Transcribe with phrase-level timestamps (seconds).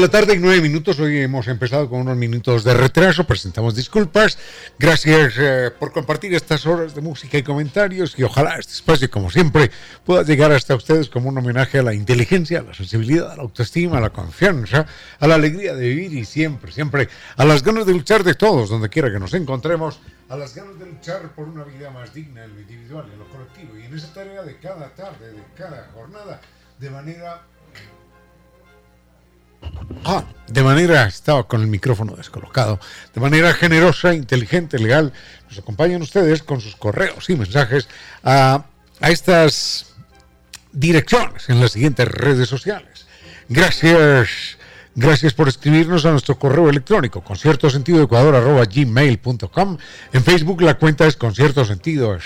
[0.00, 0.98] La tarde y nueve minutos.
[0.98, 3.26] Hoy hemos empezado con unos minutos de retraso.
[3.26, 4.38] Presentamos disculpas.
[4.78, 8.18] Gracias eh, por compartir estas horas de música y comentarios.
[8.18, 9.70] Y ojalá este espacio, como siempre,
[10.06, 13.42] pueda llegar hasta ustedes como un homenaje a la inteligencia, a la sensibilidad, a la
[13.42, 14.86] autoestima, a la confianza,
[15.18, 18.70] a la alegría de vivir y siempre, siempre a las ganas de luchar de todos,
[18.70, 22.44] donde quiera que nos encontremos, a las ganas de luchar por una vida más digna
[22.44, 23.76] en lo individual, en lo colectivo.
[23.76, 26.40] Y en esa tarea de cada tarde, de cada jornada,
[26.78, 27.42] de manera
[30.04, 32.80] Ah, de manera, estaba con el micrófono descolocado,
[33.14, 35.12] de manera generosa, inteligente, legal,
[35.48, 37.88] nos acompañan ustedes con sus correos y mensajes
[38.22, 38.64] a,
[39.00, 39.94] a estas
[40.72, 43.06] direcciones en las siguientes redes sociales.
[43.48, 44.58] Gracias
[45.02, 49.78] Gracias por escribirnos a nuestro correo electrónico, concierto sentido gmail.com.
[50.12, 52.18] En Facebook la cuenta es concierto sentido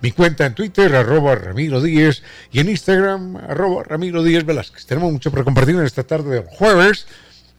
[0.00, 2.24] Mi cuenta en Twitter, arroba Ramiro Díez.
[2.50, 4.86] Y en Instagram, arroba Ramiro Díez Velázquez.
[4.86, 7.06] Tenemos mucho para compartir en esta tarde del jueves.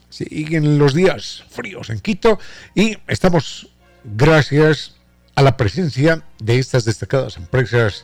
[0.10, 2.38] Siguen los días fríos en Quito.
[2.76, 3.70] Y estamos,
[4.04, 4.96] gracias
[5.36, 8.04] a la presencia de estas destacadas empresas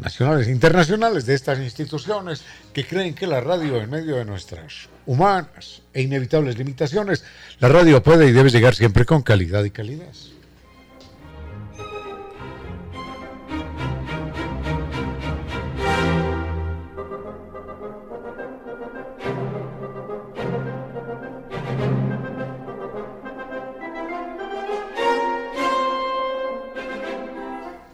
[0.00, 4.88] nacionales e internacionales de estas instituciones que creen que la radio, en medio de nuestras
[5.06, 7.24] humanas e inevitables limitaciones,
[7.60, 10.33] la radio puede y debe llegar siempre con calidad y calidez.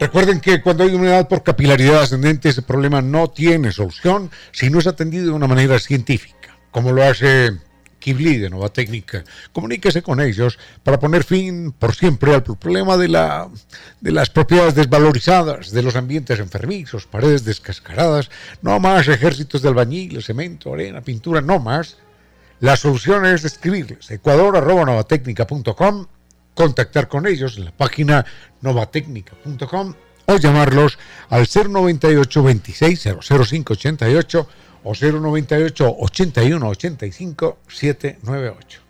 [0.00, 4.78] Recuerden que cuando hay humedad por capilaridad ascendente, ese problema no tiene solución si no
[4.78, 7.50] es atendido de una manera científica, como lo hace
[7.99, 9.25] Kibli de Nueva Técnica.
[9.53, 13.50] Comuníquese con ellos para poner fin por siempre al problema de, la,
[14.00, 18.31] de las propiedades desvalorizadas, de los ambientes enfermizos, paredes descascaradas,
[18.62, 21.99] no más ejércitos de albañil, cemento, arena, pintura, no más.
[22.60, 26.06] La solución es escribirles ecuador.novatecnica.com
[26.55, 28.25] contactar con ellos en la página
[28.61, 29.94] novatecnica.com
[30.27, 34.49] o llamarlos al 098 26 00588
[34.84, 38.81] o 098 81 85 798.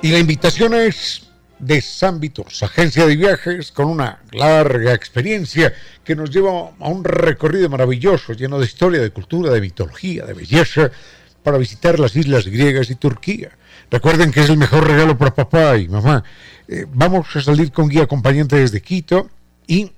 [0.00, 1.27] Y la invitación es
[1.58, 2.20] de San
[2.62, 5.72] agencia de viajes con una larga experiencia
[6.04, 10.34] que nos lleva a un recorrido maravilloso, lleno de historia, de cultura, de mitología, de
[10.34, 10.90] belleza,
[11.42, 13.50] para visitar las islas griegas y Turquía.
[13.90, 16.22] Recuerden que es el mejor regalo para papá y mamá.
[16.68, 19.30] Eh, vamos a salir con guía acompañante desde Quito
[19.66, 19.92] y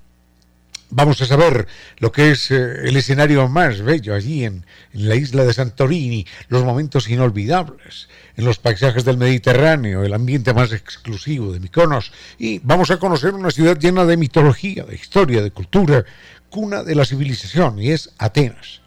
[0.91, 5.43] vamos a saber lo que es eh, el escenario más bello allí en, la isla
[5.43, 11.59] de Santorini, los momentos inolvidables en los paisajes del Mediterráneo, el ambiente más exclusivo de
[11.59, 16.05] Mykonos y vamos a conocer una ciudad llena de mitología, de historia, de cultura,
[16.49, 18.81] cuna de la civilización y es Atenas.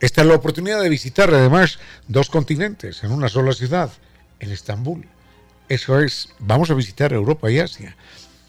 [0.00, 1.78] Esta es la oportunidad de visitar además
[2.08, 3.90] dos continentes en una sola ciudad,
[4.38, 5.06] en Estambul.
[5.68, 7.96] Eso es, vamos a visitar Europa y Asia.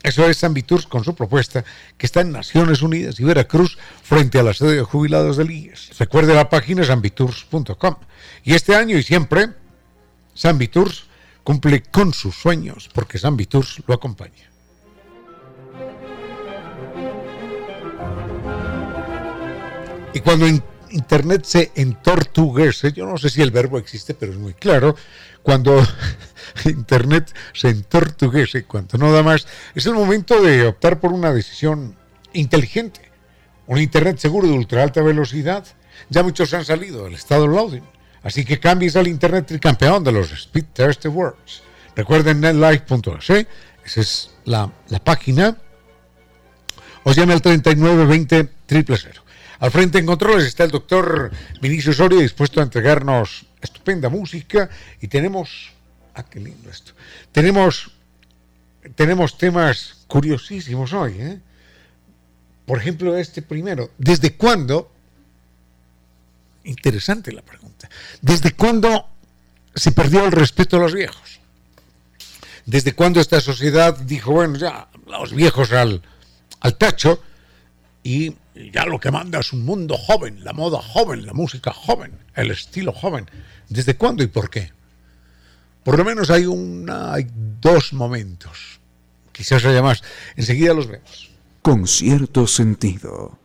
[0.04, 0.56] Eso es San
[0.90, 1.64] con su propuesta,
[1.98, 5.98] que está en Naciones Unidas y Veracruz, frente a la sede de jubilados del IES.
[6.00, 7.96] Recuerde la página sanviturs.com.
[8.44, 9.50] Y este año y siempre,
[10.34, 10.60] San
[11.44, 13.38] cumple con sus sueños, porque San
[13.88, 14.50] lo acompaña.
[20.14, 20.46] Y cuando
[20.90, 24.96] Internet se entortuguese, yo no sé si el verbo existe, pero es muy claro,
[25.42, 25.82] cuando
[26.66, 31.96] Internet se entortuguese, cuando no da más, es el momento de optar por una decisión
[32.34, 33.12] inteligente.
[33.68, 35.66] Un Internet seguro de ultra velocidad.
[36.10, 37.84] Ya muchos han salido del estado loading.
[38.24, 41.64] Así que cambies al Internet tricampeón de los Speed Test Awards.
[41.96, 43.48] Recuerden netlife.es,
[43.86, 45.58] esa es la, la página.
[47.04, 48.86] O llame al 3920 000.
[49.60, 51.32] Al frente en controles está el doctor
[51.62, 54.70] Vinicio Soria dispuesto a entregarnos estupenda música
[55.00, 55.74] y tenemos...
[56.14, 56.94] Ah, qué lindo esto.
[57.32, 57.92] Tenemos,
[58.96, 61.16] tenemos temas curiosísimos hoy.
[61.20, 61.40] ¿eh?
[62.66, 63.92] Por ejemplo, este primero.
[63.98, 64.92] ¿Desde cuándo?
[66.64, 67.90] Interesante la pregunta.
[68.22, 69.08] ¿Desde cuándo
[69.74, 71.40] se perdió el respeto a los viejos?
[72.66, 76.02] ¿Desde cuándo esta sociedad dijo, bueno, ya, los viejos al,
[76.60, 77.24] al tacho
[78.04, 78.36] y
[78.72, 82.52] ya lo que manda es un mundo joven, la moda joven, la música joven, el
[82.52, 83.30] estilo joven?
[83.70, 84.72] ¿Desde cuándo y por qué?
[85.84, 87.28] Por lo menos hay, una, hay
[87.60, 88.80] dos momentos,
[89.32, 90.04] quizás haya más.
[90.36, 91.32] Enseguida los vemos.
[91.64, 93.40] Con cierto sentido.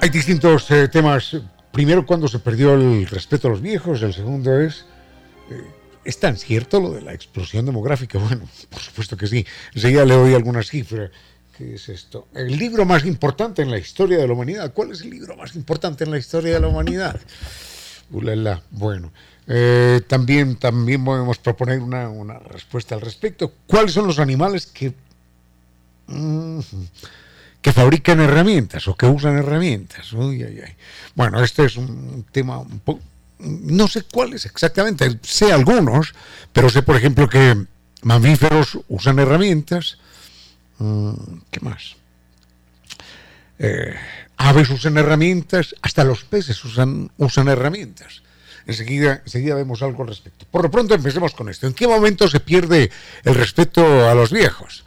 [0.00, 1.36] Hay distintos eh, temas.
[1.70, 4.00] Primero, cuando se perdió el respeto a los viejos.
[4.02, 4.86] El segundo es.
[5.50, 5.73] Eh,
[6.04, 8.18] ¿Es tan cierto lo de la explosión demográfica?
[8.18, 9.46] Bueno, por supuesto que sí.
[9.74, 11.10] Enseguida le doy algunas cifras.
[11.56, 12.26] ¿Qué es esto?
[12.34, 14.72] El libro más importante en la historia de la humanidad.
[14.72, 17.20] ¿Cuál es el libro más importante en la historia de la humanidad?
[18.10, 18.62] Ulala.
[18.70, 19.12] Bueno,
[19.46, 23.52] eh, también, también podemos proponer una, una, respuesta al respecto.
[23.66, 24.92] ¿Cuáles son los animales que.
[26.08, 26.60] Mm,
[27.64, 30.12] que fabrican herramientas o que usan herramientas.
[31.14, 33.00] Bueno, este es un tema un poco...
[33.44, 36.14] No sé cuáles exactamente, sé algunos,
[36.52, 37.66] pero sé, por ejemplo, que
[38.02, 39.98] mamíferos usan herramientas.
[40.78, 41.12] Mm,
[41.50, 41.96] ¿Qué más?
[43.58, 43.94] Eh,
[44.36, 48.22] aves usan herramientas, hasta los peces usan, usan herramientas.
[48.66, 50.46] Enseguida, enseguida vemos algo al respecto.
[50.50, 51.66] Por lo pronto empecemos con esto.
[51.66, 52.90] ¿En qué momento se pierde
[53.24, 54.84] el respeto a los viejos?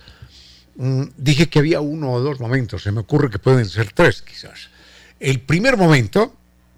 [0.75, 4.21] Mm, dije que había uno o dos momentos, se me ocurre que pueden ser tres
[4.21, 4.69] quizás.
[5.19, 6.35] El primer momento,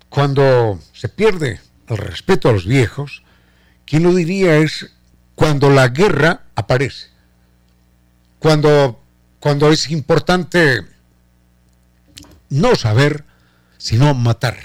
[0.09, 1.59] cuando se pierde
[1.95, 3.24] el respeto a los viejos,
[3.86, 4.91] quien lo diría es
[5.36, 7.07] cuando la guerra aparece,
[8.39, 9.01] cuando,
[9.39, 10.86] cuando es importante
[12.50, 13.24] no saber,
[13.77, 14.57] sino matar.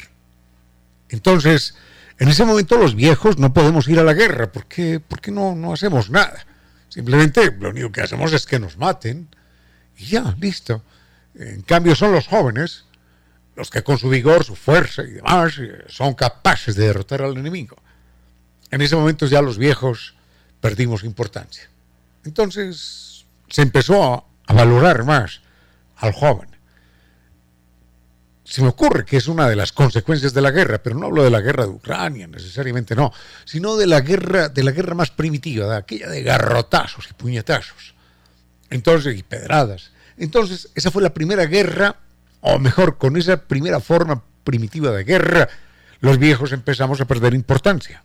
[1.09, 1.75] Entonces,
[2.19, 5.73] en ese momento los viejos no podemos ir a la guerra, porque, porque no, no
[5.73, 6.47] hacemos nada.
[6.89, 9.29] Simplemente lo único que hacemos es que nos maten
[9.97, 10.83] y ya, listo.
[11.35, 12.85] En cambio son los jóvenes
[13.57, 17.37] los que con su vigor, su fuerza y demás eh, son capaces de derrotar al
[17.37, 17.77] enemigo.
[18.71, 20.15] En ese momento ya los viejos
[20.61, 21.69] perdimos importancia.
[22.25, 25.41] Entonces se empezó a, valorar más
[25.97, 26.49] al joven.
[28.45, 31.23] Se me ocurre que es una de las consecuencias de la guerra, pero no hablo
[31.25, 33.13] de la guerra de Ucrania necesariamente, no,
[33.45, 37.95] sino de la guerra, de la guerra más primitiva, de aquella de garrotazos y puñetazos.
[38.71, 39.93] Entonces, y pedradas.
[40.17, 41.97] Entonces, esa fue la primera guerra,
[42.47, 45.49] o mejor, con esa primera forma primitiva de guerra,
[46.01, 48.05] los viejos empezamos a perder importancia.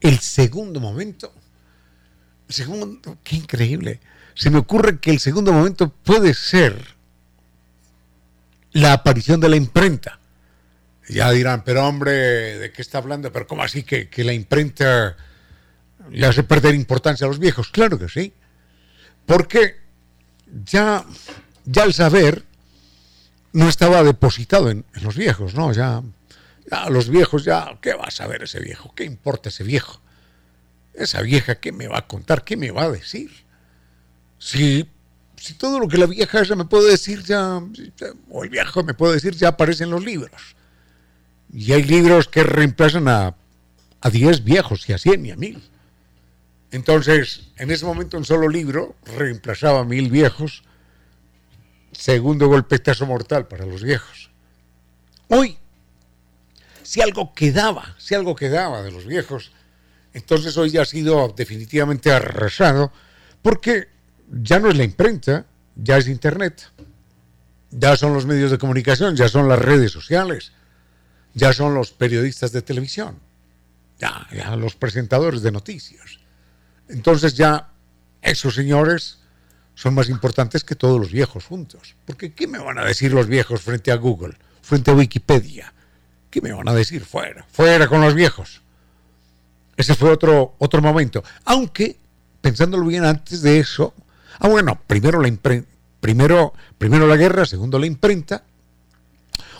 [0.00, 1.32] El segundo momento,
[2.48, 4.00] segundo, qué increíble,
[4.34, 6.96] se me ocurre que el segundo momento puede ser
[8.72, 10.18] la aparición de la imprenta.
[11.08, 13.32] Ya dirán, pero hombre, ¿de qué está hablando?
[13.32, 15.16] Pero ¿cómo así que, que la imprenta
[16.10, 17.68] le hace perder importancia a los viejos?
[17.68, 18.34] Claro que sí.
[19.26, 19.76] Porque
[20.64, 21.04] ya,
[21.64, 22.44] ya el saber
[23.52, 25.72] no estaba depositado en, los viejos, ¿no?
[25.72, 26.02] Ya,
[26.70, 28.94] ya, los viejos, ya, ¿qué va a saber ese viejo?
[28.94, 30.00] ¿Qué importa ese viejo?
[30.94, 32.44] Esa vieja, ¿qué me va a contar?
[32.44, 33.30] ¿Qué me va a decir?
[34.38, 34.88] Si
[35.42, 37.60] si todo lo que la vieja esa me puede decir ya,
[38.30, 40.54] o el viejo me puede decir, ya aparece en los libros.
[41.52, 43.34] Y hay libros que reemplazan a,
[44.00, 45.60] a 10 viejos, y a 100 y a 1000.
[46.70, 50.62] Entonces, en ese momento un solo libro reemplazaba a mil viejos,
[52.02, 54.30] segundo golpetazo mortal para los viejos.
[55.28, 55.56] Hoy,
[56.82, 59.52] si algo quedaba, si algo quedaba de los viejos,
[60.12, 62.92] entonces hoy ya ha sido definitivamente arrasado,
[63.40, 63.86] porque
[64.28, 66.72] ya no es la imprenta, ya es Internet,
[67.70, 70.50] ya son los medios de comunicación, ya son las redes sociales,
[71.34, 73.20] ya son los periodistas de televisión,
[74.00, 76.18] ya, ya los presentadores de noticias.
[76.88, 77.70] Entonces ya
[78.22, 79.21] esos señores
[79.74, 81.94] son más importantes que todos los viejos juntos.
[82.06, 85.72] Porque ¿qué me van a decir los viejos frente a Google, frente a Wikipedia?
[86.30, 87.04] ¿Qué me van a decir?
[87.04, 88.62] Fuera, fuera con los viejos.
[89.76, 91.22] Ese fue otro, otro momento.
[91.44, 91.96] Aunque,
[92.40, 93.94] pensándolo bien antes de eso,
[94.38, 95.32] Ah, bueno, primero la,
[96.00, 98.42] primero, primero la guerra, segundo la imprenta,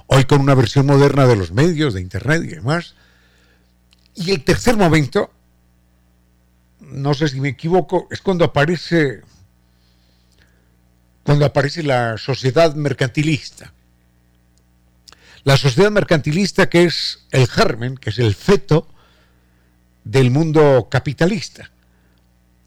[0.08, 2.96] hoy con una versión moderna de los medios, de Internet y demás.
[4.16, 5.30] Y el tercer momento,
[6.80, 9.22] no sé si me equivoco, es cuando aparece
[11.22, 13.72] cuando aparece la sociedad mercantilista.
[15.44, 18.88] La sociedad mercantilista que es el germen, que es el feto
[20.04, 21.70] del mundo capitalista.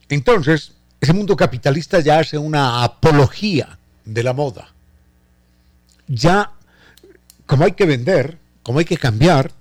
[0.09, 4.73] Entonces, ese mundo capitalista ya hace una apología de la moda.
[6.07, 6.51] Ya,
[7.45, 9.51] como hay que vender, como hay que cambiar,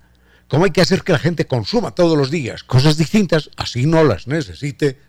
[0.47, 4.03] como hay que hacer que la gente consuma todos los días cosas distintas, así no
[4.03, 4.99] las necesite,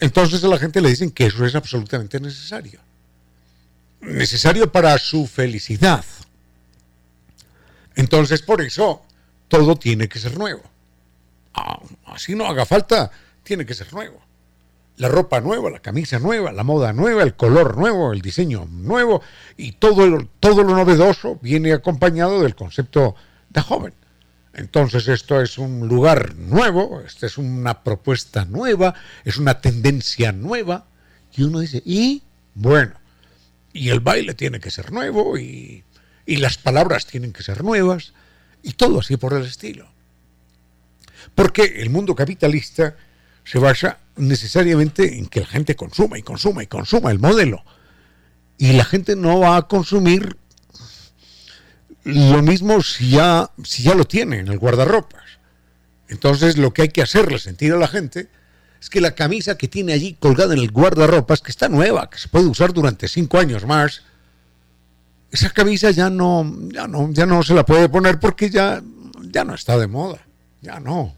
[0.00, 2.80] entonces a la gente le dicen que eso es absolutamente necesario.
[4.00, 6.04] Necesario para su felicidad.
[7.94, 9.02] Entonces por eso
[9.48, 10.62] todo tiene que ser nuevo.
[11.54, 13.10] Ah, así no haga falta,
[13.42, 14.20] tiene que ser nuevo.
[14.98, 19.22] La ropa nueva, la camisa nueva, la moda nueva, el color nuevo, el diseño nuevo
[19.56, 23.14] y todo, todo lo novedoso viene acompañado del concepto
[23.50, 23.94] de joven.
[24.54, 30.86] Entonces esto es un lugar nuevo, esta es una propuesta nueva, es una tendencia nueva.
[31.36, 32.22] Y uno dice, y
[32.54, 32.94] bueno,
[33.72, 35.84] y el baile tiene que ser nuevo y,
[36.26, 38.12] y las palabras tienen que ser nuevas
[38.62, 39.90] y todo así por el estilo.
[41.34, 42.96] Porque el mundo capitalista
[43.44, 47.64] se basa necesariamente en que la gente consuma y consuma y consuma el modelo.
[48.58, 50.36] Y la gente no va a consumir
[52.04, 55.24] lo mismo si ya, si ya lo tiene en el guardarropas.
[56.08, 58.28] Entonces lo que hay que hacerle sentir a la gente
[58.80, 62.18] es que la camisa que tiene allí colgada en el guardarropas, que está nueva, que
[62.18, 64.02] se puede usar durante cinco años más,
[65.30, 68.82] esa camisa ya no, ya no, ya no se la puede poner porque ya,
[69.22, 70.18] ya no está de moda.
[70.60, 71.14] Ya no.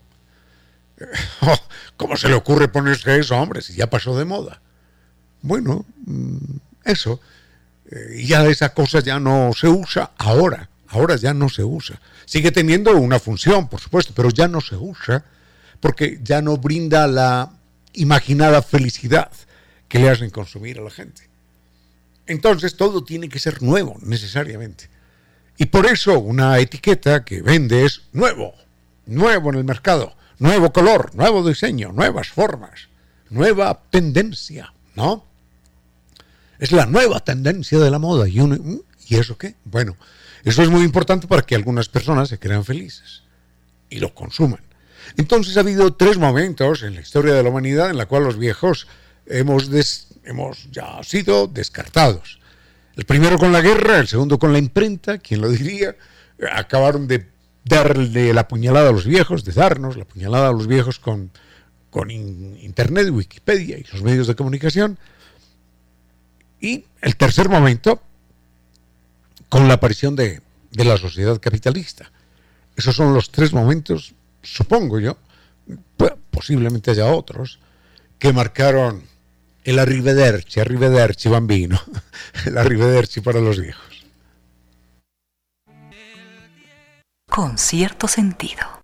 [1.41, 1.57] Oh,
[1.97, 4.61] ¿Cómo se le ocurre ponerse eso, hombre, si ya pasó de moda?
[5.41, 6.37] Bueno, mm,
[6.85, 7.21] eso.
[7.91, 12.01] Eh, ya esa cosa ya no se usa ahora ahora ya no se usa.
[12.27, 15.25] Sigue teniendo una función, por supuesto, pero ya no se usa
[15.81, 17.53] porque ya no brinda la
[17.93, 19.31] imaginada felicidad
[19.89, 21.29] que le hacen consumir a la gente.
[22.27, 24.89] Entonces todo tiene que ser nuevo, necesariamente.
[25.57, 28.55] Y por eso una etiqueta que vende es nuevo,
[29.07, 32.89] nuevo en el mercado, nuevo color, nuevo diseño, nuevas formas,
[33.31, 35.25] nueva tendencia, ¿no?
[36.59, 38.29] Es la nueva tendencia de la moda.
[38.29, 38.57] ¿Y, uno,
[39.09, 39.57] ¿y eso qué?
[39.65, 39.97] Bueno,
[40.45, 43.23] eso es muy importante para que algunas personas se crean felices
[43.89, 44.61] y lo consuman.
[45.17, 48.39] Entonces ha habido tres momentos en la historia de la humanidad en la cual los
[48.39, 48.87] viejos
[49.27, 49.71] hemos,
[50.25, 52.41] hemos ya sido descartados.
[52.97, 55.97] El primero con la guerra, el segundo con la imprenta, quien lo diría,
[56.53, 57.27] acabaron de
[57.65, 61.31] darle la puñalada a los viejos, de darnos la puñalada a los viejos con,
[61.91, 64.99] con Internet, Wikipedia y los medios de comunicación.
[66.61, 68.03] Y el tercer momento,
[69.49, 70.41] con la aparición de,
[70.73, 72.11] la sociedad capitalista.
[72.77, 75.17] Esos son los tres momentos, supongo yo,
[76.31, 77.61] posiblemente haya otros,
[78.19, 79.03] que marcaron
[79.65, 81.81] el arrivederci, arrivederci bambino,
[82.47, 84.05] el arrivederci para los viejos.
[87.29, 88.81] Con cierto sentido.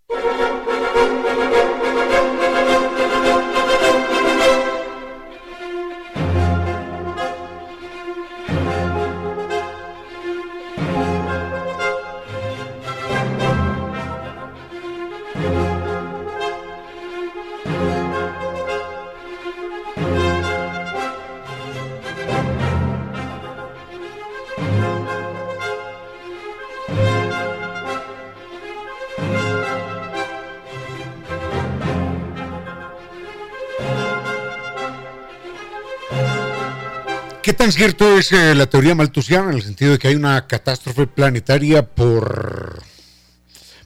[37.46, 40.48] ¿Qué tan cierto es eh, la teoría malthusiana en el sentido de que hay una
[40.48, 42.82] catástrofe planetaria por,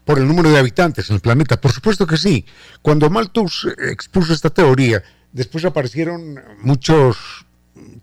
[0.07, 1.61] por el número de habitantes en el planeta?
[1.61, 2.47] Por supuesto que sí.
[2.81, 7.45] Cuando Malthus expuso esta teoría, después aparecieron muchos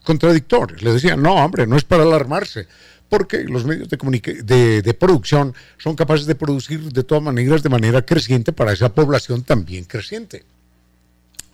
[0.04, 0.84] contradictores.
[0.84, 2.68] Le decían, no, hombre, no es para alarmarse,
[3.10, 8.06] porque los medios de, de, producción son capaces de producir de todas maneras de manera
[8.06, 10.46] creciente para esa población también creciente.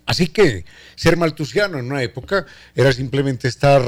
[0.06, 2.46] Así que ser maltusiano en una época
[2.76, 3.82] era simplemente estar,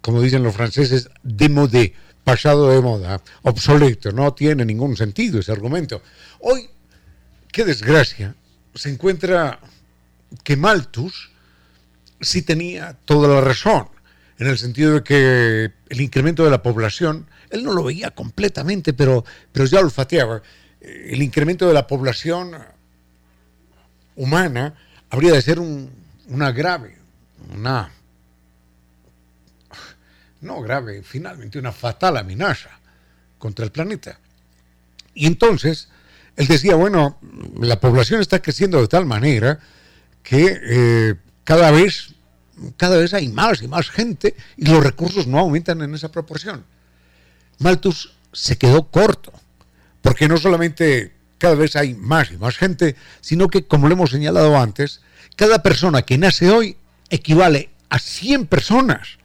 [0.00, 5.50] como dicen los franceses, de modé, pasado de moda, obsoleto, no tiene ningún sentido ese
[5.50, 6.02] argumento.
[6.40, 6.68] Hoy,
[7.50, 8.34] qué desgracia,
[8.74, 9.58] se encuentra
[10.44, 11.30] que Malthus
[12.20, 13.88] sí tenía toda la razón,
[14.38, 18.92] en el sentido de que el incremento de la población, él no lo veía completamente,
[18.92, 20.42] pero, pero ya olfateaba,
[20.80, 22.52] el incremento de la población
[24.14, 24.74] humana,
[25.10, 26.96] habría de ser una grave,
[27.54, 27.90] una,
[30.40, 32.70] no grave, finalmente una fatal amenaza
[33.38, 34.18] contra el planeta.
[35.14, 35.88] Y entonces,
[36.36, 37.18] él decía, bueno,
[37.60, 39.58] la población está creciendo de tal manera
[40.22, 42.14] que eh, cada vez
[42.76, 46.64] cada vez hay más y más gente y los recursos no aumentan en esa proporción.
[47.58, 49.32] Malthus se quedó corto,
[50.02, 54.10] porque no solamente cada vez hay más y más gente, sino que, como lo hemos
[54.10, 55.00] señalado antes,
[55.36, 56.76] cada persona que nace hoy
[57.10, 59.18] equivale a 100 personas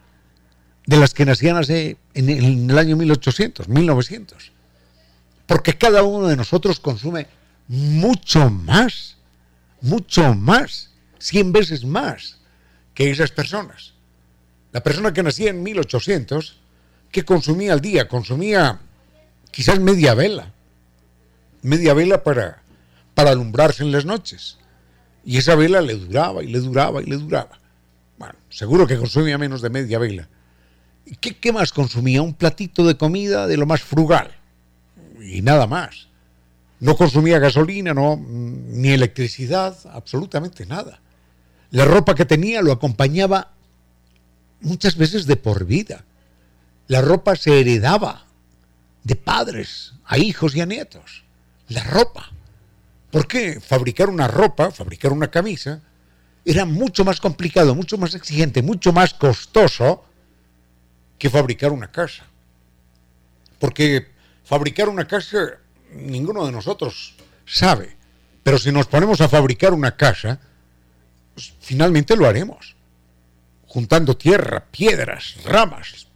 [0.86, 2.28] de las que nacían hace en
[2.70, 4.52] el, año 1800, 1900.
[5.46, 7.26] Porque cada uno de nosotros consume
[7.68, 9.16] mucho más,
[9.80, 12.38] mucho más, 100 veces más
[12.94, 13.94] que esas personas.
[14.72, 16.60] La persona que nacía en 1800,
[17.10, 18.08] que consumía al día?
[18.08, 18.80] Consumía
[19.50, 20.52] quizás media vela,
[21.64, 22.62] media vela para,
[23.14, 24.58] para alumbrarse en las noches.
[25.24, 27.58] Y esa vela le duraba y le duraba y le duraba.
[28.18, 30.28] Bueno, seguro que consumía menos de media vela.
[31.06, 32.22] ¿Y qué, qué más consumía?
[32.22, 34.30] Un platito de comida de lo más frugal.
[35.20, 36.08] Y nada más.
[36.80, 41.00] No consumía gasolina, no, ni electricidad, absolutamente nada.
[41.70, 43.52] La ropa que tenía lo acompañaba
[44.60, 46.04] muchas veces de por vida.
[46.88, 48.26] La ropa se heredaba
[49.02, 51.23] de padres a hijos y a nietos.
[51.68, 52.30] La ropa.
[53.10, 55.80] ¿Por qué fabricar una ropa, fabricar una camisa,
[56.44, 60.04] era mucho más complicado, mucho más exigente, mucho más costoso
[61.18, 62.24] que fabricar una casa?
[63.58, 64.08] Porque
[64.44, 65.58] fabricar una casa
[65.92, 67.14] ninguno de nosotros
[67.46, 67.96] sabe.
[68.42, 70.40] Pero si nos ponemos a fabricar una casa,
[71.60, 72.76] finalmente lo haremos.
[73.66, 76.08] Juntando tierra, piedras, ramas,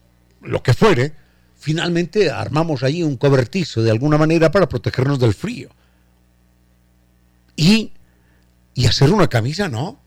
[0.43, 1.13] lo que fuere,
[1.59, 5.69] finalmente armamos allí un cobertizo de alguna manera para protegernos del frío.
[7.57, 7.93] Y,
[8.75, 9.99] y hacer una camisa, no.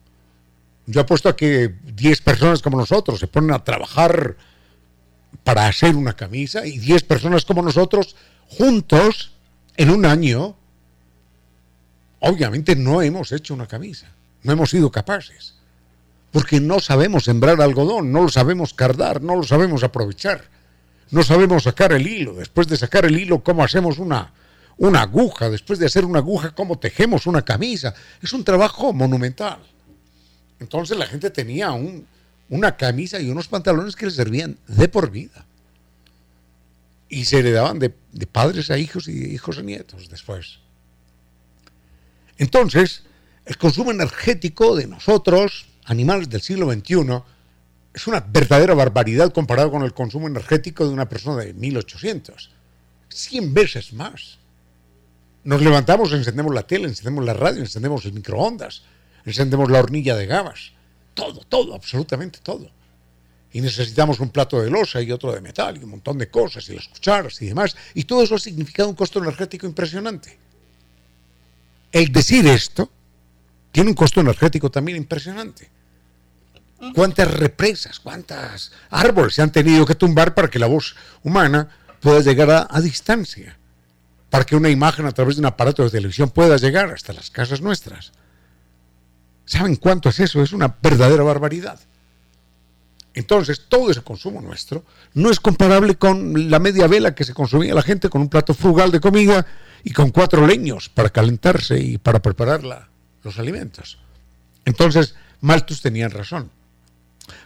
[0.86, 4.36] Yo apuesto a que 10 personas como nosotros se ponen a trabajar
[5.44, 8.16] para hacer una camisa y 10 personas como nosotros
[8.48, 9.32] juntos
[9.76, 10.56] en un año,
[12.20, 14.08] obviamente no hemos hecho una camisa,
[14.42, 15.54] no hemos sido capaces,
[16.30, 20.44] porque no sabemos sembrar algodón, no lo sabemos cardar, no lo sabemos aprovechar,
[21.12, 24.32] no sabemos sacar el hilo, después de sacar el hilo, cómo hacemos una,
[24.78, 29.58] una aguja, después de hacer una aguja, cómo tejemos una camisa, es un trabajo monumental.
[30.58, 32.06] Entonces la gente tenía un,
[32.48, 35.44] una camisa y unos pantalones que les servían de por vida
[37.10, 40.60] y se heredaban de, de padres a hijos y de hijos a nietos después.
[42.38, 43.02] Entonces,
[43.44, 47.22] el consumo energético de nosotros, animales del siglo XXI,
[47.94, 52.50] es una verdadera barbaridad comparado con el consumo energético de una persona de 1800.
[53.08, 54.38] 100 veces más.
[55.44, 58.82] Nos levantamos, encendemos la tele, encendemos la radio, encendemos el microondas,
[59.24, 60.72] encendemos la hornilla de gabas.
[61.14, 62.70] Todo, todo, absolutamente todo
[63.52, 66.68] y necesitamos un plato de losa y otro de metal y un montón de cosas
[66.68, 67.76] y las cucharas y demás.
[67.94, 70.38] Y todo eso ha significado un costo energético impresionante.
[71.90, 72.90] El decir esto
[73.70, 75.70] tiene un costo energético también impresionante.
[76.94, 81.68] ¿Cuántas represas, cuántos árboles se han tenido que tumbar para que la voz humana
[82.00, 83.56] pueda llegar a, distancia?
[84.30, 87.30] Para que una imagen a través de un aparato de televisión pueda llegar hasta las
[87.30, 88.12] casas nuestras.
[89.44, 90.42] ¿Saben cuánto es eso?
[90.42, 91.78] Es una verdadera barbaridad.
[93.14, 97.74] Entonces, todo ese consumo nuestro no es comparable con la media vela que se consumía
[97.74, 99.46] la gente con un plato frugal de comida
[99.84, 102.62] y con cuatro leños para calentarse y para preparar
[103.22, 103.98] los alimentos.
[104.64, 106.50] Entonces, Malthus tenía razón.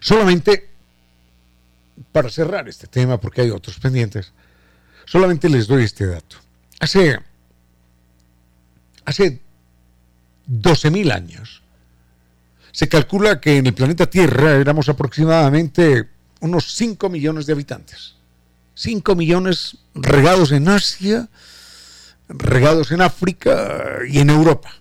[0.01, 0.71] Solamente,
[2.13, 4.33] para cerrar este tema, porque hay otros pendientes,
[5.05, 6.37] solamente les doy este dato.
[6.81, 7.19] Hace,
[9.05, 9.41] hace
[10.49, 11.63] 12.000 años,
[12.73, 18.17] se calcula que en el planeta Tierra éramos aproximadamente unos 5 millones de habitantes.
[18.75, 21.29] 5 millones regados en Asia,
[22.29, 24.75] regados en África y en Europa.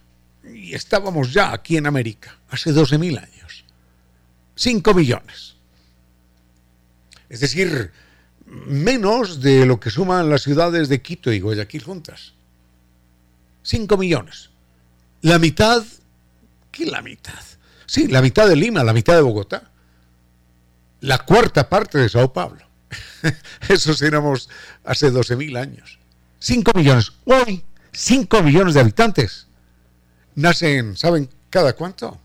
[0.54, 3.45] Y estábamos ya aquí en América, hace 12.000 años.
[4.56, 5.56] 5 millones.
[7.30, 7.92] Es decir,
[8.46, 12.34] menos de lo que suman las ciudades de Quito y Guayaquil juntas.
[13.64, 14.52] 5 millones.
[15.22, 15.84] La mitad,
[16.72, 17.42] ¿qué la mitad?
[17.86, 19.72] Sí, la mitad de Lima, la mitad de Bogotá.
[21.02, 22.66] La cuarta parte de Sao Paulo.
[23.70, 24.50] Eso éramos
[24.84, 26.00] hace 12.000 años.
[26.40, 27.12] 5 millones.
[27.26, 29.48] Hoy, 5 millones de habitantes.
[30.36, 32.20] Nacen, ¿saben cada cuánto?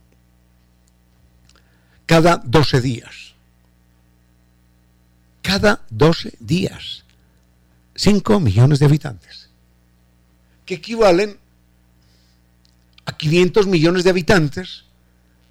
[2.11, 3.35] Cada 12 días.
[5.43, 7.05] Cada 12 días.
[7.95, 9.49] 5 millones de habitantes.
[10.67, 11.39] Que equivalen
[13.05, 14.87] a 500 millones de habitantes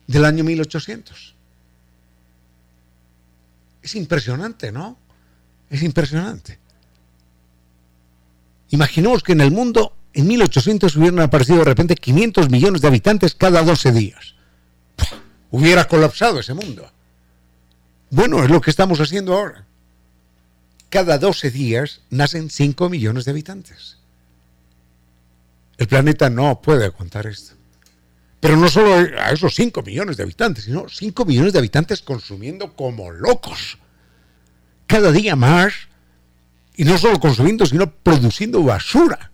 [0.05, 1.33] del año 1800.
[3.81, 4.97] Es impresionante, ¿no?
[5.69, 6.59] Es impresionante.
[8.71, 13.33] Imaginemos que en el mundo en 1800 hubieran aparecido de repente 500 millones de habitantes
[13.33, 14.38] cada 12 días.
[15.51, 16.89] Hubiera colapsado ese mundo.
[18.11, 19.65] Bueno, es lo que estamos haciendo ahora.
[20.89, 23.97] cada 12 días nacen 5 millones de habitantes.
[25.77, 27.53] El planeta no puede aguantar esto.
[28.39, 32.75] Pero no solo a esos 5 millones de habitantes, sino 5 millones de habitantes consumiendo
[32.75, 33.77] como locos.
[34.87, 35.73] Cada día más.
[36.75, 39.31] Y no solo consumiendo, sino produciendo basura.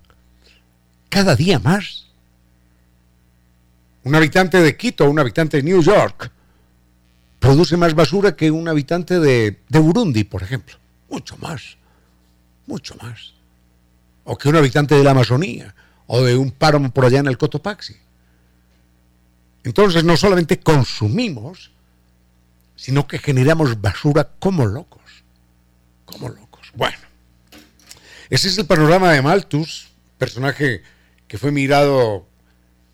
[1.09, 2.04] Cada día más.
[4.05, 6.31] Un habitante de Quito, un habitante de New York,
[7.39, 10.77] produce más basura que un habitante de, de Burundi, por ejemplo.
[11.09, 11.75] Mucho más.
[12.67, 13.33] Mucho más.
[14.23, 15.73] O que un habitante de la Amazonía,
[16.05, 17.95] o de un páramo por allá en el Cotopaxi.
[19.63, 21.71] Entonces no solamente consumimos,
[22.75, 25.01] sino que generamos basura como locos.
[26.05, 26.71] Como locos.
[26.75, 26.99] Bueno,
[28.29, 29.87] ese es el panorama de Malthus,
[30.19, 30.83] personaje
[31.27, 32.27] que fue mirado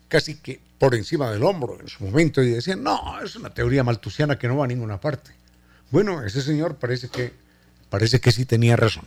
[0.08, 3.84] casi que por encima del hombro en su momento y decían, no, es una teoría
[3.84, 5.30] maltusiana que no va a ninguna parte.
[5.92, 7.32] Bueno, ese señor parece que,
[7.88, 9.04] parece que sí tenía razón.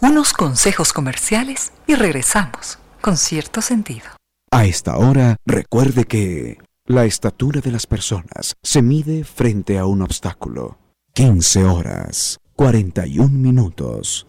[0.00, 4.08] Unos consejos comerciales y regresamos con cierto sentido.
[4.50, 10.00] A esta hora, recuerde que la estatura de las personas se mide frente a un
[10.00, 10.78] obstáculo.
[11.12, 14.26] 15 horas, 41 minutos.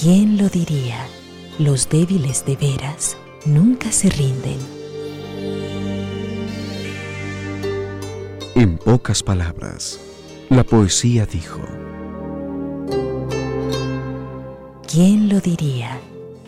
[0.00, 1.08] ¿Quién lo diría?
[1.58, 4.58] Los débiles de veras nunca se rinden.
[8.54, 9.98] En pocas palabras,
[10.50, 11.60] la poesía dijo,
[14.86, 15.98] ¿Quién lo diría?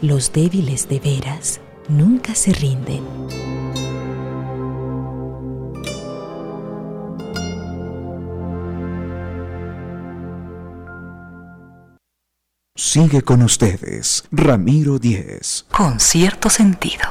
[0.01, 3.03] Los débiles de veras nunca se rinden.
[12.81, 15.67] Sigue con ustedes, Ramiro Díez.
[15.71, 17.05] Con cierto sentido.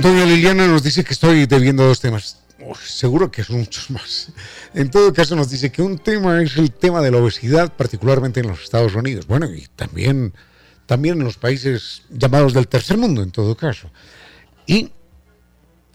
[0.00, 2.38] Doña Liliana nos dice que estoy debiendo dos temas.
[2.86, 4.32] seguro que son muchos más.
[4.72, 8.40] En todo caso nos dice que un tema es el tema de la obesidad, particularmente
[8.40, 9.26] en los Estados Unidos.
[9.26, 10.32] Bueno, y también
[10.86, 13.90] también en los países llamados del tercer mundo, en todo caso.
[14.66, 14.90] Y,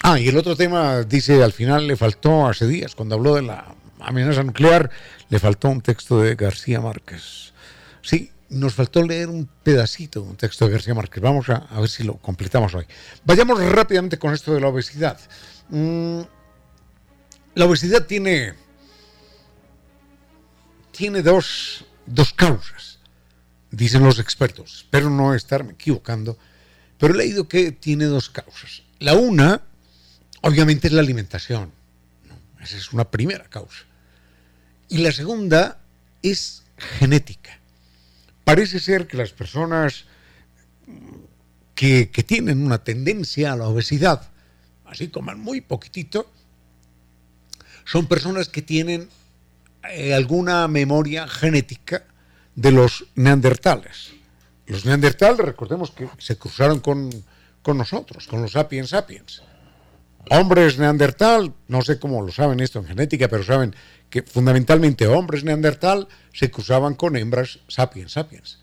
[0.03, 3.41] ah, y el otro tema, dice, al final le faltó hace días, cuando habló de
[3.41, 4.91] la amenaza nuclear,
[5.29, 7.53] le faltó un texto de García Márquez.
[8.01, 11.23] Sí, nos faltó leer un pedacito de un texto de García Márquez.
[11.23, 12.85] Vamos a, ver si lo completamos hoy.
[13.23, 15.19] Vayamos rápidamente con esto de la obesidad.
[15.69, 16.21] Mm,
[17.55, 18.53] la obesidad tiene,
[20.91, 22.90] tiene dos, dos causas
[23.71, 24.75] dicen los expertos.
[24.77, 26.37] Espero no estarme equivocando,
[26.97, 28.83] pero he leído que tiene dos causas.
[28.99, 29.61] La una,
[30.41, 31.71] obviamente, es la alimentación.
[32.61, 33.85] Esa es una primera causa.
[34.87, 35.79] Y la segunda
[36.21, 37.59] es genética.
[38.43, 40.05] Parece ser que las personas
[41.75, 44.29] que, tienen una tendencia a la obesidad,
[44.85, 46.31] así como muy poquitito,
[47.85, 49.09] son personas que tienen
[49.89, 52.05] eh, alguna memoria genética
[52.55, 54.11] de los neandertales.
[54.65, 57.09] Los neandertales, recordemos que se cruzaron con,
[57.65, 59.43] nosotros, con los sapiens sapiens.
[60.29, 63.75] Hombres neandertal, no sé cómo lo saben esto en genética, pero saben
[64.09, 68.59] que fundamentalmente hombres neandertal se cruzaban con hembras sapiens sapiens.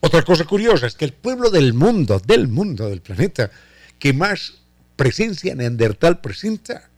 [0.00, 3.50] Otra cosa curiosa es que el pueblo del mundo, del mundo, del planeta,
[3.98, 4.54] que más
[4.96, 6.90] presencia neandertal presenta,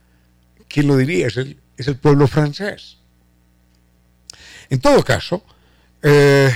[0.68, 1.28] ¿quién lo diría?
[1.28, 2.98] Es el, es el pueblo francés.
[4.70, 5.44] En todo caso,
[6.04, 6.54] eh,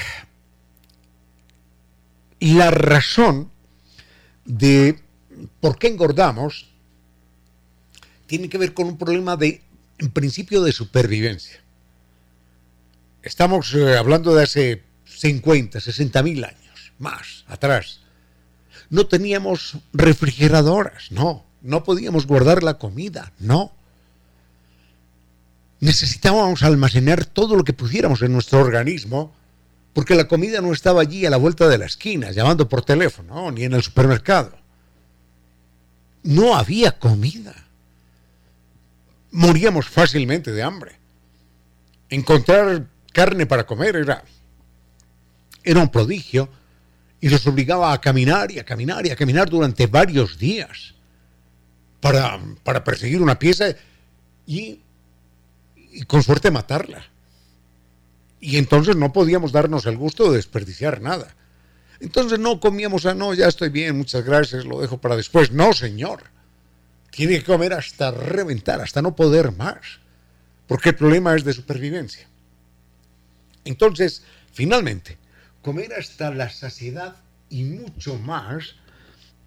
[2.40, 3.50] la razón
[4.44, 5.00] de
[5.60, 6.68] por qué engordamos
[8.26, 9.62] tiene que ver con un problema de,
[9.98, 11.60] en principio, de supervivencia.
[13.22, 18.00] Estamos eh, hablando de hace 50, 60 mil años, más atrás.
[18.90, 21.46] No teníamos refrigeradoras, no.
[21.62, 23.72] No podíamos guardar la comida, no.
[25.80, 29.32] Necesitábamos almacenar todo lo que pudiéramos en nuestro organismo
[29.98, 33.50] porque la comida no estaba allí a la vuelta de la esquina, llamando por teléfono,
[33.50, 34.56] ni en el supermercado.
[36.22, 37.52] No había comida.
[39.32, 40.92] Moríamos fácilmente de hambre.
[42.10, 44.22] Encontrar carne para comer era,
[45.64, 46.48] era un prodigio
[47.20, 50.94] y nos obligaba a caminar y a caminar y a caminar durante varios días
[51.98, 53.74] para, para perseguir una pieza
[54.46, 54.80] y
[56.06, 57.04] con suerte matarla.
[58.40, 61.34] Y entonces no podíamos darnos el gusto de desperdiciar nada.
[62.00, 65.50] Entonces no comíamos a, no, ya estoy bien, muchas gracias, lo dejo para después.
[65.50, 66.22] No, señor.
[67.10, 69.78] Tiene que comer hasta reventar, hasta no poder más.
[70.68, 72.28] porque el problema es de supervivencia.
[73.64, 74.22] Entonces,
[74.52, 75.18] finalmente,
[75.62, 77.16] comer hasta la saciedad
[77.48, 78.76] y mucho más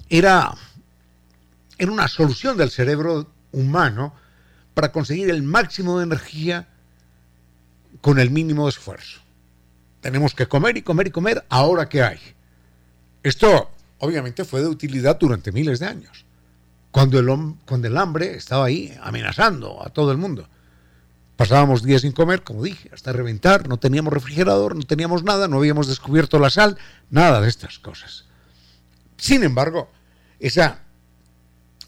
[0.10, 0.52] era,
[1.78, 4.14] era una solución del cerebro humano
[4.74, 6.68] para conseguir el máximo de energía
[8.02, 9.22] con el mínimo esfuerzo.
[10.02, 12.20] Tenemos que comer y comer y comer ahora que hay.
[13.24, 16.26] Esto obviamente fue de utilidad durante miles de años,
[16.90, 20.48] cuando el, cuando el hambre estaba ahí amenazando a todo el mundo.
[21.38, 25.58] Pasábamos días sin comer, como dije, hasta reventar, no teníamos refrigerador, no teníamos nada, no
[25.58, 26.78] habíamos descubierto la sal,
[27.10, 28.26] nada de estas cosas.
[29.18, 29.92] Sin embargo,
[30.40, 30.80] esa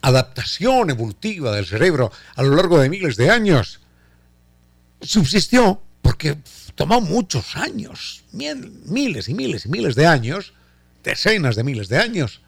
[0.02, 3.80] adaptación evolutiva del cerebro a lo largo de miles de años
[5.02, 6.38] subsistió porque
[6.76, 10.54] tomó muchos años, miles y miles y miles de años,
[11.04, 12.42] decenas de miles de años.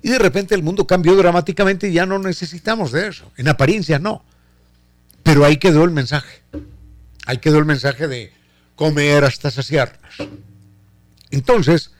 [0.00, 3.30] Y de repente el mundo cambió dramáticamente y ya no necesitamos de eso.
[3.36, 4.24] En apariencia no.
[5.22, 6.40] Pero ahí quedó el mensaje.
[7.26, 8.32] Ahí quedó el mensaje de
[8.76, 10.14] comer hasta saciarnos.
[11.30, 11.90] Entonces,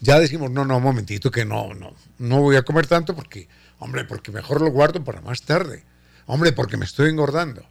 [0.00, 3.48] ya decimos, no, no, un momentito, que no, no, no voy a comer tanto porque,
[3.80, 5.84] hombre, porque mejor lo guardo para más tarde.
[6.26, 7.66] Hombre, porque me estoy engordando.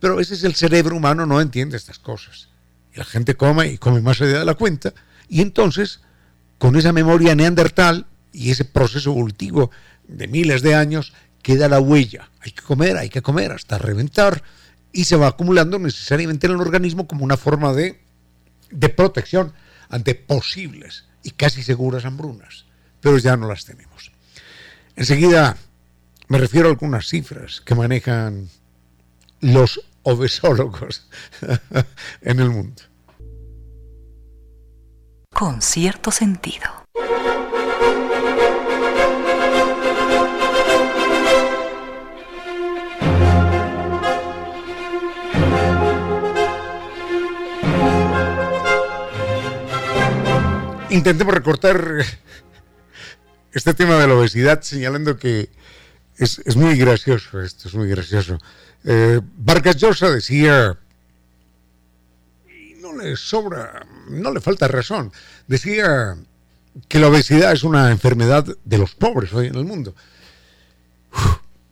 [0.00, 2.48] Pero a veces el cerebro humano no entiende estas cosas.
[2.94, 4.92] Y la gente come y come más allá de la cuenta.
[5.28, 6.00] Y entonces,
[6.58, 9.70] con esa memoria neandertal y ese proceso evolutivo
[10.06, 12.30] de miles de años, queda la huella.
[12.40, 14.42] Hay que comer, hay que comer hasta reventar.
[14.92, 18.00] Y se va acumulando necesariamente en el organismo como una forma de,
[18.70, 19.52] de protección
[19.88, 22.66] ante posibles y casi seguras hambrunas.
[23.00, 24.12] Pero ya no las tenemos.
[24.96, 25.56] Enseguida
[26.28, 28.48] me refiero a algunas cifras que manejan
[29.40, 31.08] los obesólogos
[32.22, 32.82] en el mundo.
[35.32, 36.84] Con cierto sentido.
[50.90, 52.04] Intentemos recortar
[53.52, 55.50] este tema de la obesidad señalando que
[56.16, 58.38] es, es muy gracioso esto, es muy gracioso.
[58.84, 60.78] Eh, Vargas Llosa decía,
[62.46, 65.10] y no le sobra, no le falta razón,
[65.46, 66.16] decía
[66.88, 69.94] que la obesidad es una enfermedad de los pobres hoy en el mundo.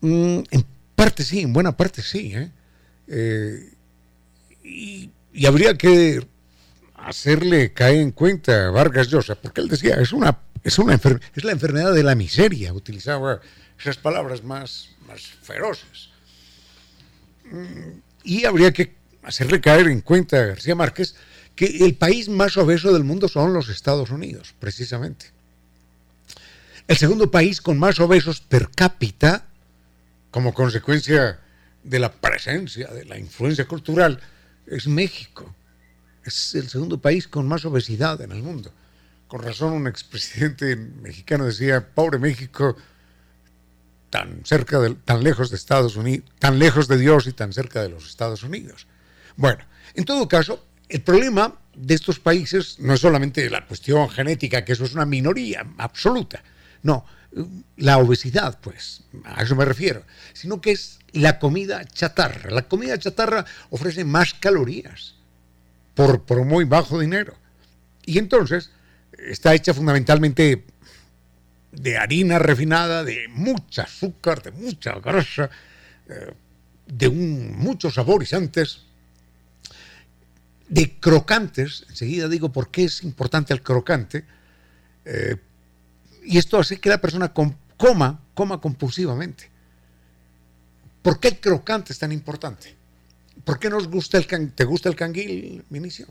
[0.00, 0.64] Mm, en
[0.96, 2.32] parte sí, en buena parte sí.
[2.34, 2.50] ¿eh?
[3.06, 3.72] Eh,
[4.64, 5.10] y,
[5.46, 6.26] habría que
[6.94, 10.94] hacerle caer en cuenta a Vargas Llosa, porque él decía, es una, es una
[11.34, 13.40] es la enfermedad de la miseria, utilizaba
[13.78, 16.11] esas palabras más, más feroces.
[18.24, 21.14] Y habría que hacerle caer en cuenta a García Márquez
[21.54, 25.26] que el país más obeso del mundo son los Estados Unidos, precisamente.
[26.88, 29.46] El segundo país con más obesos per cápita,
[30.30, 31.38] como consecuencia
[31.82, 34.20] de la presencia, de la influencia cultural,
[34.66, 35.54] es México.
[36.24, 38.72] Es el segundo país con más obesidad en el mundo.
[39.28, 42.76] Con razón un expresidente mexicano decía, pobre México,
[44.12, 47.80] tan cerca de, tan lejos de Estados Unidos, tan lejos de Dios y tan cerca
[47.80, 48.86] de los Estados Unidos.
[49.36, 54.66] Bueno, en todo caso, el problema de estos países no es solamente la cuestión genética,
[54.66, 56.44] que eso es una minoría absoluta,
[56.82, 57.06] no,
[57.78, 62.50] la obesidad, pues, a eso me refiero, sino que es la comida chatarra.
[62.50, 65.14] La comida chatarra ofrece más calorías
[65.94, 67.34] por, por muy bajo dinero.
[68.04, 68.70] Y entonces
[69.16, 70.66] está hecha fundamentalmente
[71.72, 75.50] de harina refinada, de mucha azúcar, de mucha grasa,
[76.08, 76.32] eh,
[76.86, 78.82] de muchos saborizantes,
[80.68, 81.86] de crocantes.
[81.88, 84.24] Enseguida digo por qué es importante el crocante.
[85.04, 85.36] Eh,
[86.24, 89.50] y esto hace que la persona coma, coma compulsivamente.
[91.00, 92.76] ¿Por qué el crocante es tan importante?
[93.44, 96.06] ¿Por qué nos gusta el te gusta el canguil, Minicio?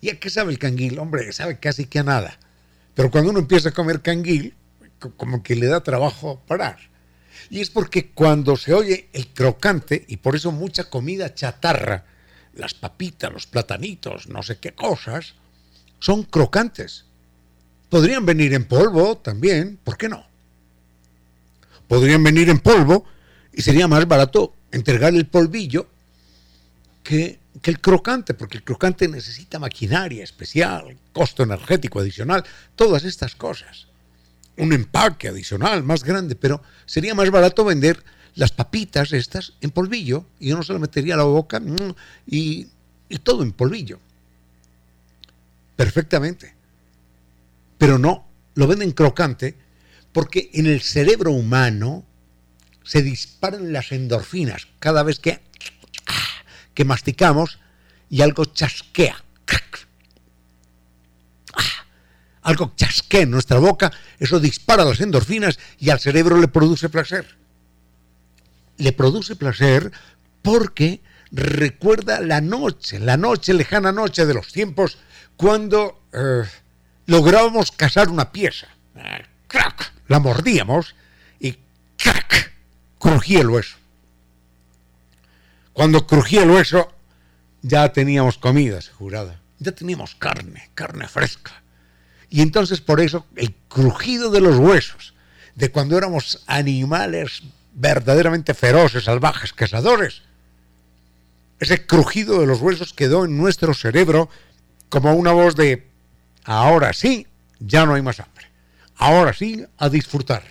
[0.00, 0.98] ¿Y a qué sabe el canguil?
[0.98, 2.38] Hombre, sabe casi que a nada.
[2.94, 4.54] Pero cuando uno empieza a comer canguil,
[5.16, 6.78] como que le da trabajo parar.
[7.50, 12.04] Y es porque cuando se oye el crocante, y por eso mucha comida chatarra,
[12.54, 15.34] las papitas, los platanitos, no sé qué cosas,
[15.98, 17.04] son crocantes.
[17.88, 20.24] Podrían venir en polvo también, ¿por qué no?
[21.88, 23.04] Podrían venir en polvo
[23.52, 25.86] y sería más barato entregar el polvillo
[27.02, 32.44] que que el crocante, porque el crocante necesita maquinaria especial, costo energético adicional,
[32.76, 33.88] todas estas cosas.
[34.56, 38.02] Un empaque adicional más grande, pero sería más barato vender
[38.34, 41.94] las papitas estas en polvillo y uno se lo metería a la boca mm,
[42.26, 42.66] y,
[43.08, 43.98] y todo en polvillo.
[45.76, 46.54] Perfectamente.
[47.76, 49.56] Pero no, lo venden crocante
[50.12, 52.04] porque en el cerebro humano
[52.84, 55.40] se disparan las endorfinas cada vez que
[56.74, 57.58] que masticamos
[58.08, 59.16] y algo chasquea.
[61.54, 61.86] Ah,
[62.42, 67.36] algo chasquea en nuestra boca, eso dispara las endorfinas y al cerebro le produce placer.
[68.78, 69.92] Le produce placer
[70.42, 74.98] porque recuerda la noche, la noche, lejana noche de los tiempos,
[75.36, 76.42] cuando eh,
[77.06, 78.68] lográbamos cazar una pieza.
[79.46, 79.92] ¡Crack!
[80.08, 80.94] La mordíamos
[81.40, 81.56] y
[81.96, 82.52] ¡crack!
[82.98, 83.76] Crujía el hueso.
[85.72, 86.92] Cuando crujía el hueso,
[87.62, 89.40] ya teníamos comida asegurada.
[89.58, 91.62] Ya teníamos carne, carne fresca.
[92.28, 95.14] Y entonces por eso el crujido de los huesos,
[95.54, 97.42] de cuando éramos animales
[97.74, 100.22] verdaderamente feroces, salvajes, cazadores,
[101.60, 104.28] ese crujido de los huesos quedó en nuestro cerebro
[104.88, 105.86] como una voz de,
[106.44, 107.26] ahora sí,
[107.60, 108.50] ya no hay más hambre.
[108.96, 110.42] Ahora sí, a disfrutar.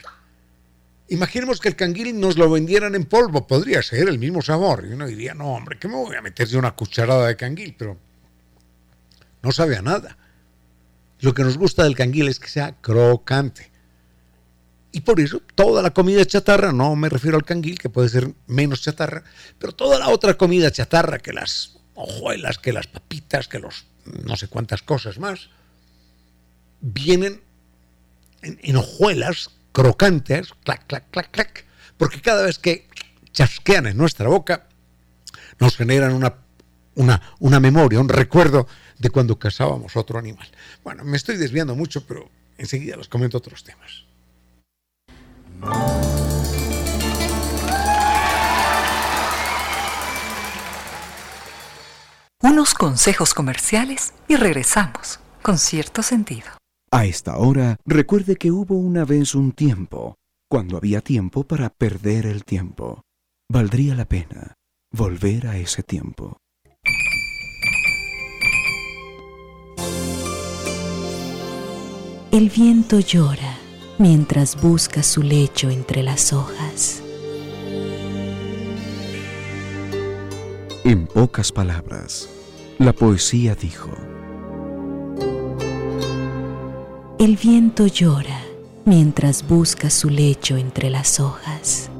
[1.11, 4.85] Imaginemos que el canguil nos lo vendieran en polvo, podría ser el mismo sabor.
[4.89, 7.75] Y uno diría, no, hombre, ¿qué me voy a meter de una cucharada de canguil?
[7.77, 7.97] Pero
[9.41, 10.17] no sabe nada.
[11.19, 13.69] Lo que nos gusta del canguil es que sea crocante.
[14.93, 18.33] Y por eso toda la comida chatarra, no me refiero al canguil, que puede ser
[18.47, 19.25] menos chatarra,
[19.59, 24.37] pero toda la otra comida chatarra, que las hojuelas, que las papitas, que los no
[24.37, 25.49] sé cuántas cosas más,
[26.79, 27.41] vienen
[28.43, 31.65] en, en hojuelas crocantes, clac, clac, clac, clac,
[31.97, 32.87] porque cada vez que
[33.31, 34.67] chasquean en nuestra boca,
[35.59, 36.35] nos generan una,
[36.95, 40.47] una, una memoria, un recuerdo de cuando cazábamos otro animal.
[40.83, 44.05] Bueno, me estoy desviando mucho, pero enseguida les comento otros temas.
[52.43, 56.60] Unos consejos comerciales y regresamos con cierto sentido.
[56.93, 60.17] A esta hora, recuerde que hubo una vez un tiempo,
[60.49, 63.03] cuando había tiempo para perder el tiempo.
[63.49, 64.55] Valdría la pena
[64.91, 66.37] volver a ese tiempo.
[72.31, 73.57] El viento llora
[73.97, 77.01] mientras busca su lecho entre las hojas.
[80.83, 82.27] En pocas palabras,
[82.79, 83.91] la poesía dijo,
[87.21, 88.41] El viento llora
[88.83, 91.91] mientras busca su lecho entre las hojas.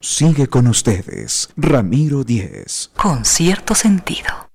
[0.00, 2.92] sigue con ustedes, Ramiro Díez.
[2.96, 4.51] Con cierto sentido.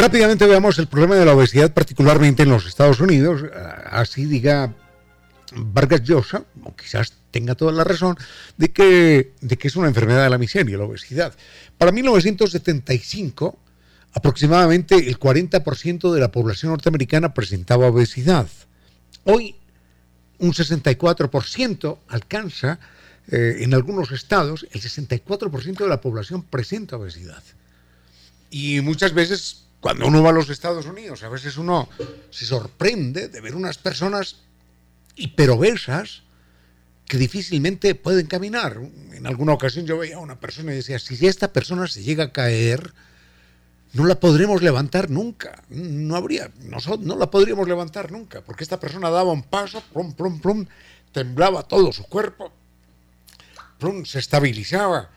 [0.00, 3.44] Rápidamente veamos el problema de la obesidad, particularmente en los Estados Unidos.
[3.90, 4.74] Así diga
[5.54, 8.16] Vargas Llosa, o quizás tenga toda la razón,
[8.56, 11.34] de que, de que es una enfermedad de la miseria, la obesidad.
[11.76, 13.58] Para 1975,
[14.14, 18.48] aproximadamente el 40% de la población norteamericana presentaba obesidad.
[19.24, 19.54] Hoy,
[20.38, 22.80] un 64% alcanza,
[23.30, 27.42] eh, en algunos estados, el 64% de la población presenta obesidad.
[28.50, 31.88] Y muchas veces cuando uno va a los Estados Unidos, a veces uno
[32.30, 34.36] se sorprende de ver unas personas
[35.16, 36.22] hiperobesas
[37.06, 38.78] que difícilmente pueden caminar.
[39.12, 42.24] En alguna ocasión yo veía a una persona y decía, si esta persona se llega
[42.24, 42.92] a caer,
[43.94, 45.62] no la podremos levantar nunca.
[45.70, 50.40] No habría, no la podríamos levantar nunca, porque esta persona daba un paso, plum, plum,
[50.40, 50.66] plum,
[51.12, 52.52] temblaba todo su cuerpo,
[53.78, 55.10] plum, se estabilizaba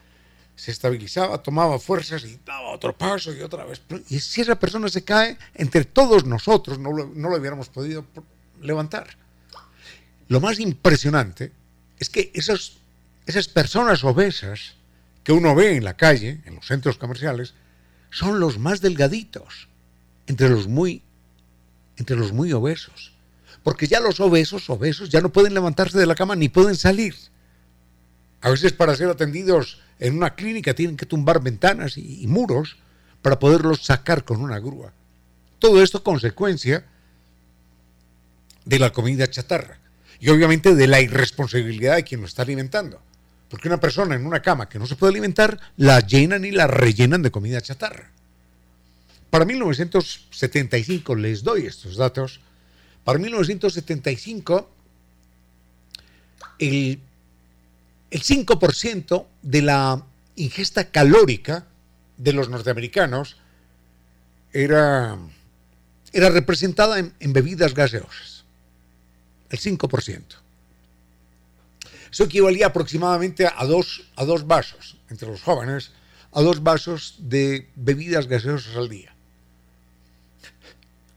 [0.56, 3.82] se estabilizaba, tomaba fuerzas y daba otro paso y otra vez.
[4.10, 8.06] Y si esa persona se cae, entre todos nosotros no lo, no lo hubiéramos podido
[8.62, 9.18] levantar.
[10.28, 11.52] Lo más impresionante
[12.00, 12.74] es que esas,
[13.26, 14.76] esas personas obesas
[15.24, 17.54] que uno ve en la calle, en los centros comerciales,
[18.12, 19.68] son los más delgaditos
[20.28, 21.02] entre los muy,
[21.98, 23.14] entre los muy obesos.
[23.64, 27.16] Porque ya los obesos, obesos, ya no pueden levantarse de la cama ni pueden salir.
[28.42, 32.78] A veces para ser atendidos en una clínica tienen que tumbar ventanas y, muros
[33.22, 34.92] para poderlos sacar con una grúa.
[35.60, 36.86] Todo esto consecuencia
[38.66, 39.80] de la comida chatarra
[40.20, 43.02] y obviamente de la irresponsabilidad de quien lo está alimentando.
[43.50, 46.68] Porque una persona en una cama que no se puede alimentar, la llenan y la
[46.68, 48.10] rellenan de comida chatarra.
[49.30, 52.40] Para 1975, les doy estos datos,
[53.04, 54.70] para 1975
[56.60, 57.00] el
[58.14, 60.06] el 5% de la
[60.36, 61.66] ingesta calórica
[62.16, 63.38] de los norteamericanos
[64.52, 65.18] era,
[66.12, 68.46] era representada en, bebidas gaseosas,
[69.50, 70.22] el 5%.
[72.12, 75.92] Eso equivalía aproximadamente a dos, a dos vasos entre los jóvenes,
[76.34, 79.16] a dos vasos de bebidas gaseosas al día.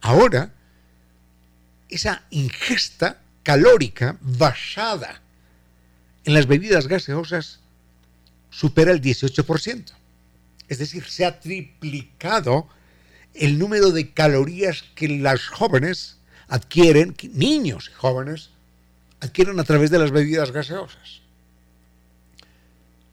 [0.01, 0.55] Ahora,
[1.91, 5.21] esa ingesta calórica basada
[6.27, 7.61] en las bebidas gaseosas
[8.51, 9.93] supera el 18%.
[10.69, 12.69] Es decir, se ha triplicado
[13.33, 16.19] el número de calorías que las jóvenes
[16.49, 18.51] adquieren, niños y jóvenes,
[19.21, 21.21] adquieren a través de las bebidas gaseosas.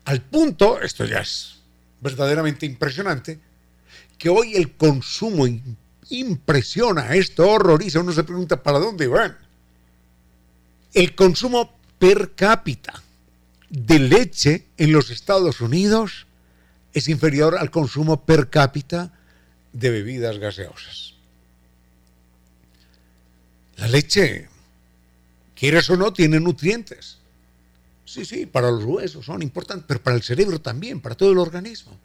[0.06, 1.60] Al punto, esto ya es
[2.02, 3.40] verdaderamente impresionante,
[4.18, 5.46] que hoy el consumo
[6.10, 9.38] impresiona, esto horroriza, uno se pregunta para dónde van.
[10.94, 13.03] El consumo per cápita
[13.74, 16.28] de leche en los Estados Unidos
[16.94, 19.12] es inferior al consumo per cápita
[19.72, 21.16] de bebidas gaseosas.
[23.78, 24.48] La leche,
[25.56, 27.18] quieras o no, tiene nutrientes.
[28.06, 31.40] Sí, sí, para los huesos son importantes, pero para el cerebro también, para todo el
[31.40, 31.98] organismo.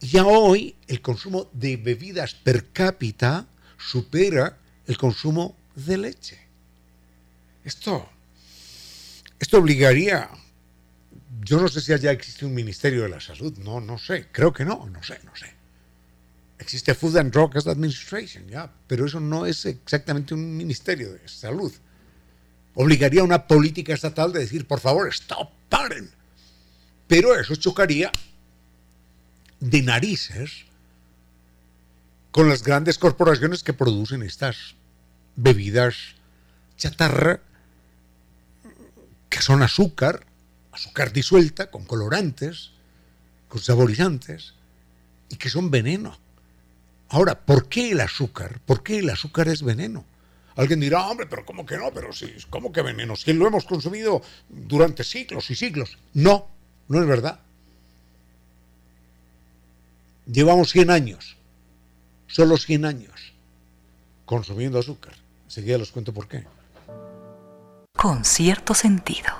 [0.00, 3.46] Ya hoy el consumo de bebidas per cápita
[3.78, 6.38] supera el consumo de leche.
[7.64, 8.10] Esto,
[9.44, 10.30] esto obligaría,
[11.42, 14.54] yo no sé si allá existe un Ministerio de la Salud, no, no sé, creo
[14.54, 15.52] que no, no sé, no sé.
[16.58, 21.70] Existe Food and Drug Administration, ya, pero eso no es exactamente un Ministerio de Salud.
[22.74, 26.10] Obligaría una política estatal de decir, por favor, stop, paren.
[27.06, 28.10] Pero eso chocaría
[29.60, 30.64] de narices
[32.30, 34.74] con las grandes corporaciones que producen estas
[35.36, 35.96] bebidas
[36.78, 37.42] chatarra
[39.34, 40.24] que son azúcar,
[40.70, 42.70] azúcar disuelta, con colorantes,
[43.48, 44.54] con saborizantes,
[45.28, 46.16] y que son veneno.
[47.08, 48.60] Ahora, ¿por qué el azúcar?
[48.64, 50.04] ¿Por qué el azúcar es veneno?
[50.54, 51.92] Alguien dirá, hombre, pero ¿cómo que no?
[51.92, 53.16] Pero sí, ¿cómo que veneno?
[53.16, 55.98] Si lo hemos consumido durante siglos y siglos.
[56.12, 56.46] No,
[56.86, 57.40] no es verdad.
[60.26, 61.36] Llevamos 100 años,
[62.28, 63.32] solo 100 años,
[64.26, 65.14] consumiendo azúcar.
[65.46, 66.44] Enseguida les cuento por qué.
[68.04, 69.30] Con cierto sentido.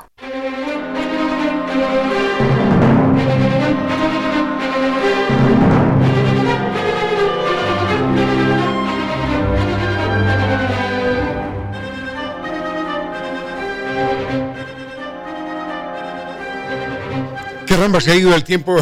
[17.67, 18.79] Caramba, se ha ido el tiempo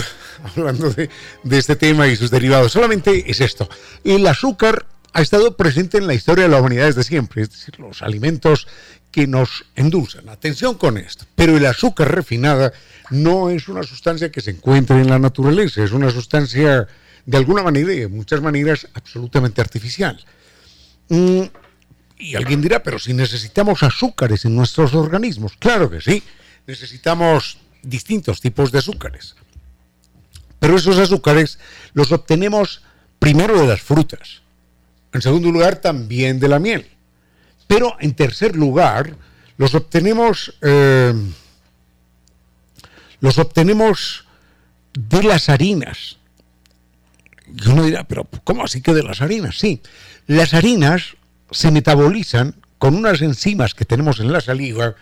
[0.57, 1.11] hablando de,
[1.43, 2.71] de, este tema y sus derivados.
[2.71, 3.69] Solamente es esto.
[4.05, 7.81] El azúcar ha estado presente en la historia de la humanidad desde siempre, es decir,
[7.81, 8.69] los alimentos
[9.13, 10.29] que nos endulzan.
[10.29, 11.27] Atención con esto.
[11.37, 12.73] Pero el azúcar refinada
[13.11, 16.89] no es una sustancia que se encuentre en la naturaleza, es una sustancia
[17.25, 20.25] de alguna manera y de muchas maneras absolutamente artificial.
[21.09, 21.43] Mm,
[22.19, 26.23] y alguien dirá, pero si necesitamos azúcares en nuestros organismos, claro que sí,
[26.67, 29.35] necesitamos distintos tipos de azúcares.
[30.59, 31.59] Pero esos azúcares
[31.93, 32.83] los obtenemos
[33.19, 34.43] primero de las frutas,
[35.13, 36.89] en segundo lugar también de la miel,
[37.73, 39.17] pero en tercer lugar
[39.57, 41.15] los obtenemos, eh,
[43.21, 44.27] los obtenemos
[44.93, 46.19] de las harinas.
[47.47, 49.59] Y uno dirá, pero ¿cómo así que de las harinas?
[49.59, 49.81] Sí,
[50.27, 51.17] las harinas
[51.51, 54.95] se metabolizan con unas enzimas que tenemos en la saliva,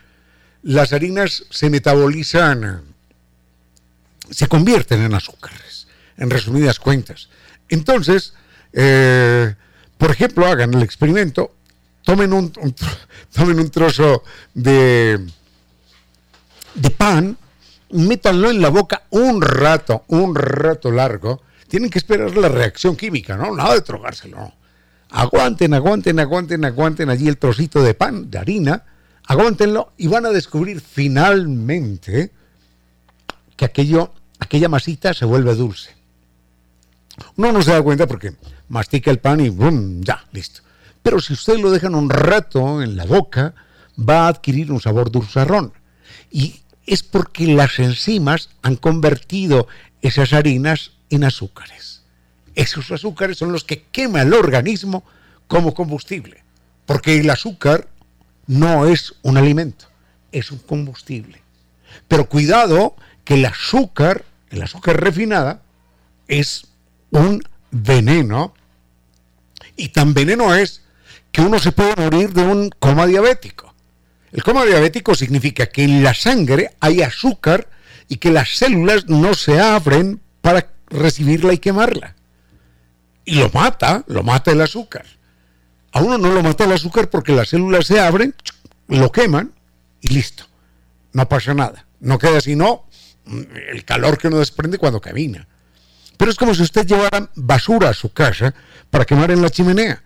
[0.62, 2.84] las harinas se metabolizan
[4.30, 7.30] se convierten en azúcares, en resumidas cuentas.
[7.68, 8.34] Entonces,
[8.72, 9.56] eh,
[9.98, 11.56] por ejemplo, hagan el experimento,
[12.04, 12.52] tomen un,
[13.32, 14.22] tomen un trozo
[14.54, 15.26] de,
[16.74, 17.36] de pan,
[17.90, 21.42] métanlo en la boca un rato, un rato largo.
[21.68, 23.54] Tienen que esperar la reacción química, ¿no?
[23.54, 24.52] Nada de trogárselo.
[25.10, 28.84] Aguanten, aguanten, aguanten, aguanten allí el trocito de pan, de harina,
[29.26, 32.30] aguántenlo y van a descubrir finalmente
[33.56, 35.94] que aquello aquella masita se vuelve dulce.
[37.36, 38.34] Uno no se da cuenta porque
[38.68, 40.00] mastica el pan y ¡bum!
[40.00, 40.62] ya, listo.
[41.02, 43.54] Pero si usted lo dejan un rato en la boca,
[43.98, 45.72] va a adquirir un sabor dulzarrón.
[46.30, 49.68] Y es porque las enzimas han convertido
[50.02, 52.02] esas harinas en azúcares.
[52.54, 55.04] Esos azúcares son los que quema el organismo
[55.46, 56.42] como combustible.
[56.86, 57.88] Porque el azúcar
[58.46, 59.86] no es un alimento,
[60.32, 61.40] es un combustible.
[62.08, 65.62] Pero cuidado que el azúcar el azúcar refinada
[66.28, 66.66] es
[67.10, 68.52] un veneno
[69.76, 70.82] y tan veneno es
[71.32, 73.74] que uno se puede morir de un coma diabético.
[74.32, 77.68] El coma diabético significa que en la sangre hay azúcar
[78.08, 82.16] y que las células no se abren para recibirla y quemarla.
[83.24, 85.06] Y lo mata, lo mata el azúcar.
[85.92, 88.34] A uno no lo mata el azúcar porque las células se abren,
[88.88, 89.52] lo queman
[90.00, 90.44] y listo.
[91.12, 91.86] No pasa nada.
[92.00, 92.86] No queda sino
[93.26, 95.46] el calor que uno desprende cuando camina.
[96.16, 98.54] Pero es como si usted llevara basura a su casa
[98.90, 100.02] para quemar en la chimenea.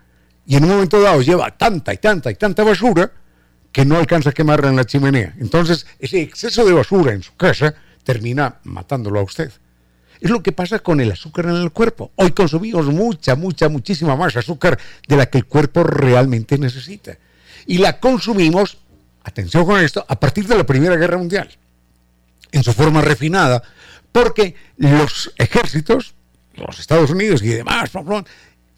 [0.47, 3.11] Y en un momento dado lleva tanta y tanta y tanta basura
[3.73, 5.35] que no alcanza a quemarla en la chimenea.
[5.41, 7.75] Entonces, ese exceso de basura en su casa
[8.05, 9.51] termina matándolo a usted.
[10.21, 12.13] Es lo que pasa con el azúcar en el cuerpo.
[12.17, 14.79] Hoy consumimos mucha, mucha, muchísima más azúcar
[15.09, 17.19] de la que el cuerpo realmente necesita.
[17.67, 18.79] Y la consumimos,
[19.25, 21.51] atención con esto, a partir de la Primera Guerra Mundial,
[22.53, 23.63] en su forma refinada,
[24.13, 26.15] porque los ejércitos,
[26.55, 27.91] los Estados Unidos y demás,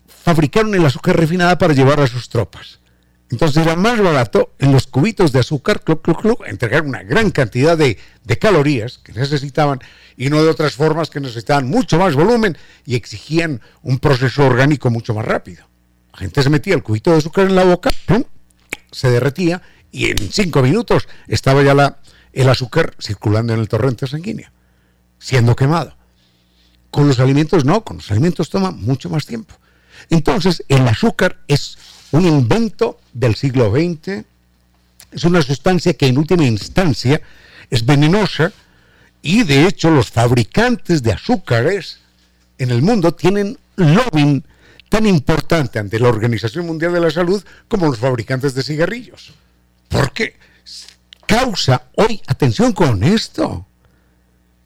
[0.09, 2.81] fabricaron el azúcar refinada para llevar a sus tropas.
[3.31, 5.83] Entonces era más barato en los cubitos de azúcar,
[6.47, 7.99] entregar una gran cantidad de,
[8.39, 9.81] calorías que necesitaban
[10.17, 14.91] y no de otras formas que necesitaban mucho más volumen y exigían un proceso orgánico
[14.91, 15.67] mucho más rápido.
[16.13, 17.91] La gente se metía el cubito de azúcar en la boca,
[18.93, 21.99] se derretía y en cinco minutos estaba ya la,
[22.33, 24.51] el azúcar circulando en el torrente sanguíneo,
[25.19, 25.97] siendo quemado.
[26.93, 29.57] Con los alimentos no, con los alimentos toma mucho más tiempo.
[30.11, 31.79] Entonces el azúcar es
[32.13, 34.25] un invento del siglo XX,
[35.13, 37.21] es una sustancia que en última instancia
[37.71, 38.53] es venenosa
[39.23, 41.99] y de hecho los fabricantes de azúcares
[42.59, 44.45] en el mundo tienen lobbying
[44.89, 49.35] tan importante ante la Organización Mundial de la Salud como los fabricantes de cigarrillos.
[49.89, 50.37] Porque
[51.27, 53.67] causa hoy, atención con esto.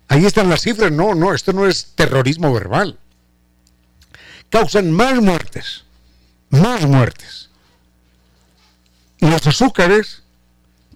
[0.09, 2.99] Ahí están las cifras, no, no, esto no es terrorismo verbal.
[4.51, 5.85] Causan más muertes,
[6.51, 7.41] más muertes
[9.21, 10.23] los azúcares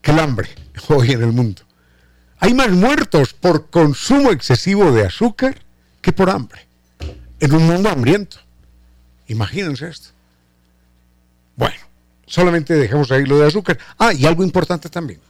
[0.01, 0.49] que el hambre
[0.89, 1.63] hoy en el mundo.
[2.39, 5.63] Hay más muertos por consumo excesivo de azúcar
[6.03, 6.67] que por hambre.
[7.41, 8.39] En un mundo hambriento.
[9.29, 10.11] Imagínense esto.
[11.57, 11.81] Bueno,
[12.27, 13.79] solamente dejamos ahí lo de azúcar.
[13.99, 15.21] Ah, y algo importante también.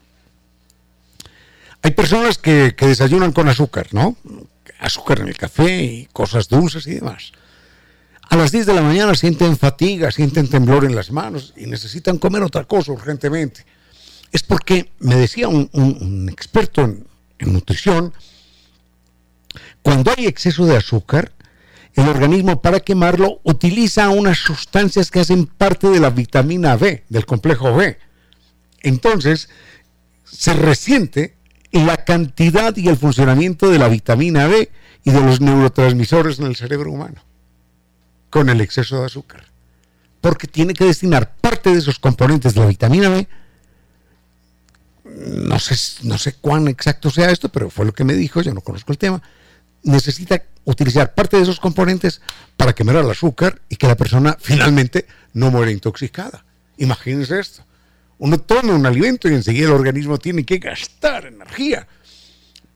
[1.82, 4.16] Hay personas que, que desayunan con azúcar, ¿no?
[4.78, 7.32] Azúcar en el café y cosas dulces y demás
[8.30, 12.18] a las 10 de la mañana sienten fatiga, sienten temblor en las manos y necesitan
[12.18, 13.64] comer otra cosa urgentemente.
[14.32, 17.06] Es porque, me decía un, experto en,
[17.38, 18.12] nutrición,
[19.82, 21.32] cuando hay exceso de azúcar,
[21.94, 27.26] el organismo para quemarlo utiliza unas sustancias que hacen parte de la vitamina B, del
[27.26, 27.98] complejo B.
[28.80, 29.48] Entonces,
[30.24, 31.36] se resiente
[31.70, 34.70] la cantidad y el funcionamiento de la vitamina B
[35.04, 37.22] y de los neurotransmisores en el cerebro humano
[38.34, 39.44] con el exceso de azúcar.
[40.20, 43.28] Porque tiene que destinar parte de esos componentes de la vitamina B.
[45.04, 48.52] No sé, no sé cuán exacto sea esto, pero fue lo que me dijo, yo
[48.52, 49.22] no conozco el tema.
[49.84, 52.22] Necesita utilizar parte de esos componentes
[52.56, 56.44] para quemar el azúcar y que la persona finalmente no muera intoxicada.
[56.78, 57.62] Imagínense esto.
[58.18, 61.86] Uno toma un alimento y enseguida el organismo tiene que gastar energía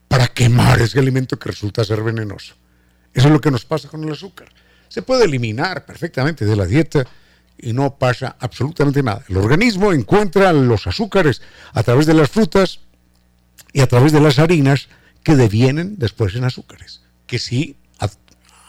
[0.06, 2.54] para quemar ese alimento que resulta ser venenoso.
[3.12, 4.48] Eso es lo que nos pasa con el azúcar
[4.88, 7.06] se puede eliminar perfectamente de la dieta
[7.58, 9.24] y no pasa absolutamente nada.
[9.28, 12.80] El organismo encuentra los azúcares a través de las frutas
[13.72, 14.88] y a través de las harinas
[15.22, 17.76] que devienen después en azúcares, que sí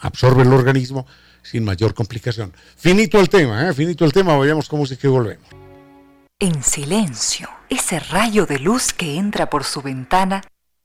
[0.02, 1.06] absorbe el organismo
[1.42, 2.52] sin mayor complicación.
[2.76, 3.74] Finito el tema, ¿eh?
[3.74, 5.46] finito el tema, vayamos con música y volvemos.
[6.38, 10.42] En silencio, ese rayo de luz que entra por su ventana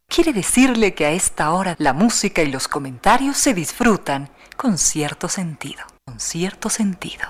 [0.07, 5.27] quiere decirle que a esta hora la música y los comentarios se disfrutan con cierto
[5.29, 7.23] sentido, con cierto sentido.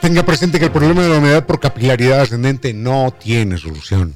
[0.00, 4.14] Tenga presente que el problema de la humedad por capilaridad ascendente no tiene solución.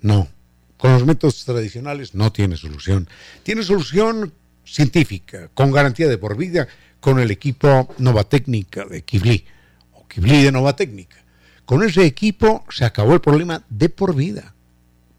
[0.00, 0.28] No.
[0.76, 3.08] Con los métodos tradicionales no tiene solución.
[3.42, 4.32] Tiene solución
[4.64, 6.68] científica, con garantía de por vida,
[7.00, 9.44] con el equipo Novatécnica de Kibli,
[9.92, 11.24] o Kibli de Novatécnica.
[11.64, 14.54] Con ese equipo se acabó el problema de por vida.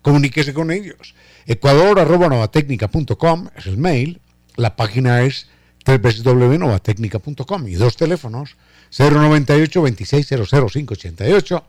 [0.02, 1.14] Comuníquese con ellos.
[1.50, 4.22] Ecuador.novatecnica.com es el mail.
[4.56, 5.48] La página es
[5.84, 8.56] www.novatecnica.com y dos teléfonos
[8.96, 11.64] 098 2600 588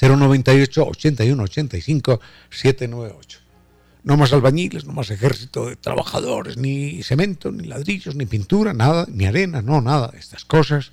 [0.00, 3.38] 098 81 85 798.
[4.04, 9.04] No más albañiles, no más ejército de trabajadores, ni cemento, ni ladrillos, ni pintura, nada,
[9.10, 10.90] ni arena, no, nada de estas cosas,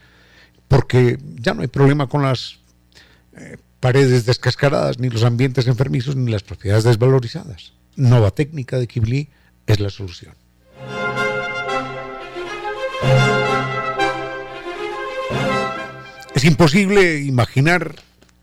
[0.68, 2.60] porque ya no hay problema con las
[3.38, 7.74] eh, paredes descascaradas, ni los ambientes enfermizos, ni las propiedades desvalorizadas.
[7.98, 9.30] Nova técnica de Kibli
[9.68, 10.36] es la solución.
[16.34, 17.96] Es imposible imaginar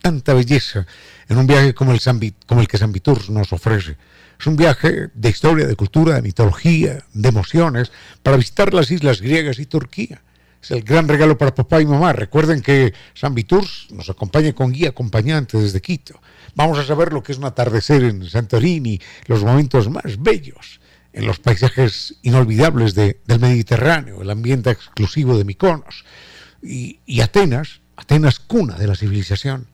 [0.02, 0.86] tanta belleza
[1.28, 2.00] en un viaje como el,
[2.46, 3.96] como el que San Vitur nos ofrece.
[4.38, 7.90] Es un viaje de historia, de cultura, de mitología, de emociones,
[8.22, 10.20] para visitar las islas griegas y Turquía.
[10.62, 12.12] Es el gran regalo para papá y mamá.
[12.12, 16.20] Recuerden que San Vitur nos acompaña con guía acompañante desde Quito.
[16.54, 20.80] Vamos a saber lo que es un atardecer en Santorini, los momentos más bellos
[21.12, 26.04] en los paisajes inolvidables del Mediterráneo, el ambiente exclusivo de Miconos
[26.62, 29.66] y, Atenas, Atenas cuna de la civilización.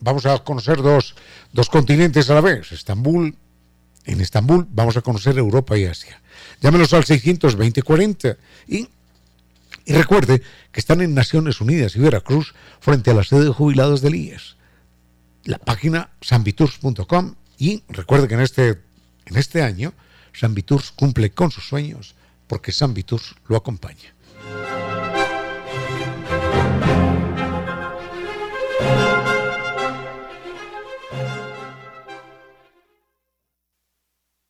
[0.00, 1.14] Vamos a conocer dos,
[1.52, 3.36] dos continentes a la vez, Estambul,
[4.04, 6.20] en Estambul vamos a conocer Europa y Asia.
[6.60, 8.36] Llámenos al 620-40
[8.68, 8.88] y,
[9.84, 14.00] y recuerde que están en Naciones Unidas y Veracruz frente a la sede de jubilados
[14.00, 14.56] del IES.
[15.44, 18.68] La página sanviturs.com y recuerde que en este,
[19.26, 19.92] en este año
[20.32, 22.14] San Viturs cumple con sus sueños
[22.46, 24.14] porque San Viturs lo acompaña.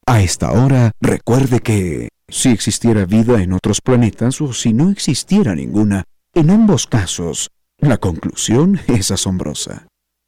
[0.07, 5.55] A esta hora, recuerde que si existiera vida en otros planetas o si no existiera
[5.55, 9.87] ninguna, en ambos casos, la conclusión es asombrosa.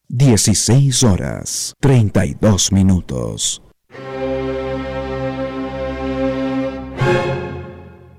[0.09, 3.63] 16 horas 32 minutos.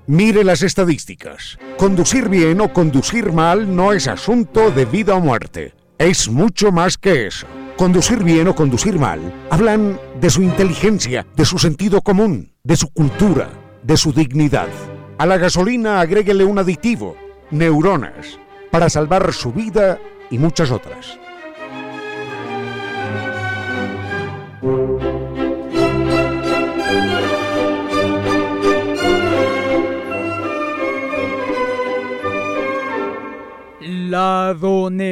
[0.06, 1.58] Mire las estadísticas.
[1.78, 5.72] Conducir bien o conducir mal no es asunto de vida o muerte.
[5.98, 7.46] Es mucho más que eso.
[7.76, 9.20] Conducir bien o conducir mal
[9.50, 13.50] hablan de su inteligencia, de su sentido común, de su cultura,
[13.82, 14.68] de su dignidad.
[15.18, 17.16] A la gasolina agréguele un aditivo,
[17.50, 19.98] neuronas, para salvar su vida
[20.30, 21.18] y muchas otras.
[33.82, 34.54] La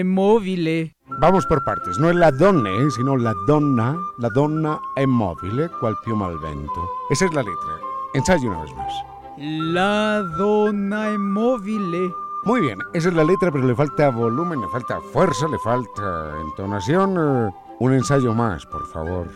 [0.05, 0.95] mobile.
[1.25, 5.97] Vamos por partes, no es la donne, sino la donna, la donna è mobile, cual
[6.05, 6.87] piuma al vento.
[7.09, 7.79] Esa es la letra.
[8.13, 8.93] Ensayo una vez más.
[9.39, 12.15] La donna è mobile.
[12.45, 16.35] Muy bien, esa es la letra, pero le falta volumen, le falta fuerza, le falta
[16.43, 17.17] entonación.
[17.17, 19.27] Eh, un ensayo más, por favor.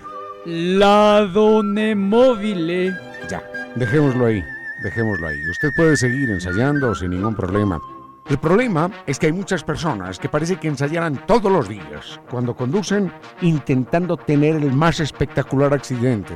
[0.44, 2.92] La donna mobile.
[3.30, 3.42] Ya,
[3.76, 4.44] dejémoslo ahí,
[4.82, 5.38] dejémoslo ahí.
[5.48, 7.80] Usted puede seguir ensayando sin ningún problema.
[8.28, 12.54] El problema es que hay muchas personas que parece que ensayaran todos los días cuando
[12.54, 13.10] conducen
[13.40, 16.34] intentando tener el más espectacular accidente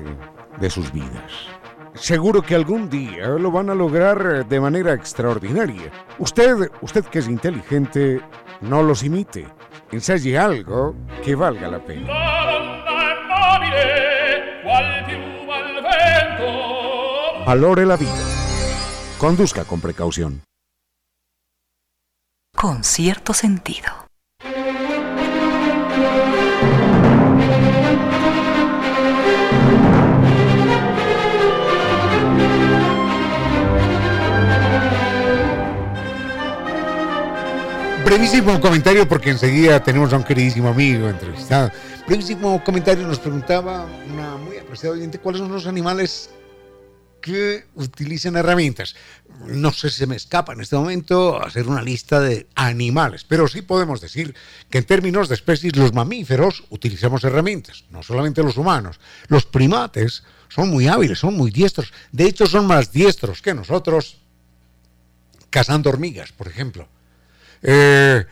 [0.58, 1.48] de sus vidas.
[1.92, 5.92] Seguro que algún día lo van a lograr de manera extraordinaria.
[6.18, 8.22] Usted, usted que es inteligente,
[8.62, 9.46] no los imite.
[9.90, 12.08] Ensaye algo que valga la pena.
[17.44, 18.24] Valore la vida.
[19.18, 20.40] Conduzca con precaución
[22.62, 23.88] con cierto sentido.
[38.04, 41.72] Brevísimo comentario porque enseguida tenemos a un queridísimo amigo entrevistado.
[42.06, 46.30] Brevísimo comentario nos preguntaba una muy apreciada oyente cuáles son los animales
[47.22, 48.94] que utilicen herramientas.
[49.46, 53.48] No sé si se me escapa en este momento hacer una lista de animales, pero
[53.48, 54.34] sí podemos decir
[54.68, 59.00] que en términos de especies los mamíferos utilizamos herramientas, no solamente los humanos.
[59.28, 64.18] Los primates son muy hábiles, son muy diestros, de hecho son más diestros que nosotros
[65.48, 66.88] cazando hormigas, por ejemplo.
[67.62, 68.24] Eh,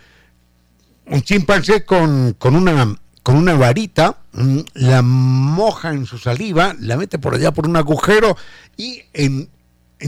[1.07, 6.97] un chimpancé con, con una con una varita, mm, la moja en su saliva, la
[6.97, 8.37] mete por allá por un agujero
[8.77, 9.49] y en,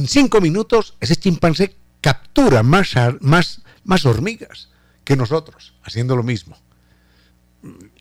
[0.06, 4.68] cinco minutos ese chimpancé captura más, más, más hormigas
[5.04, 6.56] que nosotros, haciendo lo mismo.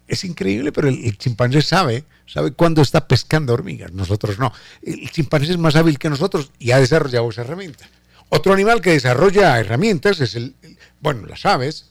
[0.08, 4.54] Es increíble, pero el, chimpancé sabe, sabe cuándo está pescando hormigas, nosotros no.
[4.82, 7.88] El chimpancé es más hábil que nosotros y ha desarrollado esa herramienta.
[8.30, 10.56] Otro animal que desarrolla herramientas es el
[11.02, 11.88] bueno, las aves,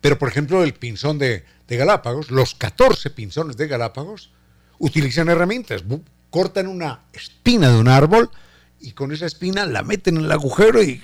[0.00, 4.30] pero por ejemplo el pinzón de, de Galápagos, los 14 pinzones de Galápagos,
[4.78, 5.82] utilizan herramientas,
[6.28, 8.30] cortan una espina de un árbol
[8.78, 11.02] y con esa espina la meten en el agujero y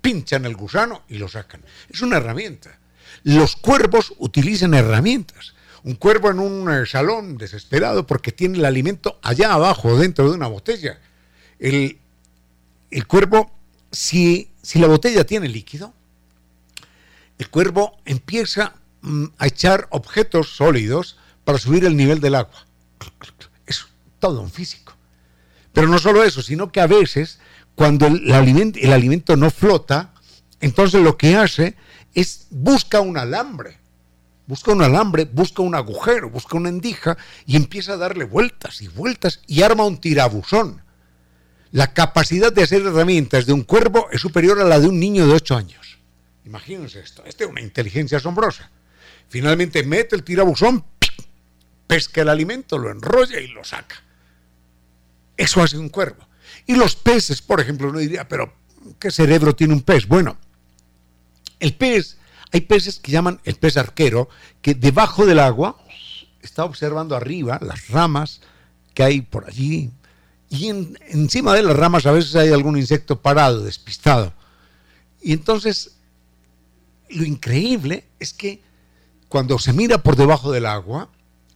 [0.00, 1.62] pinchan el gusano y lo sacan.
[1.88, 2.80] Es una herramienta.
[3.22, 5.54] Los cuervos utilizan herramientas.
[5.84, 10.34] Un cuervo en un eh, salón desesperado porque tiene el alimento allá abajo, dentro de
[10.34, 10.98] una botella.
[11.60, 12.00] El,
[12.90, 13.52] el cuervo,
[13.92, 15.94] si, si la botella tiene líquido,
[17.38, 18.81] el cuervo empieza
[19.38, 22.66] a echar objetos sólidos para subir el nivel del agua.
[23.66, 23.86] Es
[24.18, 24.94] todo un físico.
[25.72, 27.40] Pero no solo eso, sino que a veces,
[27.74, 30.12] cuando el, alimento, el alimento no flota,
[30.60, 31.76] entonces lo que hace
[32.14, 33.82] es busca un alambre
[34.46, 38.88] busca un alambre, busca un agujero, busca una endija y empieza a darle vueltas y
[38.88, 40.82] vueltas y arma un tirabuzón.
[41.70, 45.26] La capacidad de hacer herramientas de un cuervo es superior a la de un niño
[45.26, 45.98] de 8 años.
[46.44, 48.70] Imagínense esto, esta es una inteligencia asombrosa.
[49.32, 50.84] Finalmente mete el tirabuzón,
[51.86, 53.96] pesca el alimento, lo enrolla y lo saca.
[55.38, 56.28] Eso hace un cuervo.
[56.66, 58.52] Y los peces, por ejemplo, uno diría, pero
[58.98, 60.06] ¿qué cerebro tiene un pez?
[60.06, 60.36] Bueno,
[61.60, 62.18] el pez,
[62.52, 64.28] hay peces que llaman el pez arquero,
[64.60, 65.82] que debajo del agua
[66.42, 68.42] está observando arriba las ramas
[68.92, 69.90] que hay por allí.
[70.50, 74.34] Y encima de las ramas a veces hay algún insecto parado, despistado.
[75.22, 75.96] Y entonces,
[77.08, 78.60] lo increíble es que
[79.32, 81.08] cuando se mira por debajo del agua,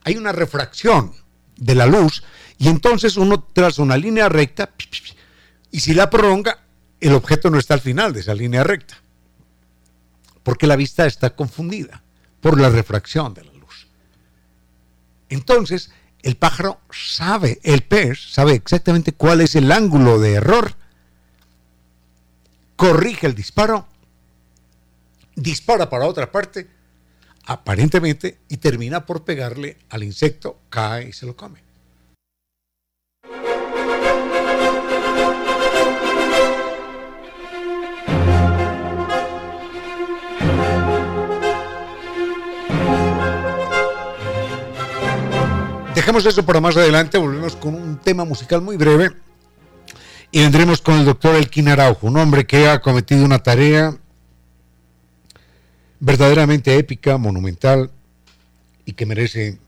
[0.03, 1.13] hay una refracción
[1.59, 2.25] de la luz
[2.57, 4.71] y entonces uno traza una línea recta
[5.71, 6.61] y si la prolonga,
[7.01, 8.97] el objeto no está al final de esa línea recta,
[10.43, 12.03] porque la vista está confundida
[12.41, 13.89] por la refracción de la luz.
[15.29, 15.91] Entonces,
[16.23, 20.73] el pájaro sabe, el pez sabe exactamente cuál es el ángulo de error,
[22.75, 23.87] corrige el disparo,
[25.35, 26.75] dispara para otra parte
[27.47, 31.65] aparentemente, y termina por pegarle al insecto, cae y se lo come.
[45.95, 49.11] Dejemos eso para más adelante, volvemos con un tema musical muy breve
[50.31, 53.97] y vendremos con el doctor Elkin Araujo, un hombre que ha cometido una tarea
[56.01, 57.91] verdaderamente épica, monumental
[58.85, 59.59] y que merece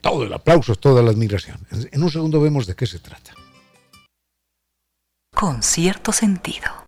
[0.00, 1.58] todo el aplauso, toda la admiración.
[1.70, 3.32] En un segundo vemos de qué se trata.
[5.34, 6.84] Con cierto sentido.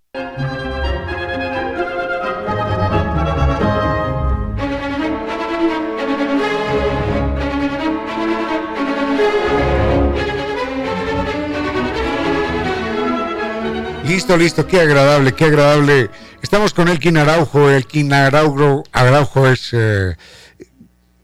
[14.07, 16.11] Listo, listo, qué agradable, qué agradable
[16.47, 17.69] Estamos con Elkin Araujo.
[17.71, 20.17] Elkin Araujo, Araujo es eh,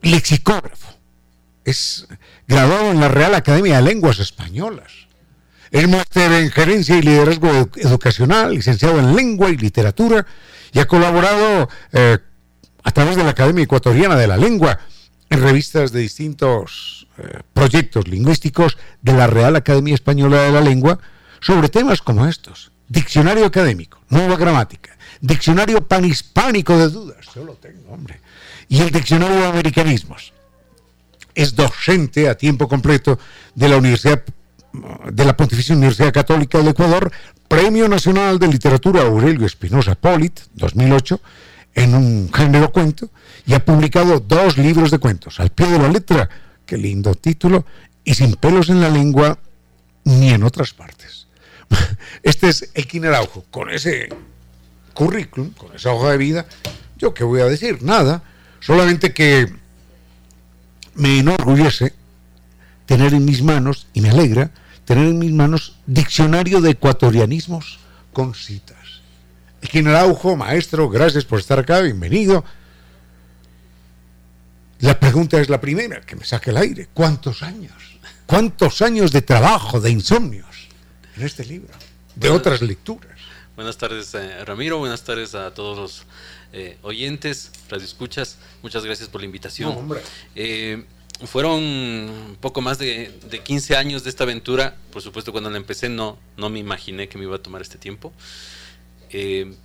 [0.00, 0.96] lexicógrafo.
[1.64, 2.08] Es
[2.48, 4.90] graduado en la Real Academia de Lenguas Españolas.
[5.70, 10.26] Es máster en gerencia y liderazgo educacional, licenciado en lengua y literatura
[10.72, 12.18] y ha colaborado eh,
[12.82, 14.80] a través de la Academia Ecuatoriana de la Lengua
[15.30, 20.98] en revistas de distintos eh, proyectos lingüísticos de la Real Academia Española de la Lengua
[21.40, 22.72] sobre temas como estos.
[22.88, 28.20] Diccionario académico, nueva gramática, Diccionario panhispánico de dudas, yo lo tengo, hombre.
[28.68, 30.32] Y el Diccionario de Americanismos.
[31.32, 33.18] Es docente a tiempo completo
[33.54, 34.22] de la Universidad
[35.12, 37.12] de la Pontificia Universidad Católica del Ecuador,
[37.46, 41.20] Premio Nacional de Literatura Aurelio Espinosa Polit, 2008,
[41.74, 43.10] en un género cuento,
[43.46, 46.28] y ha publicado dos libros de cuentos, al pie de la letra,
[46.66, 47.64] qué lindo título,
[48.02, 49.38] y sin pelos en la lengua
[50.04, 51.28] ni en otras partes.
[52.24, 54.08] Este es el Araujo, con ese
[54.92, 56.46] currículum, con esa hoja de vida,
[56.96, 58.22] yo qué voy a decir, nada,
[58.60, 59.52] solamente que
[60.94, 61.94] me enorgullece
[62.86, 64.50] tener en mis manos, y me alegra,
[64.84, 67.78] tener en mis manos diccionario de ecuatorianismos
[68.12, 69.00] con citas.
[69.60, 72.44] El Araujo, maestro, gracias por estar acá, bienvenido.
[74.80, 76.88] La pregunta es la primera, que me saque el aire.
[76.92, 77.72] ¿Cuántos años?
[78.26, 80.68] ¿Cuántos años de trabajo, de insomnios
[81.16, 81.72] en este libro?
[82.16, 83.18] De otras lecturas.
[83.54, 84.78] Buenas tardes, eh, Ramiro.
[84.78, 86.04] Buenas tardes a todos los
[86.54, 88.38] eh, oyentes, radioescuchas.
[88.62, 89.76] Muchas gracias por la invitación.
[90.34, 90.84] Eh,
[91.26, 93.12] fueron poco más de,
[93.44, 94.76] 15 años de esta aventura.
[94.90, 97.76] Por supuesto, cuando la empecé no, no me imaginé que me iba a tomar este
[97.76, 98.10] tiempo.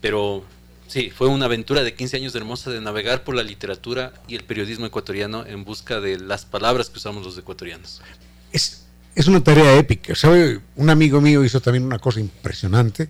[0.02, 0.44] pero
[0.88, 4.44] sí, fue una aventura de 15 años hermosa de navegar por la literatura y el
[4.44, 8.02] periodismo ecuatoriano en busca de las palabras que usamos los ecuatorianos.
[8.52, 8.86] Es,
[9.16, 10.14] es una tarea épica.
[10.14, 10.60] ¿Sabe?
[10.76, 13.08] Un amigo mío hizo también una cosa impresionante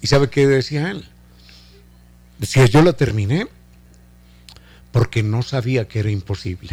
[0.00, 1.04] ¿Y sabe qué decía él?
[2.38, 3.48] Decía, yo la terminé
[4.92, 6.70] porque no sabía que era imposible.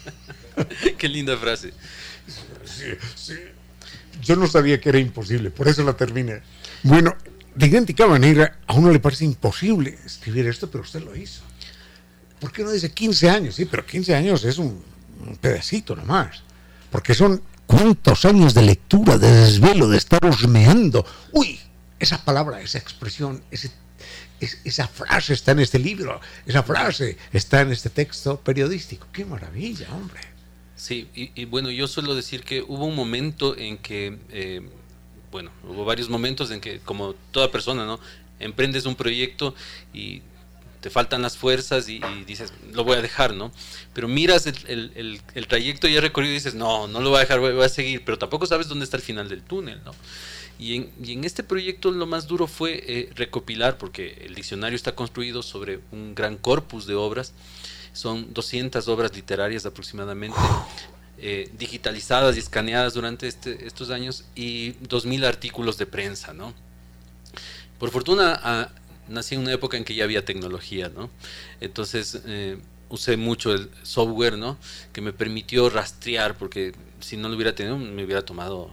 [0.98, 1.72] qué linda frase.
[4.22, 6.40] Yo no sabía que era imposible, por eso la terminé.
[6.82, 7.14] Bueno,
[7.54, 11.42] de idéntica manera, a uno le parece imposible escribir esto, pero usted lo hizo.
[12.38, 13.54] ¿Por qué no dice 15 años?
[13.54, 14.82] Sí, pero 15 años es un,
[15.26, 16.42] un pedacito nomás.
[16.90, 21.04] Porque son cuántos años de lectura, de desvelo, de estar husmeando.
[21.32, 21.60] Uy,
[22.00, 23.42] esa palabra, esa expresión,
[24.64, 29.06] esa frase está en este libro, esa frase está en este texto periodístico.
[29.12, 30.20] ¡Qué maravilla, hombre!
[30.76, 34.62] Sí, y, bueno, yo suelo decir que hubo un momento en que, eh,
[35.30, 38.00] bueno, hubo varios momentos en que, como toda persona, ¿no?
[38.38, 39.54] Emprendes un proyecto
[39.92, 40.22] y
[40.80, 43.52] te faltan las fuerzas y, dices, lo voy a dejar, ¿no?
[43.92, 47.62] Pero miras el, trayecto ya recorrido y dices, no, no lo voy a dejar, voy,
[47.62, 49.94] a seguir, pero tampoco sabes dónde está el final del túnel, ¿no?
[50.60, 50.74] Y
[51.14, 55.80] en, este proyecto lo más duro fue eh, recopilar, porque el diccionario está construido sobre
[55.90, 57.32] un gran corpus de obras,
[57.94, 60.38] son 200 obras literarias aproximadamente,
[61.16, 66.52] eh, digitalizadas y escaneadas durante este, estos años y 2.000 artículos de prensa, ¿no?
[67.78, 68.68] Por fortuna, ah,
[69.08, 71.08] nací en una época en que ya había tecnología, ¿no?
[71.62, 72.58] Entonces, eh,
[72.90, 74.58] usé mucho el software, ¿no?
[74.92, 78.70] Que me permitió rastrear, porque si no lo hubiera tenido, me hubiera tomado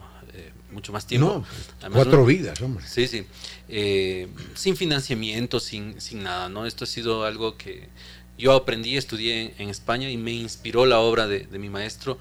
[0.72, 1.46] mucho más tiempo.
[1.82, 2.86] No, cuatro vidas, hombre.
[2.88, 3.26] Sí, sí.
[3.70, 6.66] Eh, sin financiamiento, sin, sin nada, ¿no?
[6.66, 7.90] Esto ha sido algo que
[8.38, 12.20] yo aprendí, estudié en, España y me inspiró la obra de, mi maestro.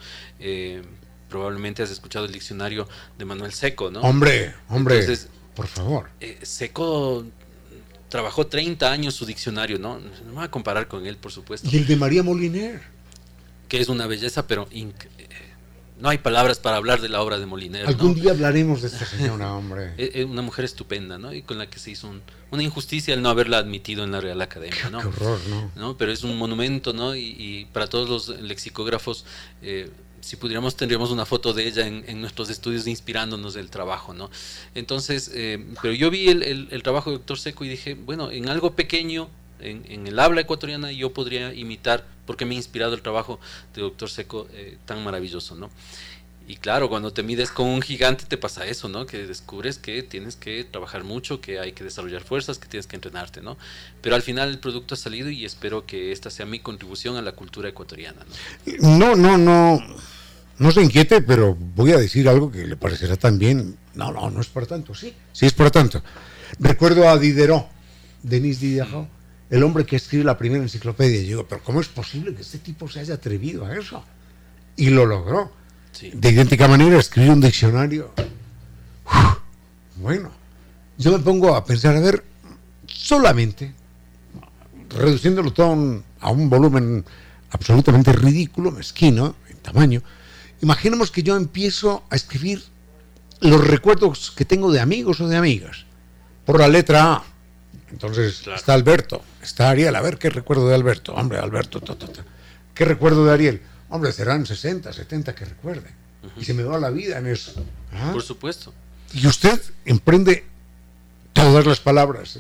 [1.29, 2.89] probablemente has escuchado el diccionario
[3.19, 4.01] de Manuel Seco, ¿no?
[4.01, 5.01] Hombre, hombre.
[5.01, 6.11] Entonces, por favor.
[6.21, 7.25] Eh, Seco
[8.11, 9.99] trabajó 30 años su diccionario, ¿no?
[9.99, 11.69] No me voy a comparar con él, por supuesto.
[11.73, 12.83] Y el de María Moliner.
[13.67, 14.93] Que es una belleza, pero eh,
[15.99, 17.87] no hay palabras para hablar de la obra de Moliner.
[17.87, 19.95] Algún día hablaremos de esta señora, hombre.
[19.97, 21.33] Es una mujer estupenda, ¿no?
[21.33, 22.13] Y con la que se hizo
[22.51, 25.01] una injusticia el no haberla admitido en la Real Academia, ¿no?
[25.01, 25.71] Qué horror, ¿no?
[25.75, 25.97] ¿no?
[25.97, 27.17] Pero es un monumento, ¿no?
[27.17, 29.25] Y, para todos los lexicógrafos,
[29.63, 29.91] eh,
[30.21, 34.31] si pudiéramos tendríamos una foto de ella en, nuestros estudios inspirándonos del trabajo, ¿no?
[34.75, 38.75] Entonces, eh, pero yo vi el, trabajo de doctor Seco y dije, bueno, en algo
[38.75, 39.29] pequeño,
[39.61, 43.41] en, el habla ecuatoriana, yo podría imitar, porque me ha inspirado el trabajo
[43.75, 45.71] de doctor Seco eh, tan maravilloso, ¿no?
[46.49, 49.05] Y claro, cuando te mides con un gigante te pasa eso, ¿no?
[49.05, 52.95] Que descubres que tienes que trabajar mucho, que hay que desarrollar fuerzas, que tienes que
[52.95, 53.57] entrenarte, ¿no?
[54.01, 57.23] Pero al final el producto ha salido y espero que esta sea mi contribución a
[57.23, 58.25] la cultura ecuatoriana,
[58.81, 59.17] ¿no?
[59.17, 59.83] No, no,
[60.59, 63.77] no se inquiete, pero voy a decir algo que le parecerá también.
[63.95, 66.01] No, no, no es por tanto, sí, sí es por tanto.
[66.61, 67.67] Recuerdo a Diderot,
[68.23, 69.09] Denis Diderot,
[69.51, 71.21] el hombre que escribe la primera enciclopedia.
[71.21, 74.03] Y digo, pero ¿cómo es posible que este tipo se haya atrevido a eso?
[74.77, 75.53] Y lo logró.
[76.13, 78.13] De idéntica manera, escribió un diccionario.
[79.97, 80.31] bueno,
[80.99, 82.23] yo me pongo a pensar, a ver,
[82.87, 83.73] solamente,
[84.91, 87.05] reduciéndolo todo a un, a un volumen
[87.51, 90.03] absolutamente ridículo, mezquino, en tamaño,
[90.63, 92.63] Imaginemos que yo empiezo a escribir
[93.41, 95.85] los recuerdos que tengo de amigos o de amigas
[96.47, 97.25] por la letra A.
[97.91, 99.95] Entonces está Alberto, está Ariel.
[99.95, 101.15] A ver qué recuerdo de Alberto.
[101.15, 101.81] Hombre, Alberto,
[102.75, 103.63] ¿qué recuerdo de Ariel?
[103.89, 105.91] Hombre, serán 60, 70 que recuerde.
[106.37, 107.53] Y se me va la vida en eso.
[107.93, 108.11] ¿Ah?
[108.13, 108.75] Por supuesto.
[109.13, 110.45] Y usted emprende
[111.33, 112.39] todas las palabras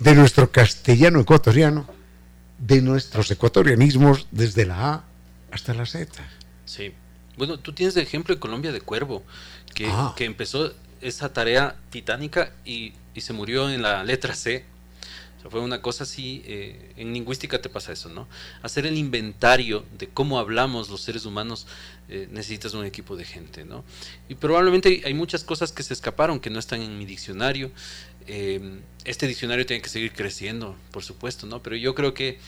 [0.00, 1.86] de nuestro castellano ecuatoriano,
[2.58, 5.04] de nuestros ecuatorianismos desde la A
[5.52, 6.12] hasta la Z.
[6.64, 6.92] Sí.
[7.36, 9.22] Bueno, tú tienes de ejemplo en Colombia de Cuervo,
[9.74, 10.14] que, ah.
[10.16, 14.64] que empezó esa tarea titánica y, y, se murió en la letra C.
[15.38, 18.26] O sea, fue una cosa así, eh, en lingüística te pasa eso, ¿no?
[18.62, 21.66] Hacer el inventario de cómo hablamos los seres humanos,
[22.08, 23.84] eh, necesitas un equipo de gente, ¿no?
[24.28, 27.70] Y probablemente hay muchas cosas que se escaparon, que no están en mi diccionario.
[28.26, 31.62] Eh, este diccionario tiene que seguir creciendo, por supuesto, ¿no?
[31.62, 32.38] Pero yo creo que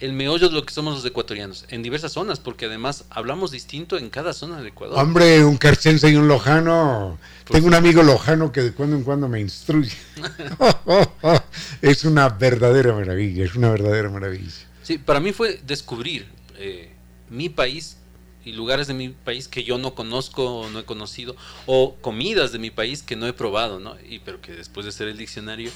[0.00, 3.96] el meollo de lo que somos los ecuatorianos, en diversas zonas, porque además hablamos distinto
[3.96, 4.98] en cada zona del Ecuador.
[4.98, 7.18] Hombre, un carchense y un lojano.
[7.50, 9.92] Tengo un amigo lojano que de cuando en cuando me instruye.
[11.82, 14.52] es una verdadera maravilla, es una verdadera maravilla.
[14.82, 16.26] Sí, para mí fue descubrir
[16.58, 16.90] eh,
[17.30, 17.96] mi país
[18.44, 21.36] y lugares de mi país que yo no conozco o no he conocido,
[21.66, 23.96] o comidas de mi país que no he probado, ¿no?
[24.08, 25.70] Y pero que después de hacer el diccionario,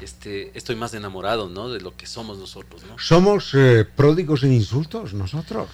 [0.00, 1.68] este, estoy más enamorado, ¿no?
[1.68, 2.98] De lo que somos nosotros, ¿no?
[2.98, 5.68] ¿Somos eh, pródigos en insultos nosotros?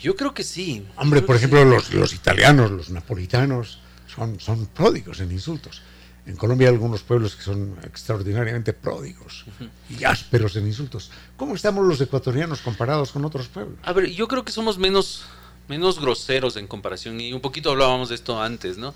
[0.00, 0.86] Yo creo que sí.
[0.96, 3.78] Hombre, por ejemplo, los, los, italianos, los napolitanos,
[4.12, 5.82] son, son pródigos en insultos.
[6.24, 9.44] En Colombia hay algunos pueblos que son extraordinariamente pródigos
[9.90, 11.10] y ásperos en insultos.
[11.36, 13.76] ¿Cómo estamos los ecuatorianos comparados con otros pueblos?
[13.82, 15.24] A ver, yo creo que somos menos,
[15.68, 18.94] menos groseros en comparación y un poquito hablábamos de esto antes, ¿no?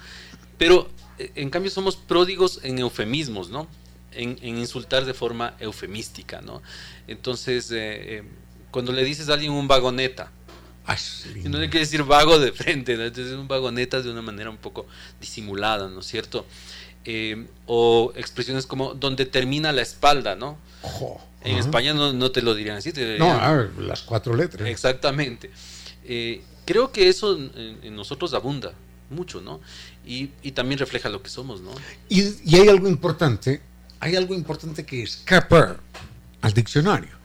[0.57, 3.67] Pero eh, en cambio somos pródigos en eufemismos, ¿no?
[4.13, 6.63] En, insultar de forma eufemística, ¿no?
[7.09, 8.23] Entonces, eh, eh,
[8.71, 10.31] cuando le dices a alguien un vagoneta,
[11.35, 13.05] y no le quiere decir vago de frente, ¿no?
[13.05, 14.87] entonces un vagoneta de una manera un poco
[15.21, 16.47] disimulada, ¿no es cierto?
[17.09, 20.59] Eh, o expresiones como donde termina la espalda, ¿no?
[21.45, 22.93] en España no, te lo dirían así.
[23.19, 24.69] no, las cuatro letras.
[24.69, 25.51] Exactamente.
[26.05, 28.73] Eh, creo que eso en, nosotros abunda
[29.11, 29.61] mucho, ¿no?
[30.05, 31.71] Y, también refleja lo que somos, ¿no?
[32.09, 32.23] Y,
[32.57, 33.61] hay algo importante,
[34.01, 35.77] hay algo importante que escapa
[36.41, 37.17] al diccionario,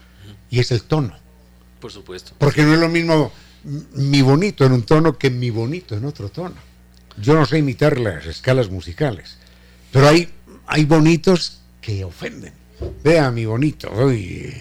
[0.52, 1.18] y es el tono.
[1.80, 2.34] Por supuesto.
[2.38, 3.32] Porque no es lo mismo
[3.94, 6.56] mi bonito en un tono que mi bonito en otro tono.
[7.18, 9.38] Yo no sé imitar las escalas musicales.
[9.92, 10.30] Pero hay,
[10.68, 12.54] hay bonitos que ofenden.
[13.04, 13.92] vea mi bonito.
[13.92, 14.54] Uy,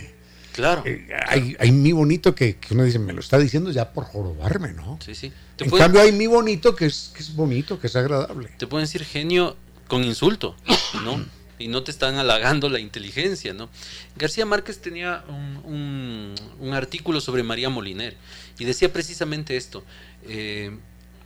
[0.52, 0.82] Claro.
[0.84, 4.04] eh, hay, hay mi bonito que, que uno dice, me lo está diciendo ya por
[4.04, 4.98] jorobarme, ¿no?
[5.04, 5.32] Sí, sí.
[5.58, 8.48] En pueden, cambio hay mi bonito que es, que es bonito, que es agradable.
[8.58, 9.56] te pueden decir genio
[9.88, 10.56] con insulto,
[11.04, 11.24] ¿no?
[11.58, 13.68] Y no te están halagando la inteligencia, ¿no?
[14.16, 18.16] García Márquez tenía un, un- un artículo sobre María Moliner
[18.58, 19.84] y decía precisamente esto.
[20.26, 20.76] eh,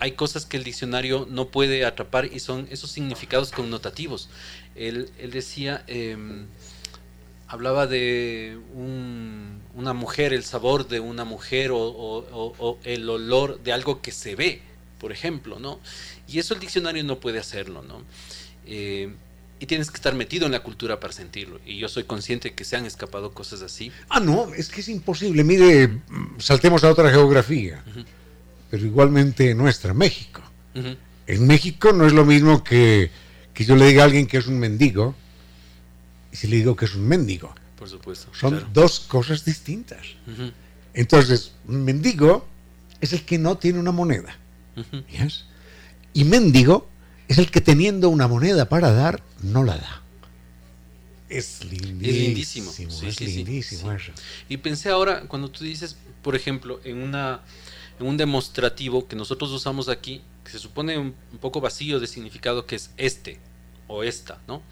[0.00, 4.28] hay cosas que el diccionario no puede atrapar y son esos significados connotativos.
[4.74, 6.46] Él, él decía, em,
[7.48, 13.08] hablaba de un- una mujer, el sabor de una mujer o, o- o- o el
[13.08, 14.62] olor de algo que se ve,
[14.98, 15.78] por ejemplo, ¿no?
[16.26, 18.02] Y eso el diccionario no puede hacerlo, ¿no?
[18.66, 19.12] Eh,
[19.60, 21.60] y tienes que estar metido en la cultura para sentirlo.
[21.64, 23.92] Y yo soy consciente que se han escapado cosas así.
[24.08, 25.44] Ah, no, es que es imposible.
[25.44, 27.82] Mire, mm, saltemos a otra geografía.
[28.74, 30.42] Pero igualmente nuestra, México.
[31.28, 33.08] En México no es lo mismo que,
[33.54, 35.14] que yo le diga a alguien que es un mendigo
[36.32, 37.54] y si le digo que es un mendigo.
[37.78, 38.26] Por supuesto.
[38.32, 38.66] Son claro.
[38.72, 40.00] dos cosas distintas.
[40.92, 42.48] Entonces, un mendigo
[43.00, 44.36] es el que no tiene una moneda.
[45.08, 45.44] ¿yes?
[46.12, 46.88] Y mendigo
[47.28, 50.02] es el que teniendo una moneda para dar, no la da.
[51.28, 52.10] Es lindísimo.
[52.10, 52.72] Es lindísimo.
[52.72, 53.96] Sí, es sí, lindísimo sí.
[53.96, 54.12] eso.
[54.48, 57.42] Y pensé ahora, cuando tú dices, por ejemplo, en, una,
[58.00, 62.66] un demostrativo que nosotros usamos aquí, que se supone un, un poco vacío de significado,
[62.66, 63.38] que es este
[63.86, 64.62] o esta, ¿no?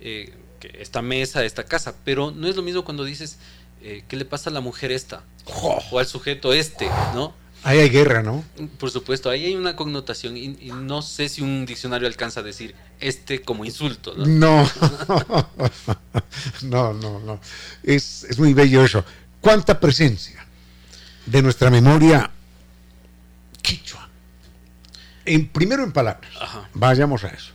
[0.00, 3.38] Eh, que esta mesa, esta casa, pero no es lo mismo cuando dices,
[3.82, 5.24] eh, ¿qué le pasa a la mujer esta?
[5.90, 7.34] O al sujeto este, ¿no?
[7.64, 8.44] ahí hay guerra, ¿no?
[8.78, 12.42] Por supuesto, ahí hay una connotación y, y no sé si un diccionario alcanza a
[12.42, 14.26] decir este como insulto, ¿no?
[14.26, 14.70] No,
[16.62, 17.40] no, no, no.
[17.82, 19.04] Es, es muy bello eso.
[19.40, 20.44] ¿Cuánta presencia
[21.26, 22.30] de nuestra memoria
[23.62, 24.08] quichua?
[25.24, 26.30] En, primero en palabras.
[26.40, 26.68] Ajá.
[26.74, 27.52] Vayamos a eso.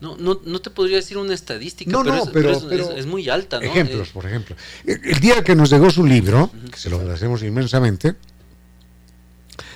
[0.00, 2.90] No, no, no te podría decir una estadística, No, pero, no, es, pero- es- pero-
[2.92, 3.64] es- es muy alta, ¿no?
[3.66, 4.56] Ejemplos, Eh, por ejemplo.
[4.84, 8.14] El el día que nos llegó su libro, que se lo agradecemos inmensamente,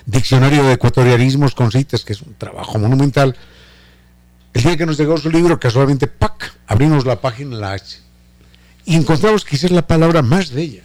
[0.04, 3.36] Diccionario de Ecuatorianismos con citas, que es un trabajo monumental,
[4.54, 6.54] el día que nos llegó su libro, casualmente, ¡pac!
[6.68, 7.98] abrimos la página en la H
[8.84, 10.84] y encontramos quizás la palabra más bella.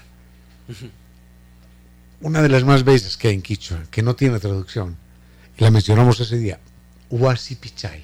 [2.21, 4.95] Una de las más bellas que hay en Quichua, que no tiene traducción.
[5.57, 6.59] Y la mencionamos ese día,
[7.09, 8.03] Huasipichay.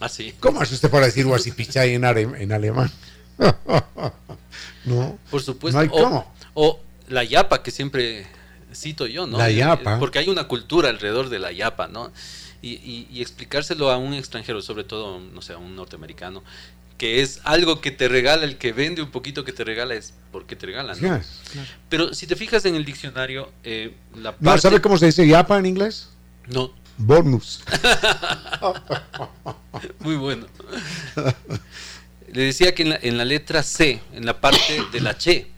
[0.00, 0.34] ah, sí.
[0.40, 2.90] ¿Cómo hace usted para decir Huasipichay en, en alemán?
[4.84, 5.18] no.
[5.30, 5.76] Por supuesto.
[5.78, 6.34] No hay o, cómo.
[6.54, 8.26] o la yapa que siempre
[8.74, 9.38] cito yo, ¿no?
[9.38, 9.98] La Eh, yapa.
[9.98, 12.10] Porque hay una cultura alrededor de la yapa, ¿no?
[12.62, 16.44] Y, y- y explicárselo a un extranjero, sobre todo, no sé, a un norteamericano,
[16.98, 20.14] que es algo que te regala, el que vende un poquito que te regala es
[20.30, 21.18] porque te regala, ¿no?
[21.18, 21.40] Yes.
[21.88, 24.60] Pero si te fijas en el diccionario, eh, la No, parte...
[24.62, 26.10] ¿sabe cómo se dice yapa en inglés?
[26.48, 27.62] No, Bonus.
[30.00, 30.46] muy bueno.
[32.32, 35.48] Le decía que en la, en la letra C, en la parte de la che,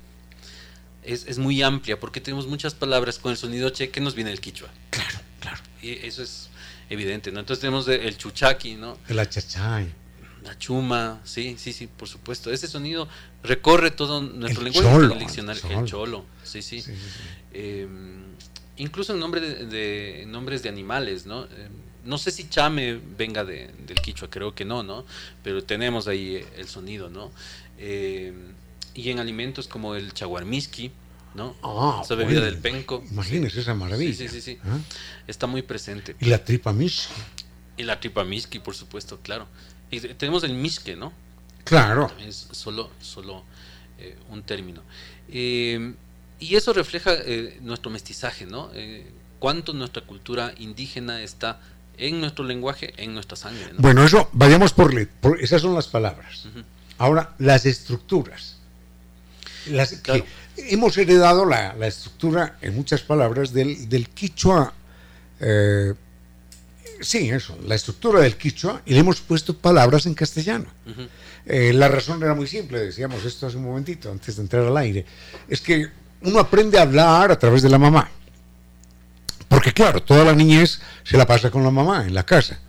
[1.02, 4.30] es, es muy amplia porque tenemos muchas palabras con el sonido che que nos viene
[4.30, 4.68] el quichua.
[4.90, 5.58] Claro, claro.
[5.82, 6.48] Y eso es
[6.88, 7.40] evidente, ¿no?
[7.40, 8.98] Entonces tenemos el chuchaqui, ¿no?
[9.08, 9.92] El achachay.
[10.44, 12.52] La chuma, sí, sí, sí, por supuesto.
[12.52, 13.08] Ese sonido
[13.42, 15.62] recorre todo nuestro El lenguaje cholo, el diccionario.
[15.70, 16.24] el El cholo.
[16.42, 16.80] sí, sí.
[16.82, 17.20] Sí, sí, sí.
[17.54, 17.88] Eh,
[18.76, 21.44] incluso en nombre de, de- nombres de animales, ¿no?
[21.44, 21.68] Eh,
[22.04, 25.06] no sé si chame venga de- del quichua, creo que no, ¿no?
[25.42, 27.30] Pero tenemos ahí el sonido, ¿no?
[27.78, 28.34] Eh,
[28.94, 30.90] y en alimentos como el chaguarmiski,
[31.34, 31.56] ¿no?
[31.62, 33.02] Ah, Esa bebida bueno, del penco.
[33.10, 34.12] Imagínese esa maravilla.
[34.14, 34.58] Sí, sí, sí, sí.
[34.64, 34.78] ¿Ah?
[35.26, 36.14] Está muy presente.
[36.20, 37.08] Y la tripa mish.
[37.78, 39.48] Y la tripa miski, por supuesto, claro.
[39.94, 41.12] Y tenemos el misque, ¿no?
[41.64, 42.10] Claro.
[42.20, 43.44] Es solo, solo
[43.98, 44.82] eh, un término.
[45.28, 45.94] Eh,
[46.40, 48.70] y eso refleja eh, nuestro mestizaje, ¿no?
[49.38, 51.60] Cuánto nuestra cultura indígena está
[51.96, 53.78] en nuestro lenguaje, en nuestra sangre, ¿no?
[53.78, 56.44] Bueno, eso, vayamos por, por esas son las palabras.
[56.98, 58.58] Ahora, las estructuras.
[59.66, 60.24] Las que
[60.56, 64.72] hemos heredado la, la estructura, en muchas palabras, del, del quichua.
[65.40, 65.94] eh,
[67.00, 70.66] sí, eso, la estructura del quichua, y le hemos puesto palabras en castellano.
[70.86, 71.08] Ujú.
[71.46, 74.76] Eh, la razón era muy simple, decíamos esto hace un momentito, antes de entrar al
[74.76, 75.04] aire.
[75.48, 75.88] Es que
[76.22, 78.10] uno aprende a hablar a través de la mamá.
[79.48, 82.60] Porque claro, toda la niñez se la pasa con la mamá en la casa.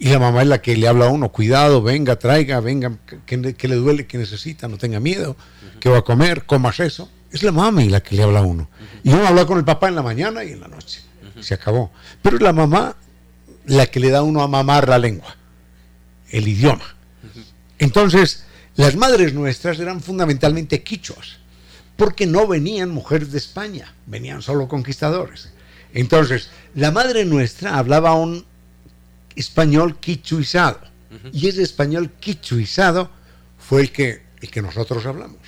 [0.00, 3.54] Y la mamá es la que le habla a uno, cuidado, venga, traiga, venga, que,
[3.54, 5.36] que le duele, que necesita, no tenga miedo,
[5.80, 7.10] que va a comer, comas eso.
[7.32, 8.68] Es la mami la que le habla a uno.
[9.02, 11.02] Y uno habla con el papá en la mañana y en la noche.
[11.40, 11.92] Se acabó.
[12.22, 12.96] Pero la mamá
[13.68, 15.36] la que le da uno a mamar la lengua,
[16.30, 16.96] el idioma.
[17.78, 18.44] Entonces,
[18.74, 21.38] las madres nuestras eran fundamentalmente quichuas,
[21.96, 25.52] porque no venían mujeres de España, venían solo conquistadores.
[25.94, 28.44] Entonces, la madre nuestra hablaba un
[29.36, 30.80] español quichuizado,
[31.32, 33.10] y ese español quichuizado
[33.58, 35.40] fue el que el que nosotros hablamos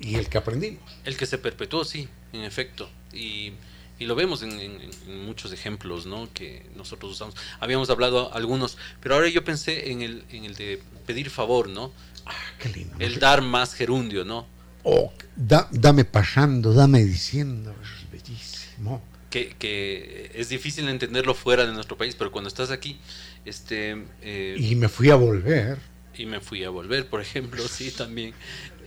[0.00, 0.82] y el que aprendimos.
[1.04, 2.88] El que se perpetuó, sí, en efecto.
[3.12, 3.52] Y,
[3.98, 6.28] y lo vemos en, en- en muchos ejemplos ¿no?
[6.32, 7.34] que nosotros usamos.
[7.60, 11.92] Habíamos hablado algunos, pero ahora yo pensé en el, en el de pedir favor, ¿no?
[12.26, 12.94] Ah, qué lindo.
[12.98, 14.46] El dar más gerundio, ¿no?
[14.84, 19.02] Oh, da- dame pasando, dame diciendo, es bellísimo.
[19.30, 22.98] Que, que es difícil entenderlo fuera de nuestro país, pero cuando estás aquí,
[23.44, 25.78] este, eh, Y me fui a volver.
[26.16, 28.32] y me fui a volver, por ejemplo, sí, también.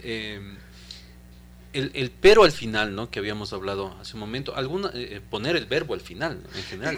[0.04, 0.40] Eh,
[1.74, 3.10] el, el pero al final, ¿no?
[3.10, 4.56] Que habíamos hablado hace un momento.
[4.56, 6.98] Alguna, eh, poner el verbo al final, en general.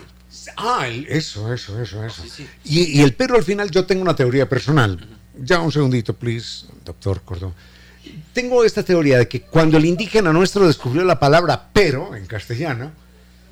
[0.58, 2.24] Ah, el- eso, eso, eso, eso.
[2.24, 2.48] Sí, sí.
[2.66, 5.00] Y, y el pero al final yo tengo una teoría personal.
[5.40, 7.54] Ya un segundito, please, doctor Cordón.
[8.34, 12.92] Tengo esta teoría de que cuando el indígena nuestro descubrió la palabra pero en castellano,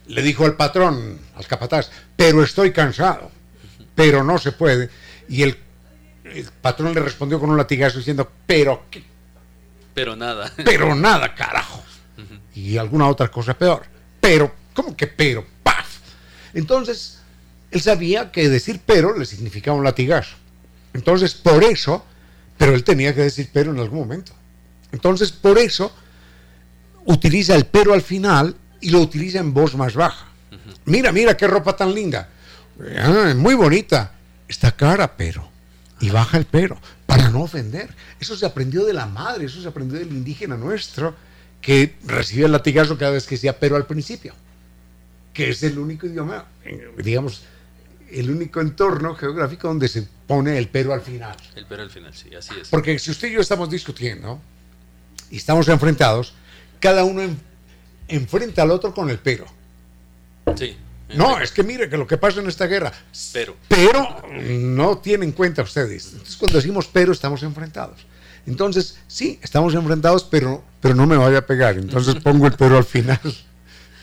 [0.07, 3.31] le dijo al patrón, al capataz, pero estoy cansado,
[3.95, 4.89] pero no se puede.
[5.29, 5.57] Y el,
[6.25, 9.03] el patrón le respondió con un latigazo diciendo, pero qué
[9.93, 10.51] Pero nada.
[10.65, 11.83] pero nada, carajo.
[12.53, 13.83] Y alguna otra cosa peor.
[14.19, 15.45] Pero, ¿cómo que pero?
[15.63, 15.99] ¡Paf!
[16.53, 17.19] Entonces,
[17.71, 20.35] él sabía que decir pero le significaba un latigazo.
[20.93, 22.05] Entonces, por eso,
[22.57, 24.33] pero él tenía que decir pero en algún momento.
[24.91, 25.93] Entonces, por eso,
[27.05, 30.27] utiliza el pero al final y lo utiliza en voz más baja.
[30.85, 32.29] Mira, mira qué ropa tan linda.
[32.97, 34.11] Ah, muy bonita.
[34.47, 35.49] Está cara, pero.
[35.99, 36.77] Y baja el pero,
[37.11, 37.89] para no ofender.
[38.21, 41.13] Eso se aprendió de la madre, eso se aprendió del indígena nuestro,
[41.59, 44.33] que recibía el latigazo cada vez que decía pero al principio.
[45.33, 47.41] Que es el único idioma, eh, digamos,
[48.09, 51.35] el único entorno geográfico donde se pone el pero al final.
[51.57, 52.69] El pero al final, sí, así es.
[52.69, 54.39] Porque si usted y yo estamos discutiendo
[55.29, 56.33] y estamos enfrentados,
[56.79, 57.37] cada uno en-
[58.07, 59.45] enfrenta al otro con el pero.
[60.55, 60.77] Sí.
[61.11, 62.91] En No, es que mire que lo que pasa en esta guerra.
[63.33, 63.55] Pero.
[63.67, 66.11] Pero no tienen en cuenta ustedes.
[66.13, 68.01] Entonces, cuando decimos pero, estamos enfrentados.
[68.47, 71.77] Entonces, sí, estamos enfrentados, pero, pero no me vaya a pegar.
[71.77, 73.19] Entonces pongo el pero al final.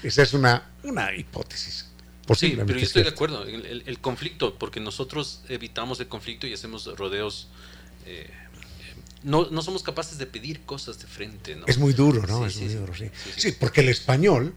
[0.02, 1.86] Esa es una, una hipótesis.
[2.36, 3.44] Sí, pero yo estoy de acuerdo.
[3.44, 7.48] El, el- el conflicto, porque nosotros evitamos el conflicto y hacemos rodeos.
[8.06, 8.30] eh,
[9.24, 11.66] no, no somos capaces de pedir cosas de frente, ¿no?
[11.66, 12.38] Es muy duro, ¿no?
[12.40, 13.06] Sí, es sí, muy duro, sí.
[13.24, 13.40] Sí, sí.
[13.40, 14.54] Sí, porque el español,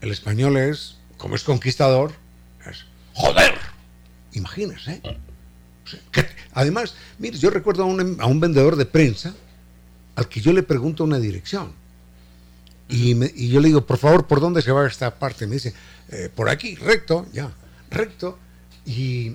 [0.00, 2.12] el español es, como es conquistador,
[2.70, 3.54] es joder.
[4.34, 5.00] Imagínese.
[5.86, 9.34] Sí, que- además, mire, yo recuerdo a un, a un vendedor de prensa
[10.16, 11.72] al que yo le pregunto una dirección.
[12.90, 15.46] Y, me- y yo le digo, por favor, ¿por dónde se va esta parte?
[15.46, 15.72] Me dice,
[16.10, 17.50] "Eh, por aquí, recto, ya,
[17.90, 18.38] recto.
[18.84, 19.34] Y,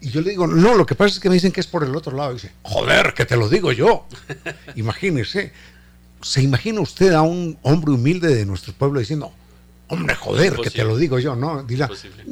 [0.00, 1.82] y yo le digo, no, lo que pasa es que me dicen que es por
[1.82, 2.30] el otro lado.
[2.30, 4.06] Y dice, joder, que te lo digo yo.
[4.76, 5.52] Imagínese.
[6.22, 9.32] ¿Se imagina usted a un hombre humilde de nuestro pueblo diciendo,
[9.88, 11.34] hombre, joder, que te lo digo yo?
[11.36, 12.24] No, dirá, Imposible.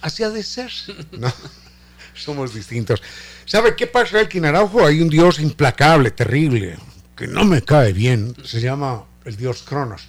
[0.00, 0.70] así ha de ser.
[1.12, 1.32] No,
[2.14, 3.02] somos distintos.
[3.44, 4.84] ¿Sabe qué pasa, Elkin Araujo?
[4.86, 6.76] Hay un dios implacable, terrible,
[7.16, 8.34] que no me cae bien.
[8.44, 10.02] Se llama el dios Cronos.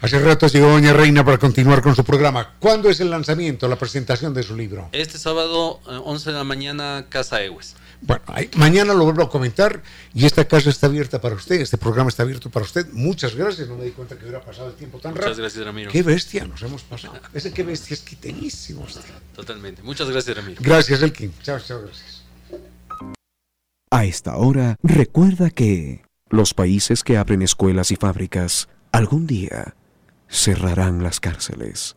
[0.00, 2.54] Hace rato llegó Doña Reina para continuar con su programa.
[2.60, 4.88] ¿Cuándo es el lanzamiento, la presentación de su libro?
[4.92, 7.74] Este sábado, eh, 11 de la mañana, Casa Ewes.
[8.00, 9.82] Bueno, ahí- mañana lo vuelvo a comentar
[10.14, 12.86] y esta casa está abierta para usted, este programa está abierto para usted.
[12.92, 15.42] Muchas gracias, no me di cuenta que hubiera pasado el tiempo tan Muchas rápido.
[15.42, 15.90] gracias, Ramiro.
[15.90, 17.14] Qué bestia nos hemos pasado.
[17.34, 18.82] Ese qué bestia es quiterísimo.
[18.82, 19.00] usted.
[19.34, 19.82] Totalmente.
[19.82, 20.60] Muchas gracias, Ramiro.
[20.64, 21.32] Gracias, Elkin.
[21.42, 22.22] Chao, chao, gracias.
[23.90, 29.74] A esta hora, recuerda que los países que abren escuelas y fábricas algún día
[30.28, 31.96] cerrarán las cárceles.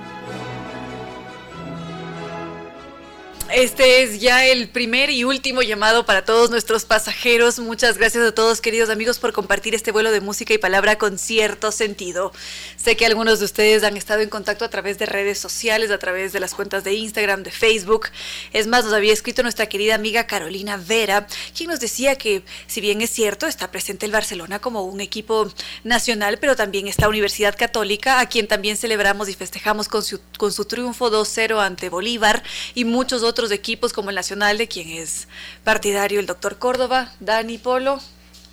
[3.53, 7.59] Este es ya el primer y último llamado para todos nuestros pasajeros.
[7.59, 11.17] Muchas gracias a todos, queridos amigos, por compartir este vuelo de música y palabra con
[11.17, 12.31] cierto sentido.
[12.77, 15.97] Sé que algunos de ustedes han estado en contacto a través de redes sociales, a
[15.97, 18.07] través de las cuentas de Instagram, de Facebook.
[18.53, 22.79] Es más, nos había escrito nuestra querida amiga Carolina Vera, quien nos decía que, si
[22.79, 25.51] bien es cierto, está presente el Barcelona como un equipo
[25.83, 30.53] nacional, pero también está Universidad Católica, a quien también celebramos y festejamos con su, con
[30.53, 32.43] su triunfo 2-0 ante Bolívar
[32.75, 35.27] y muchos otros equipos como el Nacional, de quien es
[35.63, 37.99] partidario el doctor Córdoba, Dani Polo,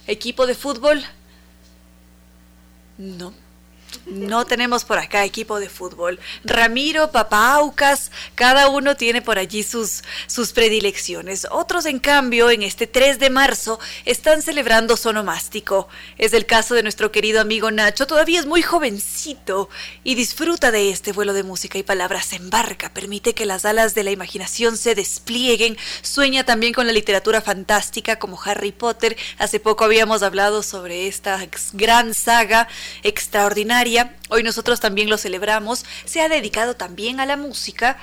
[0.07, 1.05] equipo de fútbol.
[2.97, 3.35] No.
[4.07, 6.19] No tenemos por acá equipo de fútbol.
[6.45, 11.47] Ramiro, Papaucas, cada uno tiene por allí sus, sus predilecciones.
[11.51, 15.89] Otros, en cambio, en este 3 de marzo, están celebrando sonomástico.
[16.17, 19.69] Es el caso de nuestro querido amigo Nacho, todavía es muy jovencito
[20.05, 22.27] y disfruta de este vuelo de música y palabras.
[22.27, 26.93] Se embarca, permite que las alas de la imaginación se desplieguen, sueña también con la
[26.93, 29.17] literatura fantástica como Harry Potter.
[29.39, 32.69] Hace poco habíamos hablado sobre esta gran saga
[33.03, 33.78] extraordinaria
[34.29, 37.97] hoy nosotros también lo celebramos, se ha dedicado también a la música.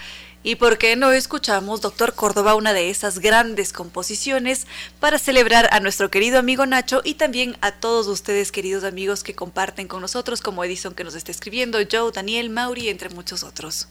[0.43, 4.67] ¿Y por qué no escuchamos, doctor Córdoba, una de esas grandes composiciones
[4.99, 9.33] para celebrar a nuestro querido amigo Nacho y también a todos ustedes, queridos amigos, que
[9.33, 13.87] comparten con nosotros, como Edison que nos está escribiendo, Joe, Daniel, Mauri, entre muchos otros?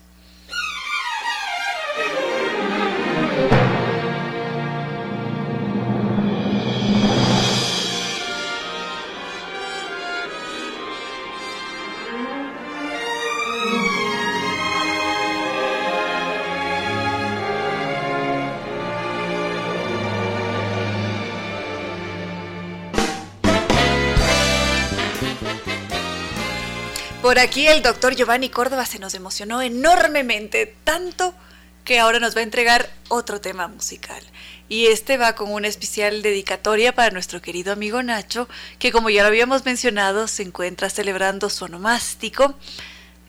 [27.34, 31.34] Por aquí el doctor Giovanni Córdoba se nos emocionó enormemente, tanto
[31.82, 34.22] que ahora nos va a entregar otro tema musical.
[34.68, 38.48] Y este va con una especial dedicatoria para nuestro querido amigo Nacho,
[38.78, 42.54] que como ya lo habíamos mencionado, se encuentra celebrando su onomástico.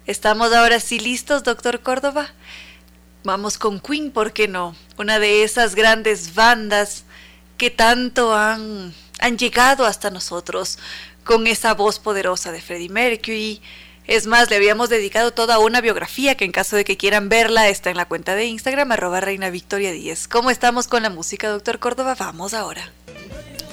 [0.06, 2.30] ¿Estamos ahora sí listos, doctor Córdoba?
[3.24, 4.76] Vamos con Queen, ¿por qué no?
[5.00, 7.06] Una de esas grandes bandas
[7.58, 10.78] que tanto han, han llegado hasta nosotros,
[11.24, 13.64] con esa voz poderosa de Freddie Mercury,
[14.08, 17.70] es más, le habíamos dedicado toda una biografía que en caso de que quieran verla
[17.70, 20.28] está en la cuenta de Instagram arroba reina victoria 10.
[20.28, 22.16] ¿Cómo estamos con la música, doctor Córdoba?
[22.18, 22.92] Vamos ahora.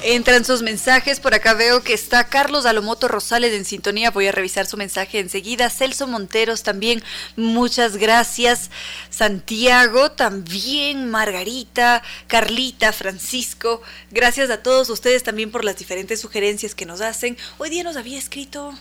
[0.05, 4.33] Entran sus mensajes, por acá veo que está Carlos Alomoto Rosales en sintonía, voy a
[4.33, 5.71] revisar su mensaje enseguida.
[5.71, 7.05] Celso Monteros también,
[7.37, 8.71] muchas gracias.
[9.11, 13.81] Santiago también, Margarita, Carlita, Francisco,
[14.11, 17.37] gracias a todos ustedes también por las diferentes sugerencias que nos hacen.
[17.59, 18.75] Hoy día nos había escrito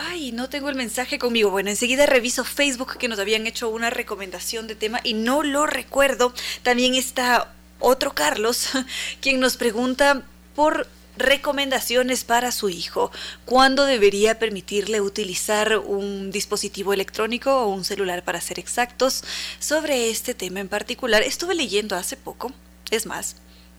[0.00, 1.50] Ay, no tengo el mensaje conmigo.
[1.50, 5.66] Bueno, enseguida reviso Facebook que nos habían hecho una recomendación de tema y no lo
[5.66, 6.32] recuerdo.
[6.62, 8.68] También está otro Carlos,
[9.20, 10.22] quien nos pregunta
[10.54, 13.10] por recomendaciones para su hijo.
[13.44, 19.24] ¿Cuándo debería permitirle utilizar un dispositivo electrónico o un celular para ser exactos?
[19.58, 22.52] Sobre este tema en particular, estuve leyendo hace poco,
[22.92, 23.34] es más,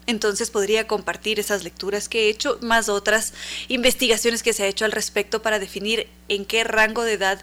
[0.10, 3.34] entonces podría compartir esas lecturas que he hecho, más otras
[3.68, 7.42] investigaciones que se ha hecho al respecto para definir en qué rango de edad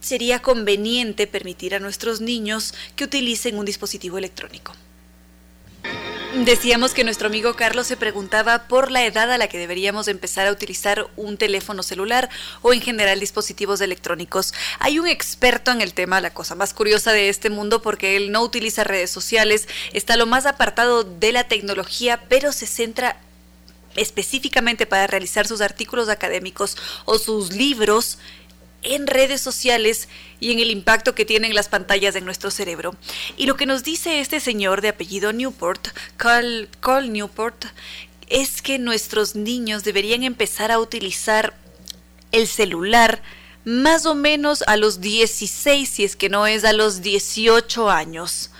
[0.00, 4.72] sería conveniente permitir a nuestros niños que utilicen un dispositivo electrónico.
[6.34, 10.46] Decíamos que nuestro amigo Carlos se preguntaba por la edad a la que deberíamos empezar
[10.46, 12.30] a utilizar un teléfono celular
[12.62, 14.54] o en general dispositivos electrónicos.
[14.78, 18.30] Hay un experto en el tema, la cosa más curiosa de este mundo porque él
[18.30, 23.16] no utiliza redes sociales, está lo más apartado de la tecnología, pero se centra
[23.96, 26.76] específicamente para realizar sus artículos académicos
[27.06, 28.18] o sus libros
[28.82, 30.08] en redes sociales
[30.38, 32.96] y en el impacto que tienen las pantallas en nuestro cerebro.
[33.36, 36.68] Y lo que nos dice este señor de apellido Newport, Carl,
[37.12, 37.66] Newport,
[38.28, 41.54] es que nuestros niños deberían empezar a utilizar
[42.32, 43.22] el celular
[43.64, 48.50] más o menos a los 16, si es que no es a los 18 años.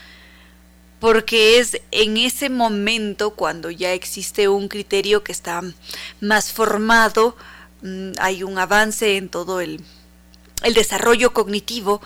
[0.99, 5.63] Porque es en ese momento cuando ya existe un criterio que está
[6.21, 7.37] más formado,
[7.81, 9.83] mm, hay un avance en todo el
[10.63, 12.01] el desarrollo cognitivo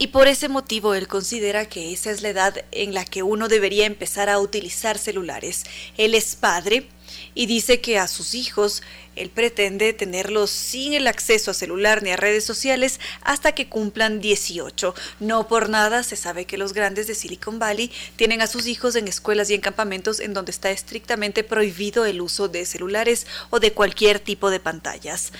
[0.00, 3.48] y por ese motivo él considera que esa es la edad en la que uno
[3.48, 5.64] debería empezar a utilizar celulares.
[5.96, 6.86] Él es padre
[7.34, 8.84] y dice que a sus hijos
[9.16, 14.20] él pretende tenerlos sin el acceso a celular ni a redes sociales hasta que cumplan
[14.20, 14.94] 18.
[15.18, 18.94] No por nada se sabe que los grandes de Silicon Valley tienen a sus hijos
[18.94, 23.58] en escuelas y en campamentos en donde está estrictamente prohibido el uso de celulares o
[23.58, 25.32] de cualquier tipo de pantallas.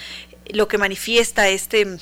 [0.47, 1.99] Lo que manifiesta este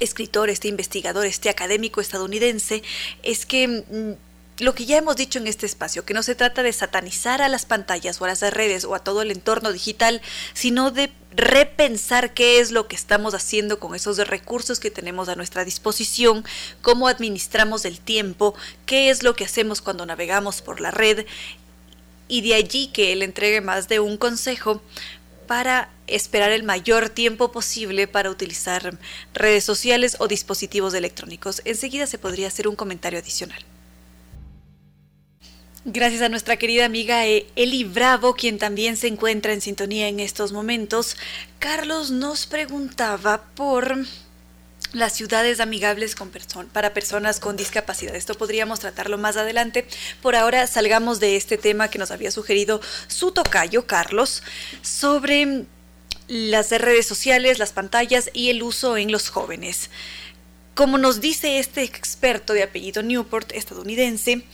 [0.00, 2.82] escritor, este investigador, este académico estadounidense,
[3.22, 4.28] es que mm,
[4.62, 7.48] lo que ya hemos dicho en este espacio, que no se trata de satanizar a
[7.48, 10.20] las pantallas o a las redes o a todo el entorno digital,
[10.52, 15.36] sino de repensar qué es lo que estamos haciendo con esos recursos que tenemos a
[15.36, 16.44] nuestra disposición,
[16.82, 18.54] cómo administramos el tiempo,
[18.86, 21.26] qué es lo que hacemos cuando navegamos por la red.
[22.26, 24.82] Y de allí que él entregue más de un consejo
[25.48, 28.96] para esperar el mayor tiempo posible para utilizar
[29.34, 31.62] redes sociales o dispositivos electrónicos.
[31.64, 33.64] Enseguida se podría hacer un comentario adicional.
[35.84, 40.20] Gracias a nuestra querida amiga eh, Eli Bravo, quien también se encuentra en sintonía en
[40.20, 41.16] estos momentos.
[41.58, 43.96] Carlos nos preguntaba por
[44.92, 46.30] las ciudades amigables con
[46.72, 48.14] para personas con discapacidad.
[48.14, 49.86] Esto podríamos tratarlo más adelante.
[50.22, 54.42] Por ahora salgamos de este tema que nos había sugerido su tocayo, Carlos,
[54.82, 55.64] sobre
[56.28, 59.90] las redes sociales, las pantallas y el uso en los jóvenes.
[60.74, 64.44] Como nos dice este experto de apellido Newport, estadounidense,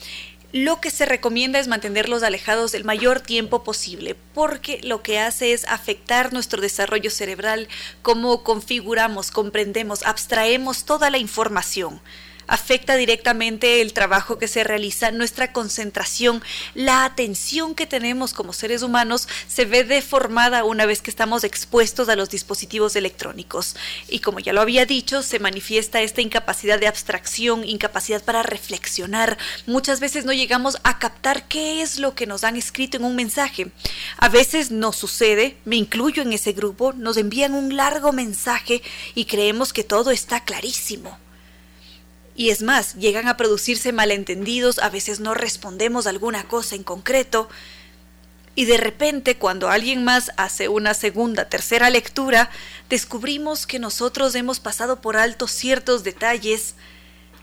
[0.55, 5.51] lo que se recomienda es mantenerlos alejados el mayor tiempo posible, porque lo que hace
[5.51, 7.67] es afectar nuestro desarrollo cerebral,
[8.01, 11.99] cómo configuramos, comprendemos, abstraemos toda la información
[12.47, 16.43] afecta directamente el trabajo que se realiza, nuestra concentración,
[16.73, 22.09] la atención que tenemos como seres humanos se ve deformada una vez que estamos expuestos
[22.09, 23.75] a los dispositivos electrónicos.
[24.07, 29.37] Y como ya lo había dicho, se manifiesta esta incapacidad de abstracción, incapacidad para reflexionar.
[29.65, 33.15] Muchas veces no llegamos a captar qué es lo que nos han escrito en un
[33.15, 33.71] mensaje.
[34.17, 38.81] A veces no sucede, me incluyo en ese grupo, nos envían un largo mensaje
[39.13, 41.24] y creemos que todo está clarísimo.
[42.35, 46.83] Y es más, llegan a producirse malentendidos, a veces no respondemos a alguna cosa en
[46.83, 47.49] concreto,
[48.55, 52.49] y de repente cuando alguien más hace una segunda, tercera lectura,
[52.89, 56.75] descubrimos que nosotros hemos pasado por alto ciertos detalles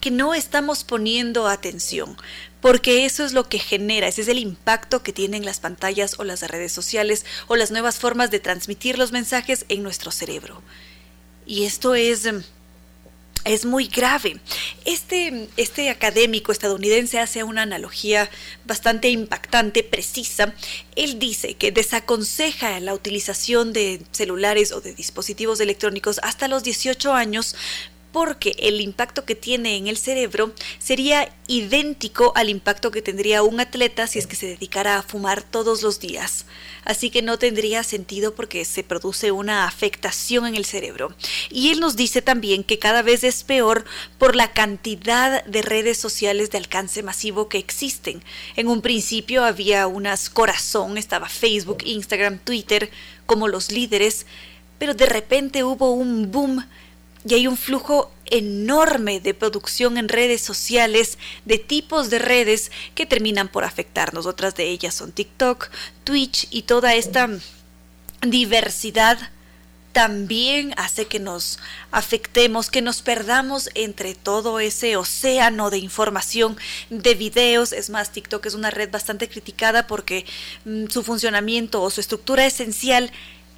[0.00, 2.16] que no estamos poniendo atención,
[2.60, 6.24] porque eso es lo que genera, ese es el impacto que tienen las pantallas o
[6.24, 10.62] las redes sociales o las nuevas formas de transmitir los mensajes en nuestro cerebro.
[11.46, 12.28] Y esto es
[13.44, 14.38] es muy grave.
[14.84, 18.30] Este, este académico estadounidense hace una analogía
[18.64, 20.54] bastante impactante, precisa.
[20.96, 27.12] Él dice que desaconseja la utilización de celulares o de dispositivos electrónicos hasta los 18
[27.12, 27.56] años
[28.12, 33.58] porque el impacto que tiene en el cerebro sería idéntico al impacto que tendría un
[33.58, 36.44] atleta si es que se dedicara a fumar todos los días.
[36.84, 41.14] Así que no tendría sentido porque se produce una afectación en el cerebro.
[41.48, 43.84] Y él nos dice también que cada vez es peor
[44.18, 48.22] por la cantidad de redes sociales de alcance masivo que existen.
[48.56, 52.90] En un principio había unas corazón, estaba Facebook, Instagram, Twitter
[53.26, 54.26] como los líderes,
[54.78, 56.66] pero de repente hubo un boom
[57.24, 63.06] y hay un flujo enorme de producción en redes sociales, de tipos de redes que
[63.06, 64.26] terminan por afectarnos.
[64.26, 65.70] Otras de ellas son TikTok,
[66.04, 67.28] Twitch y toda esta
[68.22, 69.18] diversidad
[69.92, 71.58] también hace que nos
[71.90, 76.56] afectemos, que nos perdamos entre todo ese océano de información,
[76.88, 77.72] de videos.
[77.72, 80.24] Es más, TikTok es una red bastante criticada porque
[80.64, 83.12] mm, su funcionamiento o su estructura esencial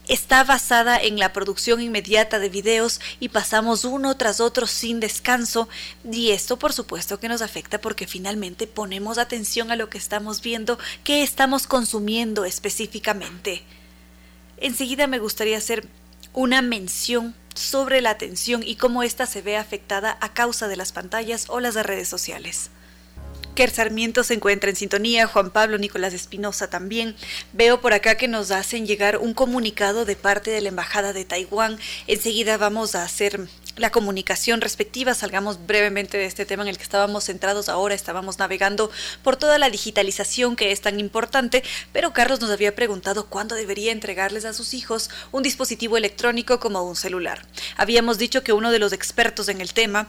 [0.09, 5.69] está basada en la producción inmediata de videos y pasamos uno tras otro sin descanso
[6.11, 10.43] y esto por supuesto que nos afecta porque finalmente ponemos atención a lo que estamos
[10.43, 13.63] viendo, qué estamos consumiendo específicamente.
[14.59, 15.87] Enseguida me gustaría hacer
[16.33, 20.93] una mención sobre la atención y cómo ésta se ve afectada a causa de las
[20.93, 22.71] pantallas o las redes sociales.
[23.55, 27.15] Ker Sarmiento se encuentra en sintonía, Juan Pablo Nicolás Espinosa también.
[27.53, 31.25] Veo por acá que nos hacen llegar un comunicado de parte de la Embajada de
[31.25, 31.79] Taiwán.
[32.09, 35.15] Enseguida vamos a hacer la comunicación respectiva.
[35.15, 37.95] Salgamos brevemente de este tema en el que estábamos centrados ahora.
[37.95, 38.91] Estábamos navegando
[39.23, 41.63] por toda la digitalización que es tan importante,
[41.93, 46.83] pero Carlos nos había preguntado cuándo debería entregarles a sus hijos un dispositivo electrónico como
[46.83, 47.47] un celular.
[47.77, 50.09] Habíamos dicho que uno de los expertos en el tema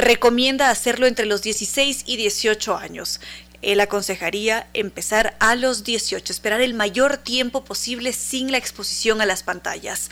[0.00, 3.20] recomienda hacerlo entre los 16 y 18 años.
[3.62, 9.26] Él aconsejaría empezar a los 18, esperar el mayor tiempo posible sin la exposición a
[9.26, 10.10] las pantallas.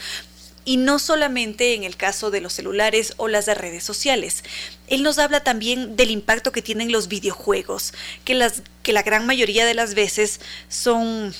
[0.64, 4.44] Y no solamente en el caso de los celulares o las redes sociales.
[4.86, 7.94] Él nos habla también del impacto que tienen los videojuegos,
[8.24, 11.34] que, las, que la gran mayoría de las veces son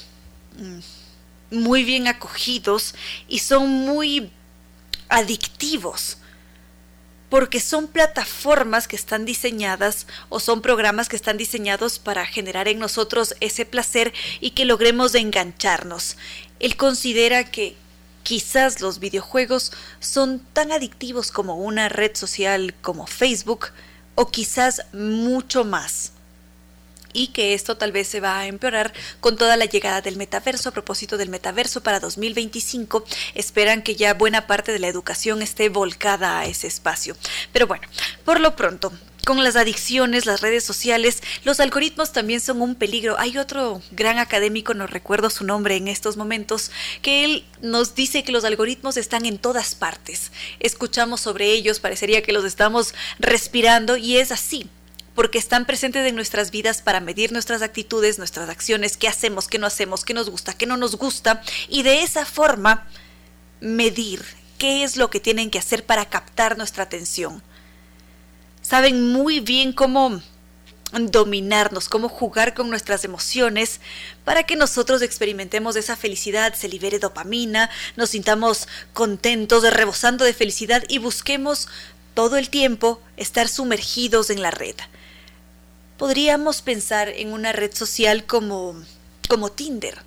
[0.59, 0.79] mm,
[1.51, 2.95] muy bien acogidos
[3.29, 4.31] y son muy
[5.11, 6.17] adictivos
[7.29, 12.79] porque son plataformas que están diseñadas o son programas que están diseñados para generar en
[12.79, 16.17] nosotros ese placer y que logremos engancharnos.
[16.61, 17.77] Él considera que
[18.23, 23.69] quizás los videojuegos son tan adictivos como una red social como Facebook
[24.15, 26.13] o quizás mucho más
[27.13, 30.69] y que esto tal vez se va a empeorar con toda la llegada del metaverso.
[30.69, 33.05] A propósito del metaverso para 2025,
[33.35, 37.17] esperan que ya buena parte de la educación esté volcada a ese espacio.
[37.53, 37.87] Pero bueno,
[38.25, 38.93] por lo pronto,
[39.29, 43.19] con las adicciones, las redes sociales, los algoritmos también son un peligro.
[43.19, 46.71] Hay otro gran académico, no recuerdo su nombre en estos momentos,
[47.03, 50.33] que él nos dice que los algoritmos están en todas partes.
[50.61, 54.71] Escuchamos sobre ellos, parecería que los estamos respirando y es así
[55.19, 59.59] porque están presentes en nuestras vidas para medir nuestras actitudes, nuestras acciones, qué hacemos, qué
[59.59, 62.87] no hacemos, qué nos gusta, qué no nos gusta, y de esa forma
[63.59, 64.25] medir
[64.59, 67.43] qué es lo que tienen que hacer para captar nuestra atención.
[68.63, 70.23] Saben muy bien cómo
[70.93, 73.81] dominarnos, cómo jugar con nuestras emociones
[74.25, 80.85] para que nosotros experimentemos esa felicidad, se libere dopamina, nos sintamos contentos, rebosando de felicidad
[80.87, 81.67] y busquemos
[82.15, 84.77] todo el tiempo estar sumergidos en la red.
[85.99, 88.81] Podríamos pensar en una red social como,
[89.29, 89.99] como Tinder.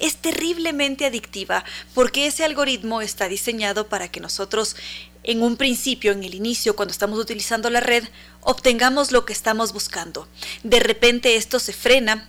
[0.00, 4.74] Es terriblemente adictiva porque ese algoritmo está diseñado para que nosotros
[5.22, 8.04] en un principio, en el inicio, cuando estamos utilizando la red,
[8.40, 10.26] obtengamos lo que estamos buscando.
[10.64, 12.28] De repente esto se frena.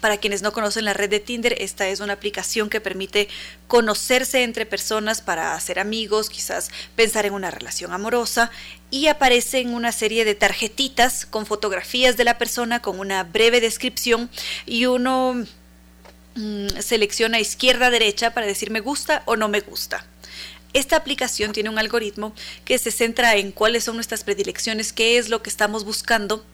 [0.00, 3.28] Para quienes no conocen la red de Tinder, esta es una aplicación que permite
[3.68, 8.50] conocerse entre personas para hacer amigos, quizás pensar en una relación amorosa,
[8.90, 14.30] y aparecen una serie de tarjetitas con fotografías de la persona, con una breve descripción,
[14.66, 15.44] y uno
[16.34, 20.04] mm, selecciona izquierda-derecha para decir me gusta o no me gusta.
[20.72, 22.32] Esta aplicación tiene un algoritmo
[22.64, 26.44] que se centra en cuáles son nuestras predilecciones, qué es lo que estamos buscando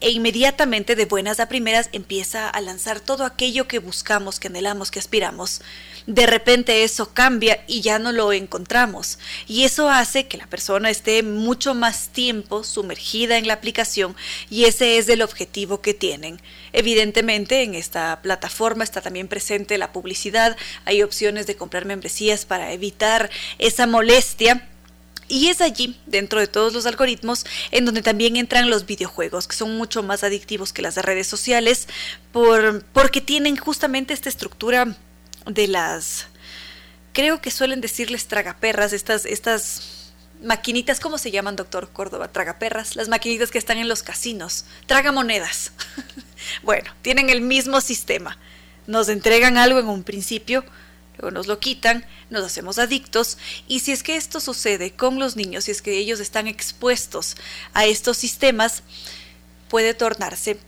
[0.00, 4.90] e inmediatamente de buenas a primeras empieza a lanzar todo aquello que buscamos, que anhelamos,
[4.90, 5.60] que aspiramos
[6.06, 9.18] de repente eso cambia y ya no lo encontramos.
[9.46, 14.16] Y eso hace que la persona esté mucho más tiempo sumergida en la aplicación
[14.48, 16.40] y ese es el objetivo que tienen.
[16.72, 22.72] Evidentemente en esta plataforma está también presente la publicidad, hay opciones de comprar membresías para
[22.72, 24.66] evitar esa molestia.
[25.30, 29.54] Y es allí, dentro de todos los algoritmos, en donde también entran los videojuegos, que
[29.54, 31.86] son mucho más adictivos que las redes sociales,
[32.32, 34.96] por, porque tienen justamente esta estructura
[35.46, 36.26] de las,
[37.12, 40.12] creo que suelen decirles tragaperras, estas, estas
[40.42, 42.26] maquinitas, ¿cómo se llaman, doctor Córdoba?
[42.26, 45.70] Tragaperras, las maquinitas que están en los casinos, tragamonedas.
[46.64, 48.36] bueno, tienen el mismo sistema.
[48.88, 50.64] Nos entregan algo en un principio,
[51.30, 53.38] nos lo quitan, nos hacemos adictos
[53.68, 57.36] y si es que esto sucede con los niños, si es que ellos están expuestos
[57.74, 58.82] a estos sistemas,
[59.68, 60.58] puede tornarse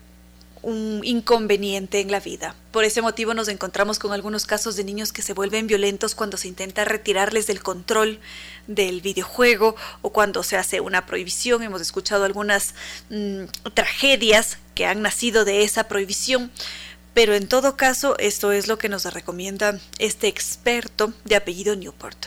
[0.63, 2.55] un inconveniente en la vida.
[2.71, 6.37] Por ese motivo nos encontramos con algunos casos de niños que se vuelven violentos cuando
[6.37, 8.21] se intenta retirarles del control
[8.69, 11.63] del videojuego o cuando se hace una prohibición.
[11.63, 12.75] Hemos escuchado algunas
[13.11, 16.51] mm, tragedias que han nacido de esa prohibición.
[17.15, 22.27] Pero en todo caso, esto es lo que nos recomienda este experto de apellido Newport.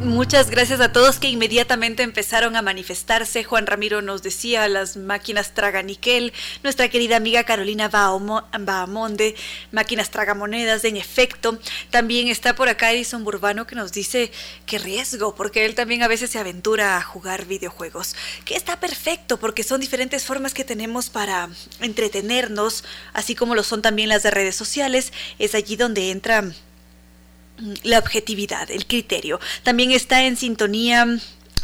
[0.00, 3.44] Muchas gracias a todos que inmediatamente empezaron a manifestarse.
[3.44, 6.32] Juan Ramiro nos decía, las máquinas traga níquel.
[6.64, 9.36] Nuestra querida amiga Carolina Bahamonde,
[9.70, 11.58] máquinas tragamonedas, en efecto.
[11.90, 14.32] También está por acá Edison Burbano que nos dice
[14.66, 18.16] qué riesgo, porque él también a veces se aventura a jugar videojuegos.
[18.44, 21.48] Que está perfecto, porque son diferentes formas que tenemos para
[21.80, 22.82] entretenernos,
[23.12, 25.12] así como lo son también las de redes sociales.
[25.38, 26.52] Es allí donde entra
[27.82, 29.40] la objetividad, el criterio.
[29.62, 31.06] También está en sintonía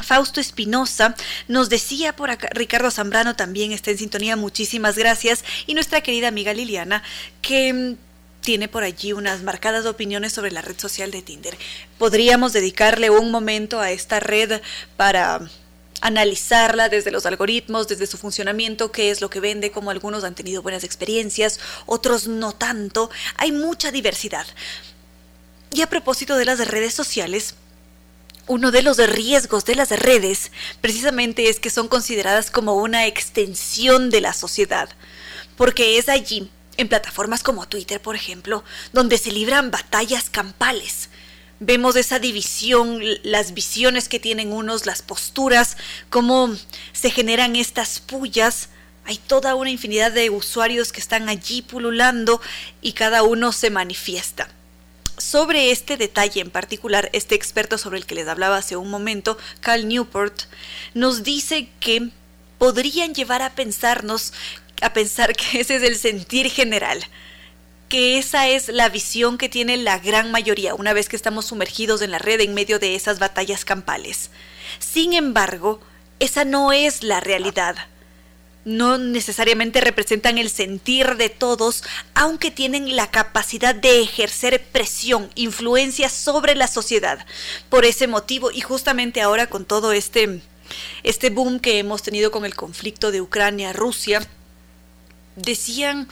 [0.00, 1.14] Fausto Espinosa
[1.48, 5.44] nos decía por acá, Ricardo Zambrano también está en sintonía, muchísimas gracias.
[5.66, 7.02] Y nuestra querida amiga Liliana,
[7.42, 7.96] que mm,
[8.40, 11.56] tiene por allí unas marcadas opiniones sobre la red social de Tinder.
[11.98, 14.60] Podríamos dedicarle un momento a esta red
[14.96, 15.40] para
[16.00, 20.36] analizarla desde los algoritmos, desde su funcionamiento, qué es lo que vende, como algunos han
[20.36, 23.10] tenido buenas experiencias, otros no tanto.
[23.36, 24.46] Hay mucha diversidad.
[25.72, 27.54] Y a propósito de las redes sociales,
[28.48, 30.50] uno de los riesgos de las redes
[30.80, 34.88] precisamente es que son consideradas como una extensión de la sociedad,
[35.56, 41.10] porque es allí, en plataformas como Twitter, por ejemplo, donde se libran batallas campales.
[41.60, 45.76] Vemos esa división, las visiones que tienen unos, las posturas,
[46.08, 46.56] cómo
[46.92, 48.68] se generan estas pullas.
[49.04, 52.40] Hay toda una infinidad de usuarios que están allí pululando
[52.80, 54.48] y cada uno se manifiesta.
[55.18, 59.36] Sobre este detalle en particular, este experto sobre el que les hablaba hace un momento,
[59.60, 60.42] Cal Newport,
[60.94, 62.10] nos dice que
[62.58, 64.32] podrían llevar a pensarnos,
[64.80, 67.04] a pensar que ese es el sentir general,
[67.88, 72.00] que esa es la visión que tiene la gran mayoría una vez que estamos sumergidos
[72.02, 74.30] en la red en medio de esas batallas campales.
[74.78, 75.80] Sin embargo,
[76.20, 77.76] esa no es la realidad
[78.64, 81.82] no necesariamente representan el sentir de todos,
[82.14, 87.24] aunque tienen la capacidad de ejercer presión, influencia sobre la sociedad.
[87.70, 90.40] Por ese motivo, y justamente ahora con todo este,
[91.02, 94.26] este boom que hemos tenido con el conflicto de Ucrania-Rusia,
[95.36, 96.08] decían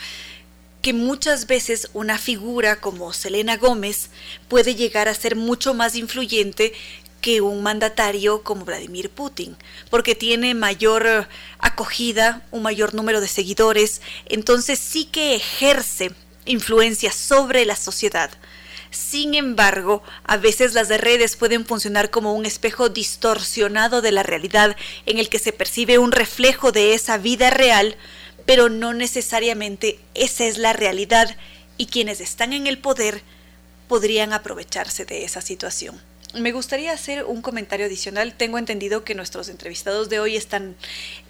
[0.86, 4.10] que muchas veces una figura como Selena Gómez
[4.48, 6.72] puede llegar a ser mucho más influyente
[7.20, 9.56] que un mandatario como Vladimir Putin,
[9.90, 11.28] porque tiene mayor
[11.58, 16.12] acogida, un mayor número de seguidores, entonces sí que ejerce
[16.44, 18.30] influencia sobre la sociedad.
[18.90, 24.76] Sin embargo, a veces las redes pueden funcionar como un espejo distorsionado de la realidad
[25.04, 27.96] en el que se percibe un reflejo de esa vida real,
[28.46, 31.36] pero no necesariamente esa es la realidad
[31.76, 33.22] y quienes están en el poder
[33.88, 36.00] podrían aprovecharse de esa situación.
[36.36, 38.34] Me gustaría hacer un comentario adicional.
[38.34, 40.76] Tengo entendido que nuestros entrevistados de hoy están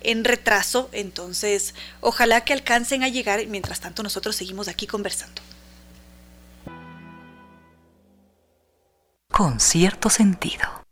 [0.03, 3.41] en retraso, entonces ojalá que alcancen a llegar.
[3.41, 5.43] y Mientras tanto, nosotros seguimos aquí conversando.
[9.31, 10.87] Con cierto sentido.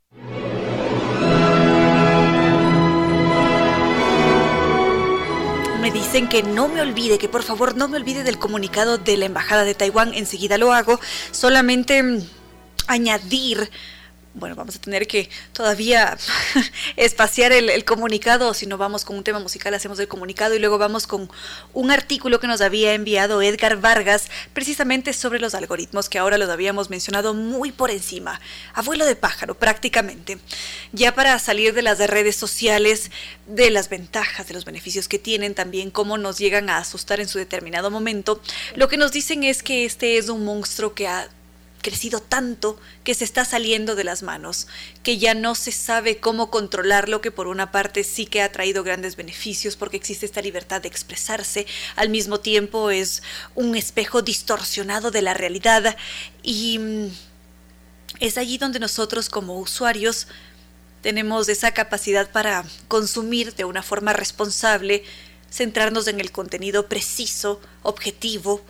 [5.80, 9.18] me dicen que no me olvide, que por favor no me olvide del comunicado de
[9.18, 10.14] la Embajada de Taiwán.
[10.14, 10.98] Enseguida lo hago.
[11.30, 12.20] Solamente mm,
[12.86, 13.70] añadir
[14.34, 16.18] bueno, vamos a tener que todavía
[16.96, 20.76] espaciar el, comunicado, si no vamos con un tema musical, hacemos el comunicado y luego
[20.76, 21.30] vamos con
[21.72, 26.50] un artículo que nos había enviado Edgar Vargas, precisamente sobre los algoritmos, que ahora los
[26.50, 28.40] habíamos mencionado muy por encima,
[28.74, 30.38] abuelo de pájaro prácticamente.
[30.92, 33.12] Ya para salir de las redes sociales,
[33.46, 37.28] de las ventajas, de los beneficios que tienen, también cómo nos llegan a asustar en
[37.28, 38.40] su determinado momento,
[38.74, 41.28] lo que nos dicen es que este es un monstruo que ha
[41.84, 44.66] crecido tanto que se está saliendo de las manos,
[45.02, 48.82] que ya no se sabe cómo controlarlo, que por una parte sí que ha traído
[48.82, 53.22] grandes beneficios porque existe esta libertad de expresarse, al mismo tiempo es
[53.54, 55.94] un espejo distorsionado de la realidad
[56.42, 57.08] y mm,
[58.20, 60.26] es allí donde nosotros como usuarios
[61.02, 65.04] tenemos esa capacidad para consumir de una forma responsable,
[65.50, 68.62] centrarnos en el contenido preciso, objetivo,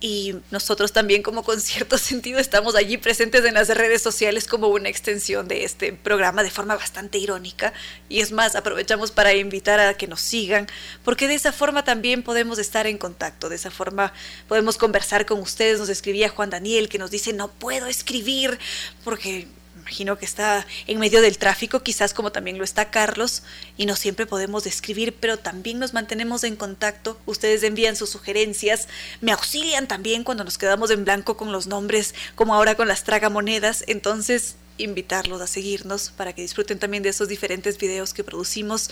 [0.00, 4.68] y nosotros también como con cierto sentido estamos allí presentes en las redes sociales como
[4.68, 7.74] una extensión de este programa de forma bastante irónica.
[8.08, 10.66] Y es más aprovechamos para invitar a que nos sigan
[11.04, 14.12] porque de esa forma también podemos estar en contacto de esa forma
[14.48, 15.78] podemos conversar con ustedes.
[15.78, 18.58] Nos escribía Juan Daniel que nos dice no puedo escribir
[19.04, 19.48] porque
[19.90, 23.42] imagino que está en medio del tráfico, quizás como también lo está Carlos,
[23.76, 27.18] y no siempre podemos describir, pero también nos mantenemos en contacto.
[27.26, 28.86] Ustedes envían sus sugerencias,
[29.20, 33.02] me auxilian también cuando nos quedamos en blanco con los nombres, como ahora con las
[33.02, 33.82] tragamonedas.
[33.88, 38.90] Entonces, invitarlos a seguirnos para que disfruten también de esos diferentes videos que producimos.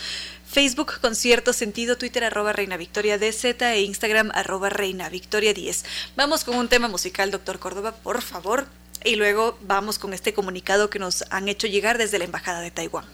[0.50, 5.84] Facebook con cierto sentido, Twitter arroba Reina Victoria DZ e Instagram arroba Reina Victoria 10.
[6.16, 8.66] Vamos con un tema musical, doctor Córdoba, por favor.
[9.04, 12.70] Y luego vamos con este comunicado que nos han hecho llegar desde la Embajada de
[12.70, 13.04] Taiwán.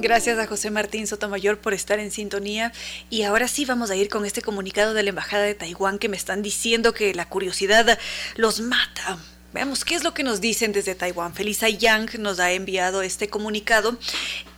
[0.00, 2.72] Gracias a José Martín Sotomayor por estar en sintonía.
[3.10, 6.08] Y ahora sí vamos a ir con este comunicado de la Embajada de Taiwán que
[6.08, 7.98] me están diciendo que la curiosidad
[8.36, 9.18] los mata.
[9.52, 11.32] Veamos qué es lo que nos dicen desde Taiwán.
[11.32, 13.96] Felisa Yang nos ha enviado este comunicado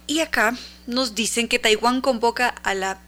[0.07, 0.57] y acá
[0.87, 2.99] nos dicen que Taiwán convoca a la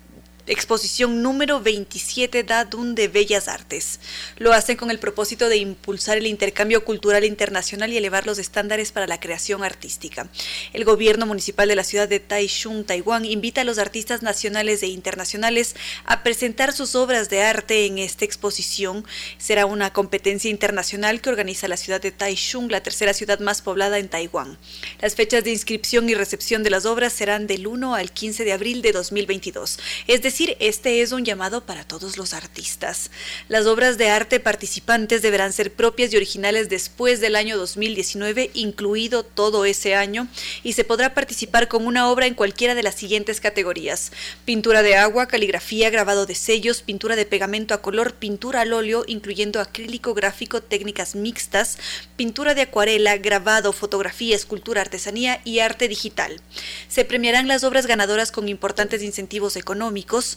[0.48, 4.00] exposición número 27 Dadun de Bellas Artes.
[4.36, 8.92] Lo hacen con el propósito de impulsar el intercambio cultural internacional y elevar los estándares
[8.92, 10.28] para la creación artística.
[10.72, 14.86] El gobierno municipal de la ciudad de Taichung, Taiwán, invita a los artistas nacionales e
[14.86, 19.04] internacionales a presentar sus obras de arte en esta exposición.
[19.36, 23.98] Será una competencia internacional que organiza la ciudad de Taichung, la tercera ciudad más poblada
[23.98, 24.58] en Taiwán.
[25.00, 28.52] Las fechas de inscripción y recepción de las obras serán del 1 al 15 de
[28.52, 29.78] abril de 2022.
[30.06, 33.10] Es decir, este es un llamado para todos los artistas.
[33.48, 39.24] Las obras de arte participantes deberán ser propias y originales después del año 2019, incluido
[39.24, 40.28] todo ese año,
[40.62, 44.12] y se podrá participar con una obra en cualquiera de las siguientes categorías.
[44.44, 49.04] Pintura de agua, caligrafía, grabado de sellos, pintura de pegamento a color, pintura al óleo,
[49.08, 51.78] incluyendo acrílico, gráfico, técnicas mixtas,
[52.16, 56.40] pintura de acuarela, grabado, fotografía, escultura, artesanía y arte digital.
[56.88, 60.27] Se premiarán las obras ganadoras con importantes incentivos económicos,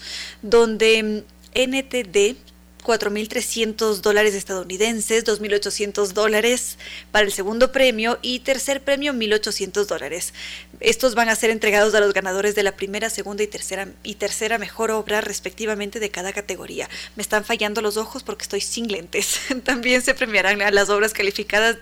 [0.41, 1.23] donde
[1.53, 2.37] NTD
[2.81, 6.77] 4.300 dólares estadounidenses, 2.800 dólares
[7.11, 10.33] para el segundo premio y tercer premio 1.800 dólares.
[10.79, 14.15] Estos van a ser entregados a los ganadores de la primera, segunda y tercera, y
[14.15, 16.89] tercera mejor obra respectivamente de cada categoría.
[17.15, 19.39] Me están fallando los ojos porque estoy sin lentes.
[19.63, 21.77] También se premiarán a las obras calificadas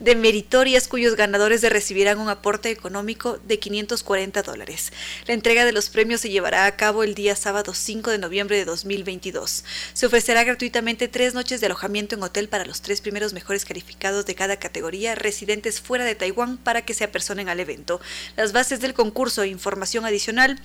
[0.00, 4.92] de meritorias cuyos ganadores recibirán un aporte económico de 540 dólares.
[5.26, 8.56] La entrega de los premios se llevará a cabo el día sábado 5 de noviembre
[8.56, 9.64] de 2022.
[9.92, 14.26] Se ofrecerá gratuitamente tres noches de alojamiento en hotel para los tres primeros mejores calificados
[14.26, 18.00] de cada categoría residentes fuera de Taiwán para que se apersonen al evento.
[18.36, 20.60] Las bases del concurso e información adicional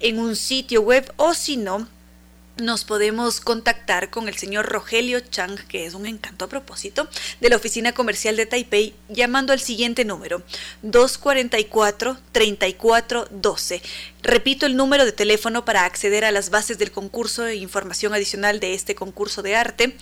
[0.00, 1.88] en un sitio web o si no,
[2.56, 7.08] nos podemos contactar con el señor Rogelio Chang, que es un encanto a propósito,
[7.40, 10.42] de la oficina comercial de Taipei, llamando al siguiente número,
[10.84, 13.82] 244-3412.
[14.22, 18.60] Repito el número de teléfono para acceder a las bases del concurso e información adicional
[18.60, 19.96] de este concurso de arte.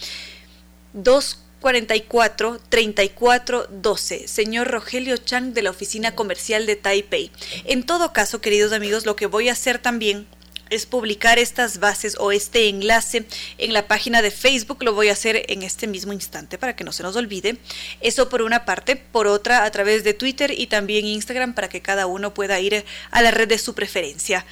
[0.93, 7.31] 244 3412 señor Rogelio Chang de la oficina comercial de Taipei.
[7.65, 10.27] En todo caso, queridos amigos, lo que voy a hacer también
[10.71, 13.27] es publicar estas bases o este enlace
[13.59, 14.83] en la página de Facebook.
[14.83, 17.59] Lo voy a hacer en este mismo instante para que no se nos olvide.
[18.01, 18.97] Eso por una parte.
[18.97, 22.85] Por otra, a través de Twitter y también Instagram para que cada uno pueda ir
[23.11, 24.47] a la red de su preferencia.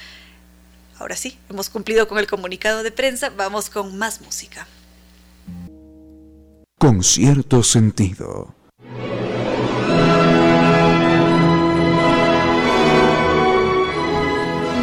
[0.99, 3.31] Ahora sí, hemos cumplido con el comunicado de prensa.
[3.31, 4.67] Vamos con más música.
[6.79, 8.55] Con cierto sentido.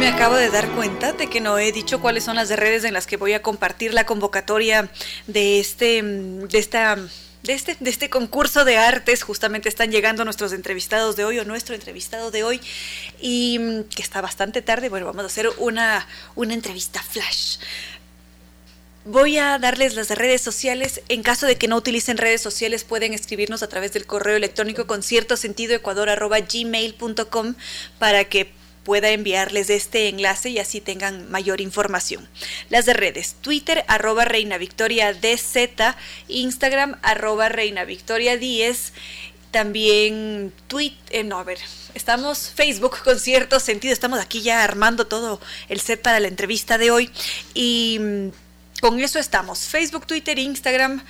[0.06, 2.94] Me acabo de dar cuenta de que no he dicho cuáles son las redes en
[2.94, 4.88] las que voy a compartir la convocatoria
[5.26, 6.96] de este, de esta
[7.42, 9.24] de este, de este concurso de artes.
[9.24, 12.60] Justamente están llegando nuestros entrevistados de hoy o nuestro entrevistado de hoy
[13.20, 14.90] y mm, que está bastante tarde.
[14.90, 16.06] Bueno, vamos a hacer una,
[16.36, 17.56] una entrevista flash.
[19.06, 21.00] Voy a darles las redes sociales.
[21.08, 24.86] En caso de que no utilicen redes sociales, pueden escribirnos a través del correo electrónico
[24.86, 27.54] con cierto sentido ecuador gmail.com
[27.98, 28.55] para que
[28.86, 32.28] pueda enviarles este enlace y así tengan mayor información.
[32.70, 35.96] Las de redes, Twitter arroba Reina Victoria DZ,
[36.28, 38.92] Instagram arroba Reina Victoria 10,
[39.50, 41.58] también Twitter, eh, no, a ver,
[41.94, 46.78] estamos Facebook con cierto sentido, estamos aquí ya armando todo el set para la entrevista
[46.78, 47.10] de hoy
[47.54, 48.28] y mm,
[48.80, 51.02] con eso estamos, Facebook, Twitter, Instagram,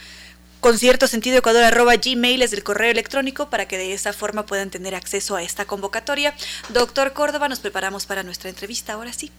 [0.66, 4.46] con cierto sentido ecuador arroba gmail es el correo electrónico para que de esa forma
[4.46, 6.34] puedan tener acceso a esta convocatoria.
[6.70, 9.30] Doctor Córdoba, nos preparamos para nuestra entrevista ahora sí.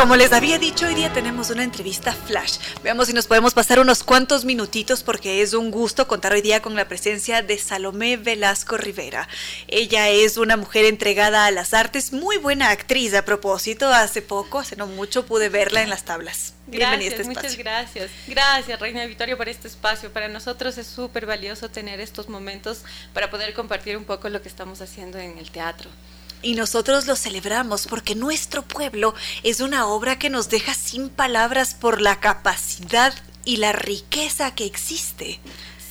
[0.00, 2.56] Como les había dicho, hoy día tenemos una entrevista flash.
[2.82, 6.62] Veamos si nos podemos pasar unos cuantos minutitos porque es un gusto contar hoy día
[6.62, 9.28] con la presencia de Salomé Velasco Rivera.
[9.68, 13.12] Ella es una mujer entregada a las artes, muy buena actriz.
[13.12, 16.54] A propósito, hace poco, hace no mucho, pude verla en las tablas.
[16.66, 18.10] Bienvenida gracias, este muchas gracias.
[18.26, 20.10] Gracias, Reina Victoria, por este espacio.
[20.10, 24.48] Para nosotros es súper valioso tener estos momentos para poder compartir un poco lo que
[24.48, 25.90] estamos haciendo en el teatro.
[26.42, 31.74] Y nosotros lo celebramos porque nuestro pueblo es una obra que nos deja sin palabras
[31.74, 33.12] por la capacidad
[33.44, 35.40] y la riqueza que existe.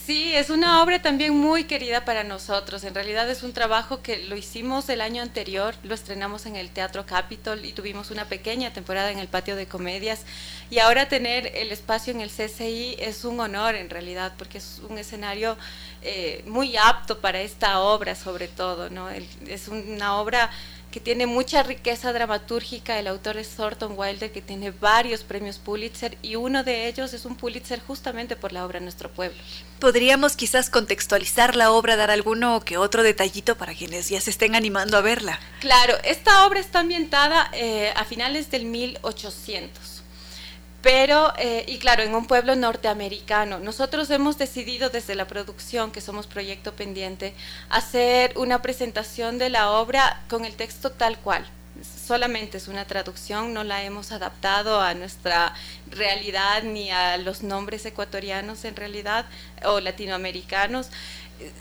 [0.10, 2.84] Sí, es una obra también muy querida para nosotros.
[2.84, 6.72] En realidad es un trabajo que lo hicimos el año anterior, lo estrenamos en el
[6.72, 10.26] Teatro Capitol y tuvimos una pequeña temporada en el Patio de Comedias.
[10.72, 14.82] Y ahora tener el espacio en el CCI es un honor en realidad, porque es
[14.90, 15.56] un escenario
[16.02, 18.90] eh, muy apto para esta obra sobre todo.
[18.90, 19.10] ¿no?
[19.10, 20.50] es una obra
[20.92, 23.00] que tiene mucha riqueza dramatúrgica.
[23.00, 27.26] El autor es Thornton Wilder, que tiene varios premios Pulitzer y uno de ellos es
[27.26, 29.38] un Pulitzer justamente por la obra Nuestro Pueblo.
[29.80, 34.56] Podríamos quizás contextualizar la obra, dar alguno que otro detallito para quienes ya se estén
[34.56, 35.40] animando a verla.
[35.60, 39.99] Claro, esta obra está ambientada eh, a finales del 1800
[40.82, 43.60] pero, eh, y claro, en un pueblo norteamericano.
[43.60, 47.34] Nosotros hemos decidido desde la producción, que somos proyecto pendiente,
[47.70, 51.46] hacer una presentación de la obra con el texto tal cual.
[51.82, 55.54] Solamente es una traducción, no la hemos adaptado a nuestra
[55.90, 59.26] realidad ni a los nombres ecuatorianos en realidad
[59.64, 60.90] o latinoamericanos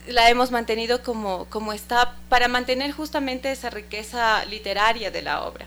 [0.09, 5.67] la hemos mantenido como, como está para mantener justamente esa riqueza literaria de la obra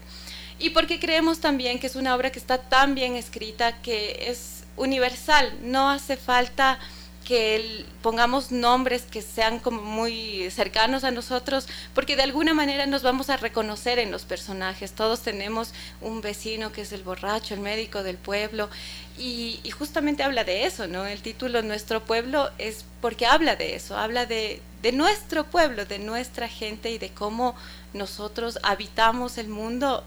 [0.61, 4.63] y porque creemos también que es una obra que está tan bien escrita que es
[4.77, 6.79] universal, no hace falta
[7.25, 13.03] que pongamos nombres que sean como muy cercanos a nosotros, porque de alguna manera nos
[13.03, 14.93] vamos a reconocer en los personajes.
[14.93, 18.69] Todos tenemos un vecino que es el borracho, el médico del pueblo,
[19.17, 21.05] y, justamente habla de eso, ¿no?
[21.05, 24.61] El título Nuestro pueblo es porque habla de eso, habla de
[24.93, 27.55] nuestro pueblo, de nuestra gente y de cómo
[27.93, 30.03] nosotros habitamos el mundo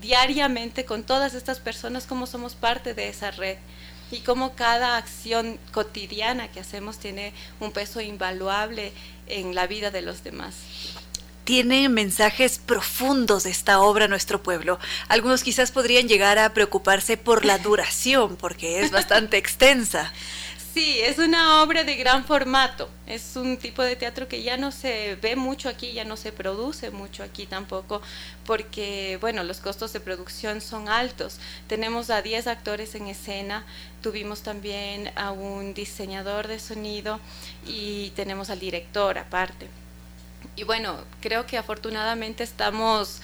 [0.00, 3.56] diariamente con todas estas personas, cómo somos parte de esa red
[4.10, 8.92] y cómo cada acción cotidiana que hacemos tiene un peso invaluable
[9.26, 10.54] en la vida de los demás.
[11.44, 14.80] tienen mensajes profundos de esta obra nuestro pueblo.
[15.06, 20.12] Algunos quizás podrían llegar a preocuparse por la duración, porque es bastante extensa.
[20.76, 22.90] Sí, es una obra de gran formato.
[23.06, 26.32] Es un tipo de teatro que ya no se ve mucho aquí, ya no se
[26.32, 28.02] produce mucho aquí tampoco,
[28.44, 31.38] porque, bueno, los costos de producción son altos.
[31.66, 33.64] Tenemos a 10 actores en escena,
[34.02, 37.20] tuvimos también a un diseñador de sonido
[37.66, 39.68] y tenemos al director aparte.
[40.56, 43.22] Y bueno, creo que afortunadamente estamos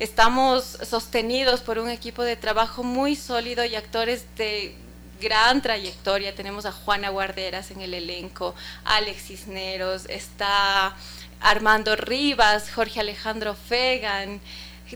[0.00, 4.74] estamos sostenidos por un equipo de trabajo muy sólido y actores de
[5.20, 6.34] gran trayectoria.
[6.34, 8.54] Tenemos a Juana Guarderas en el elenco,
[8.84, 10.94] Alex Cisneros, está
[11.40, 14.40] Armando Rivas, Jorge Alejandro Fegan,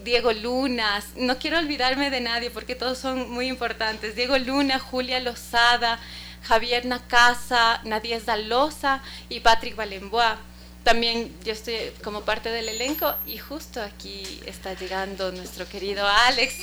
[0.00, 4.16] Diego Luna, no quiero olvidarme de nadie porque todos son muy importantes.
[4.16, 5.98] Diego Luna, Julia Lozada,
[6.42, 10.38] Javier Nacasa, Nadia Dalosa y Patrick Valenbois.
[10.82, 16.54] También yo estoy como parte del elenco y justo aquí está llegando nuestro querido Alex.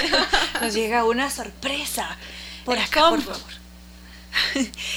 [0.60, 2.16] Nos llega una sorpresa.
[2.66, 3.40] Por acá, por favor.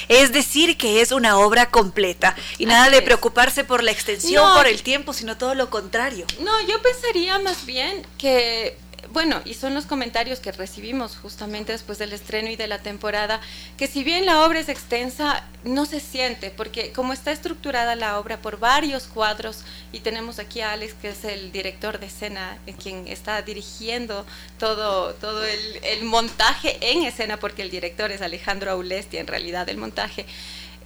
[0.08, 4.66] Es decir, que es una obra completa y nada de preocuparse por la extensión, por
[4.66, 6.26] el tiempo, sino todo lo contrario.
[6.40, 8.76] No, yo pensaría más bien que
[9.12, 13.40] bueno, y son los comentarios que recibimos justamente después del estreno y de la temporada,
[13.76, 18.18] que si bien la obra es extensa, no se siente, porque como está estructurada la
[18.18, 22.58] obra por varios cuadros, y tenemos aquí a Alex, que es el director de escena,
[22.82, 24.24] quien está dirigiendo
[24.58, 29.68] todo, todo el, el montaje en escena, porque el director es Alejandro Aulesti, en realidad,
[29.68, 30.26] el montaje.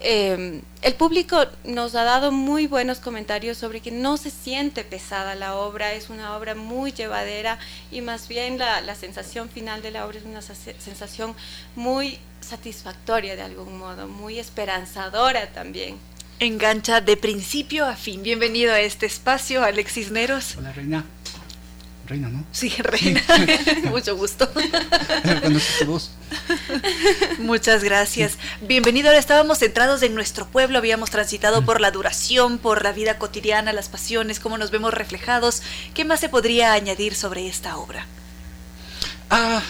[0.06, 5.34] Em, el público nos ha dado muy buenos comentarios sobre que no se siente pesada
[5.34, 7.58] la obra, es una obra muy llevadera
[7.90, 11.34] y más bien la, la sensación final de la obra es una sensación
[11.74, 15.96] muy satisfactoria de algún modo, muy esperanzadora también.
[16.38, 18.22] Engancha de principio a fin.
[18.22, 20.56] Bienvenido a este espacio, Alexis Neros.
[20.58, 21.06] Hola, Reina.
[22.06, 22.44] Reina, ¿no?
[22.52, 23.22] Sí, Reina.
[23.90, 24.46] Mucho gusto.
[24.46, 26.10] tu voz.
[27.38, 28.36] Muchas gracias.
[28.60, 29.08] Bienvenido.
[29.08, 33.72] Ahora estábamos centrados en nuestro pueblo, habíamos transitado por la duración, por la vida cotidiana,
[33.72, 35.62] las pasiones, cómo nos vemos reflejados.
[35.94, 38.06] ¿Qué más se podría añadir sobre esta obra?
[39.30, 39.62] Ah,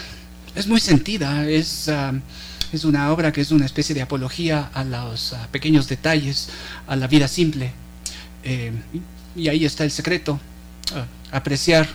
[0.57, 1.49] es muy sentida.
[1.49, 2.15] Es, ah,
[2.73, 6.49] es una obra que es una especie de apología a los ah, pequeños detalles,
[6.89, 7.73] a la vida simple.
[8.43, 8.73] Eh,
[9.37, 10.41] y ahí está el secreto.
[10.95, 11.89] Ah, apreciar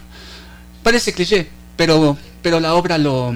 [0.83, 3.33] parece cliché, pero, pero la obra lo,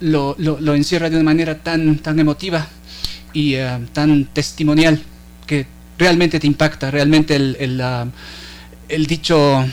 [0.00, 2.66] lo, lo, encierra de una manera tan, tan emotiva
[3.32, 5.02] y eh, tan testimonial
[5.46, 5.66] que
[5.98, 7.82] realmente te impacta, realmente el, el,
[8.88, 9.66] el dicho eh,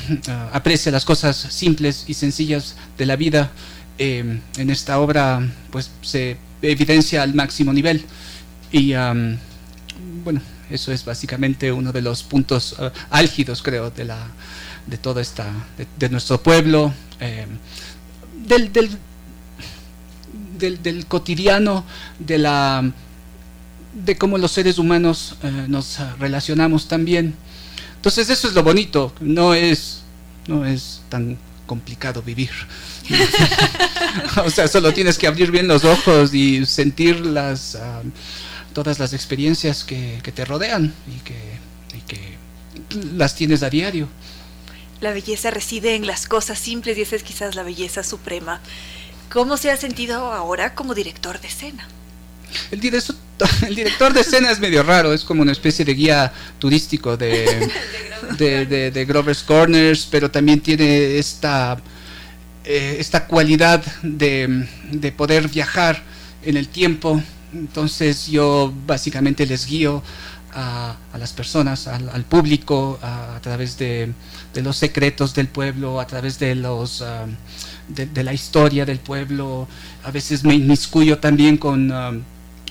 [0.53, 3.51] aprecia las cosas simples y sencillas de la vida.
[4.01, 8.05] Eh, en esta obra pues se evidencia al máximo nivel
[8.71, 8.93] y
[10.23, 12.77] bueno eso es básicamente uno de los puntos
[13.09, 14.25] álgidos creo de la,
[14.89, 15.51] de toda esta,
[15.97, 17.45] de, nuestro pueblo, eh,
[18.45, 18.97] del, del,
[20.81, 21.85] del, cotidiano,
[22.17, 22.91] de la
[23.93, 27.35] de cómo los seres humanos eh, nos relacionamos también.
[27.95, 30.03] Entonces eso es lo bonito, no es,
[30.47, 32.51] no es tan complicado vivir.
[34.45, 38.01] o sea, solo tienes que abrir bien los ojos y sentir las, ah,
[38.73, 41.37] todas las experiencias que, que te rodean y que,
[41.97, 42.37] y que
[43.15, 44.07] las tienes a diario.
[45.01, 48.59] La belleza reside en las cosas simples y esa es quizás la belleza suprema.
[49.29, 51.87] ¿Cómo se ha sentido ahora como director de escena?
[52.71, 53.15] El director,
[53.67, 57.69] el director de escena es medio raro, es como una especie de guía turístico de,
[58.91, 61.77] de, Grover's Corners, pero también tiene esta,
[62.65, 66.03] eh, esta cualidad de, de poder viajar
[66.43, 67.21] en el tiempo.
[67.53, 70.03] Entonces yo básicamente les guío
[70.53, 74.13] a, las personas, al, público, a, través de,
[74.55, 77.25] los secretos del pueblo, a través de, los, ah,
[77.87, 79.67] de, la historia del pueblo.
[80.03, 82.11] A veces me inmiscuyo también con ah,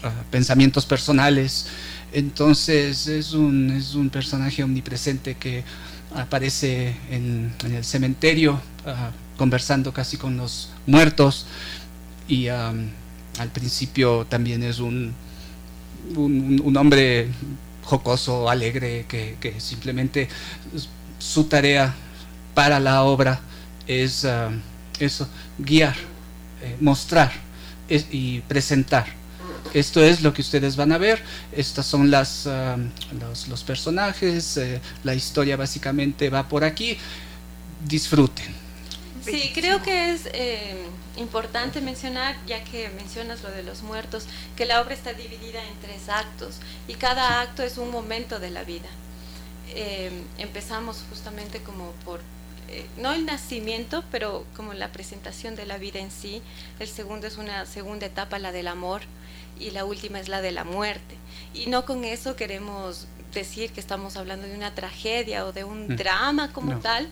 [0.03, 1.67] ah, pensamientos personales.
[2.13, 5.63] Entonces es un, es un personaje omnipresente que
[6.15, 8.61] aparece en, el cementerio
[9.37, 11.45] conversando casi con los muertos
[12.27, 15.13] y al principio también es un,
[16.17, 17.29] un, hombre
[17.89, 20.29] jocoso, alegre, que, simplemente
[21.19, 21.95] su tarea
[22.55, 23.41] para la obra
[23.87, 24.51] es ah,
[25.01, 25.27] eso,
[25.59, 25.97] guiar,
[26.63, 27.33] eh, mostrar
[27.89, 29.07] y presentar.
[29.73, 31.23] Esto es lo que ustedes van a ver.
[31.53, 32.77] Estas son las, ah,
[33.49, 34.57] los, personajes.
[34.57, 36.99] Eh, la historia básicamente va por aquí.
[37.87, 38.55] Disfruten.
[39.25, 40.87] Sí, creo que es eh,
[41.19, 44.27] importante mencionar, ya que mencionas lo de los muertos,
[44.57, 48.51] que la obra está dividida en tres actos y cada acto es un momento de
[48.51, 48.89] la vida.
[49.75, 52.21] eh, empezamos justamente como por,
[52.69, 56.43] eh, no el nacimiento, pero como la presentación de la vida en sí.
[56.79, 59.03] El segundo es una segunda etapa, la del amor,
[59.61, 61.17] y la última es la de la muerte.
[61.55, 65.89] Y no con eso queremos decir que estamos hablando de una tragedia o de un
[65.89, 65.97] mm.
[65.97, 67.09] drama como tal.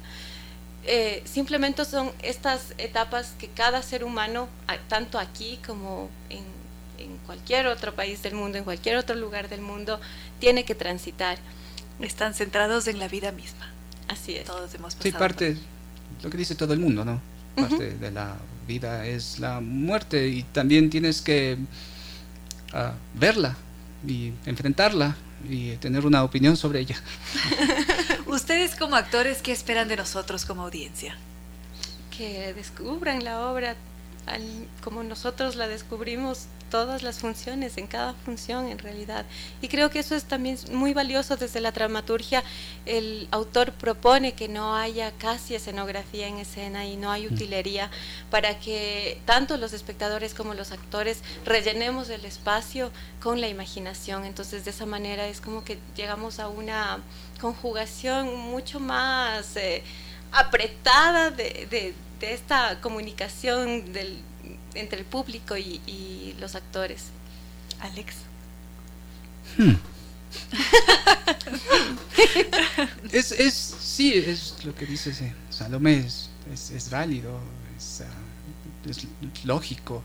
[0.89, 4.49] Eh, simplemente son estas etapas que cada ser humano,
[4.89, 6.45] tanto aquí como en,
[6.99, 10.01] en, cualquier otro país del mundo, en cualquier otro lugar del mundo,
[10.39, 11.39] tiene que transitar.
[12.01, 13.69] Están centrados en la vida misma.
[14.09, 14.45] Así es.
[14.45, 15.03] Todos hemos pasado.
[15.03, 15.57] Sí, parte,
[16.23, 17.21] lo que dice todo el mundo, ¿no?
[17.57, 18.37] Parte de la
[18.69, 21.57] vida es la muerte y también tienes que
[22.75, 23.57] uh, verla
[24.07, 25.17] y enfrentarla
[25.49, 27.01] y tener una opinión sobre ella.
[28.37, 31.17] Ustedes como actores, ¿qué esperan de nosotros como audiencia?
[32.15, 33.77] Que descubran la obra
[34.83, 39.25] como nosotros la descubrimos todas las funciones, en cada función en realidad.
[39.63, 42.43] Y creo que eso es también muy valioso desde la dramaturgia.
[42.85, 47.35] El autor propone que no haya casi escenografía en escena y no hay mm.
[47.35, 47.91] utilería
[48.31, 52.91] para que tanto los espectadores como los actores rellenemos el espacio
[53.23, 54.25] con la imaginación.
[54.25, 56.99] Entonces de esa manera es como que llegamos a una
[57.41, 59.83] conjugación mucho más eh,
[60.33, 64.23] apretada de, de esta comunicación del
[64.77, 67.07] entre el público y, los actores.
[67.81, 68.15] Alex.
[69.57, 69.75] Hmm.
[73.13, 75.13] es, es, sí, es lo que dice
[75.51, 76.31] Salomé, es,
[76.71, 77.41] es, válido,
[77.77, 78.07] es, ah,
[79.45, 80.03] lógico.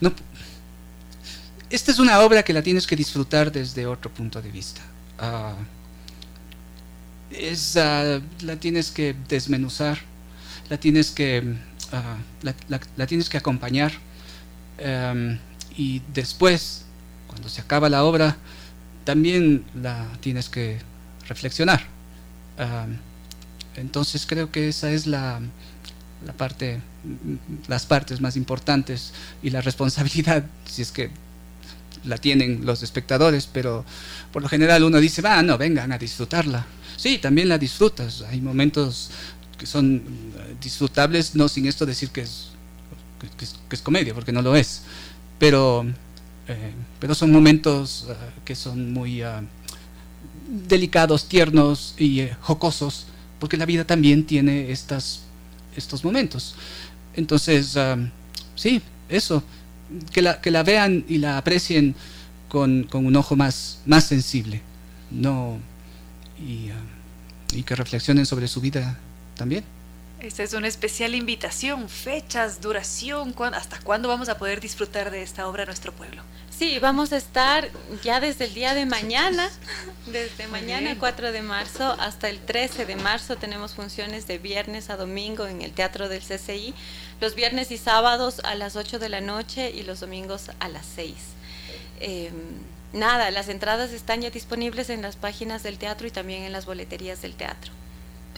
[0.00, 0.12] no,
[1.70, 4.80] esta es una obra que la tienes que disfrutar desde otro punto de vista.
[5.18, 5.54] Ah,
[7.30, 9.98] es, ah, la tienes que desmenuzar,
[10.68, 11.56] la tienes que
[11.94, 12.16] Ah,
[12.96, 13.92] la, tienes que acompañar
[14.78, 15.38] em,
[15.76, 16.84] y después,
[17.28, 18.36] cuando se acaba la obra,
[19.04, 20.78] también la tienes que
[21.28, 21.82] reflexionar.
[23.76, 25.40] entonces creo que esa es la,
[26.24, 26.80] la parte,
[27.68, 29.12] las partes más importantes
[29.42, 31.10] y la responsabilidad, si es que
[32.04, 33.84] la tienen los espectadores, pero
[34.32, 36.66] por lo general uno dice, va, no, vengan a disfrutarla.
[36.96, 38.22] Sí, también la disfrutas.
[38.22, 39.10] Hay momentos
[39.58, 42.48] que son eh, disfrutables, no sin esto decir que es,
[43.38, 43.44] que,
[43.74, 44.82] es, comedia, porque no lo es,
[45.38, 45.86] pero,
[46.48, 48.14] eh, pero son momentos eh,
[48.44, 49.22] que son muy
[50.68, 53.06] delicados, tiernos y jocosos,
[53.38, 55.22] porque la vida también tiene estas,
[55.76, 56.54] estos momentos.
[57.16, 57.78] Entonces,
[58.54, 59.42] sí, eso,
[60.12, 61.94] que la, que la vean y la aprecien
[62.48, 64.62] con, con un ojo más, más sensible,
[65.10, 65.58] no,
[66.38, 66.70] y,
[67.52, 68.98] y que reflexionen sobre su vida
[69.36, 69.64] también.
[70.20, 75.46] Esta es una especial invitación, fechas, duración, ¿hasta cuándo vamos a poder disfrutar de esta
[75.46, 76.22] obra en nuestro pueblo?
[76.56, 77.68] Sí, vamos a estar
[78.04, 79.50] ya desde el día de mañana,
[80.06, 84.96] desde mañana 4 de marzo hasta el 13 de marzo tenemos funciones de viernes a
[84.96, 86.72] domingo en el Teatro del CCI,
[87.20, 90.86] los viernes y sábados a las 8 de la noche y los domingos a las
[90.94, 91.14] 6.
[91.98, 92.32] Em,
[92.92, 96.66] nada, las entradas están ya disponibles en las páginas del teatro y también en las
[96.66, 97.72] boleterías del teatro.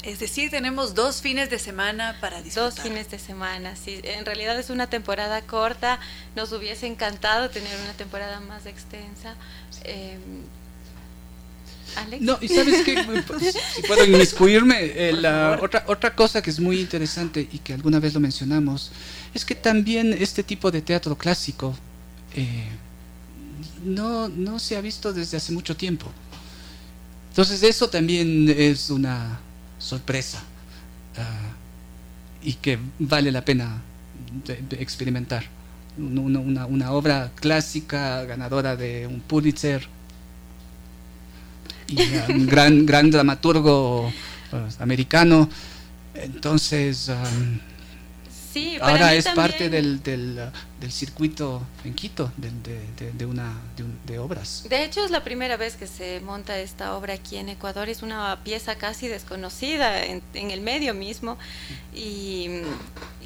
[0.06, 2.70] Es decir, tenemos dos fines de semana para disfrutar.
[2.70, 4.00] Dos fines de semana, sí.
[4.04, 5.98] En realidad es una temporada corta.
[6.36, 9.34] Nos hubiese encantado tener una temporada más extensa.
[9.82, 10.16] Eh,
[11.96, 12.22] Alex.
[12.22, 12.94] No, y sabes que
[13.74, 17.98] si puedo inmiscuirme, eh, la, otra, otra cosa que es muy interesante y que alguna
[17.98, 18.92] vez lo mencionamos,
[19.34, 21.76] es que también este tipo de teatro clásico
[22.36, 22.68] eh,
[23.84, 26.06] no, no se ha visto desde hace mucho tiempo.
[27.30, 29.40] Entonces eso también es una,
[29.78, 30.42] sorpresa
[31.18, 31.52] ah,
[32.42, 33.82] y que vale la pena
[34.70, 35.44] experimentar.
[35.98, 39.88] Una, una, obra clásica ganadora de un Pulitzer
[41.88, 41.98] y
[42.32, 44.12] un gran, gran dramaturgo
[44.52, 45.48] ah, americano.
[46.14, 47.10] Entonces,
[48.80, 50.50] ahora es parte del, del,
[50.80, 52.50] del, circuito en Quito de,
[53.12, 53.52] de, una,
[54.06, 54.66] de, obras.
[54.68, 57.88] De hecho, es la primera vez que se monta esta obra aquí en Ecuador.
[57.88, 61.38] Es una pieza casi desconocida en, en el medio mismo.
[61.94, 62.62] Y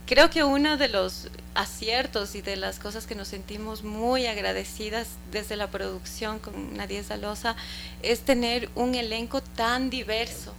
[0.07, 5.09] creo que uno de los aciertos y de las cosas que nos sentimos muy agradecidas
[5.31, 7.57] desde la producción con Nadia Zalosa
[8.03, 10.55] es tener un elenco tan diverso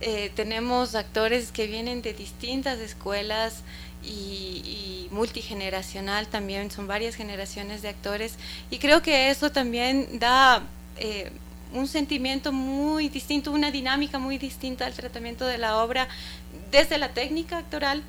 [0.00, 3.62] eh, tenemos actores que vienen de distintas escuelas
[4.02, 8.36] y, multigeneracional también, son varias generaciones de actores
[8.70, 10.62] y creo que eso también da
[10.96, 11.32] eh,
[11.72, 16.08] un sentimiento muy distinto, una dinámica muy distinta al tratamiento de la obra,
[16.70, 18.02] desde la técnica actoral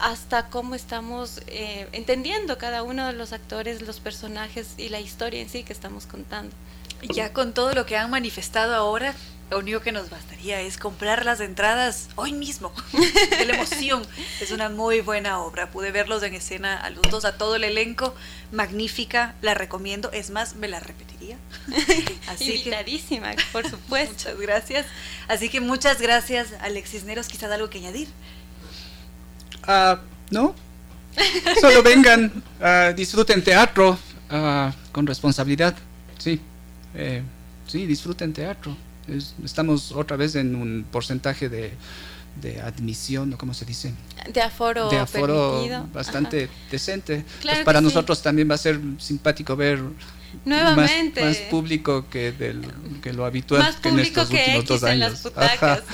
[0.00, 5.40] hasta cómo estamos eh, entendiendo cada uno de los actores, los personajes y la historia
[5.40, 6.54] en sí que estamos contando.
[7.14, 9.14] Ya con todo lo que han manifestado ahora,
[9.50, 12.72] lo único que nos bastaría es comprar las entradas hoy mismo.
[13.38, 14.02] de la emoción.
[14.40, 15.70] Es una muy buena obra.
[15.70, 18.14] Pude verlos en escena a los dos, a todo el elenco.
[18.52, 20.10] Magnífica, la recomiendo.
[20.12, 21.36] Es más, me la repetiría.
[22.28, 24.30] Así Invitadísima, por supuesto.
[24.30, 24.86] muchas gracias.
[25.26, 27.26] Así que muchas gracias, Alexis Neros.
[27.26, 28.08] Quizás algo que añadir.
[29.64, 30.00] Ah,
[30.30, 30.54] no.
[31.60, 33.98] Solo vengan, uh, disfruten teatro
[34.30, 35.74] uh, con responsabilidad.
[36.18, 36.40] Sí,
[36.94, 37.22] eh,
[37.66, 38.76] sí, disfruten teatro
[39.44, 41.72] estamos otra vez en un porcentaje de,
[42.40, 43.92] de admisión, ¿o cómo se dice?
[44.32, 47.24] De aforo, de aforo bastante decente.
[47.42, 49.80] pues para nosotros también va a ser simpático ver
[50.44, 51.24] Nuevamente.
[51.24, 52.62] Más, público que, del,
[53.02, 55.82] que lo habitual más público que, X en las butacas.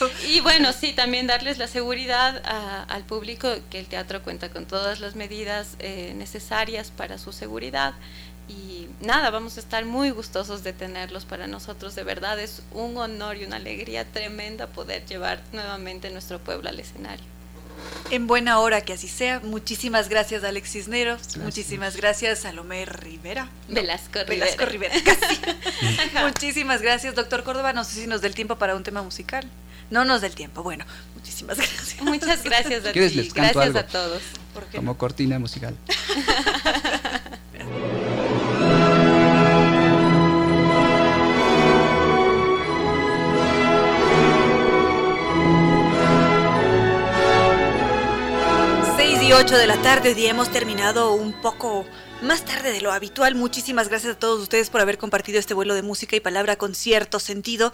[0.28, 2.42] Y bueno, sí, también darles la seguridad
[2.88, 7.94] al público que el teatro cuenta con todas las medidas eh, necesarias para su seguridad
[8.48, 11.94] y nada, vamos a estar muy gustosos de tenerlos para nosotros.
[11.94, 16.78] De verdad es un honor y una alegría tremenda poder llevar nuevamente nuestro pueblo al
[16.80, 17.24] escenario.
[18.10, 19.40] En buena hora que así sea.
[19.40, 21.36] Muchísimas gracias Alex Cisneros.
[21.38, 23.48] Muchísimas gracias Salomé Rivera.
[23.68, 24.46] Velasco Rivera.
[24.46, 24.94] Velasco Rivera,
[26.22, 27.72] Muchísimas gracias, doctor Córdoba.
[27.72, 29.48] No sé si nos dé el tiempo para un tema musical.
[29.90, 30.62] No nos del tiempo.
[30.62, 32.00] Bueno, muchísimas gracias.
[32.02, 33.30] Muchas gracias a ti.
[33.34, 34.22] Gracias a todos.
[34.74, 35.76] Como cortina musical.
[49.32, 51.86] 8 de la tarde, hoy día hemos terminado un poco
[52.22, 53.34] más tarde de lo habitual.
[53.34, 56.74] Muchísimas gracias a todos ustedes por haber compartido este vuelo de música y palabra con
[56.74, 57.72] cierto sentido.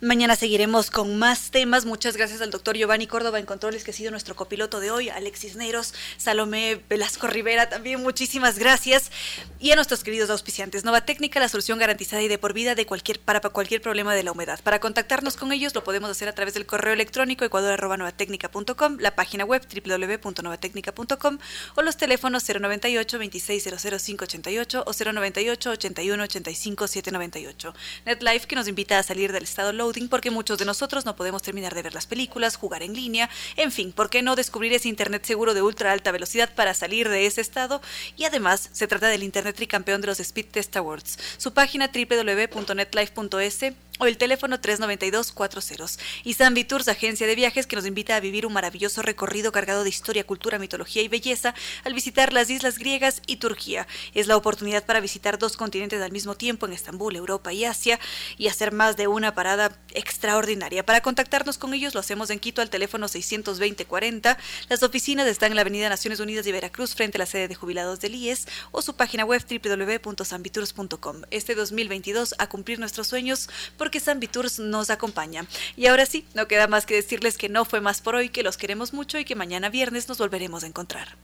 [0.00, 1.84] Mañana seguiremos con más temas.
[1.84, 5.08] Muchas gracias al doctor Giovanni Córdoba en Controles, que ha sido nuestro copiloto de hoy,
[5.08, 8.00] Alexis Neros, Salomé Velasco Rivera también.
[8.02, 9.10] Muchísimas gracias.
[9.58, 10.84] Y a nuestros queridos auspiciantes.
[10.84, 14.22] Nova Técnica, la solución garantizada y de por vida de cualquier, para cualquier problema de
[14.22, 14.60] la humedad.
[14.62, 19.44] Para contactarnos con ellos lo podemos hacer a través del correo electrónico ecuador.novatecnica.com, la página
[19.44, 21.38] web www.novatecnica.com
[21.74, 27.74] o los teléfonos 098 2600 0588 o 098 81 85 798.
[28.06, 31.42] NetLife que nos invita a salir del estado loading porque muchos de nosotros no podemos
[31.42, 34.88] terminar de ver las películas, jugar en línea, en fin, ¿por qué no descubrir ese
[34.88, 37.80] internet seguro de ultra alta velocidad para salir de ese estado?
[38.16, 41.18] Y además se trata del internet tricampeón de los Speed Test Awards.
[41.38, 43.64] Su página www.netlife.es
[43.98, 45.98] o el teléfono 392-40.
[46.24, 49.84] Y San Tours, agencia de viajes que nos invita a vivir un maravilloso recorrido cargado
[49.84, 51.54] de historia, cultura, mitología y belleza
[51.84, 53.86] al visitar las islas griegas y Turquía.
[54.14, 57.98] Es la oportunidad para visitar dos continentes al mismo tiempo en Estambul, Europa y Asia
[58.36, 60.84] y hacer más de una parada extraordinaria.
[60.84, 64.36] Para contactarnos con ellos lo hacemos en Quito al teléfono 620-40.
[64.68, 67.54] Las oficinas están en la Avenida Naciones Unidas de Veracruz frente a la sede de
[67.54, 71.22] jubilados del IES o su página web www.sanvitours.com.
[71.30, 73.48] Este 2022 a cumplir nuestros sueños
[73.88, 75.46] porque San Viturs nos acompaña.
[75.74, 78.42] Y ahora sí, no queda más que decirles que no fue más por hoy, que
[78.42, 81.16] los queremos mucho y que mañana viernes nos volveremos a encontrar.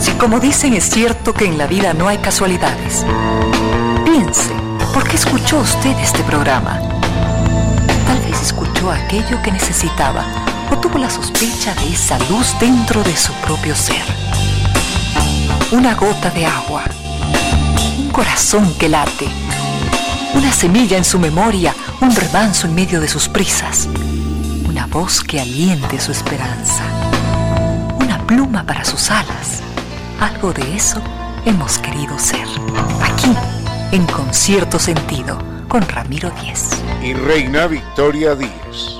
[0.00, 3.04] Si como dicen es cierto que en la vida no hay casualidades,
[4.04, 4.52] piense,
[4.92, 6.80] ¿por qué escuchó usted este programa?
[8.08, 10.26] Tal vez escuchó aquello que necesitaba
[10.72, 14.57] o tuvo la sospecha de esa luz dentro de su propio ser
[15.70, 16.82] una gota de agua,
[17.98, 19.28] un corazón que late,
[20.34, 23.86] una semilla en su memoria, un remanso en medio de sus prisas,
[24.66, 26.84] una voz que aliente su esperanza,
[28.00, 29.60] una pluma para sus alas.
[30.20, 31.02] Algo de eso
[31.44, 32.48] hemos querido ser.
[33.02, 33.34] Aquí,
[33.92, 35.38] en concierto sentido,
[35.68, 36.70] con Ramiro Díez.
[37.02, 38.98] Y Reina Victoria Díez.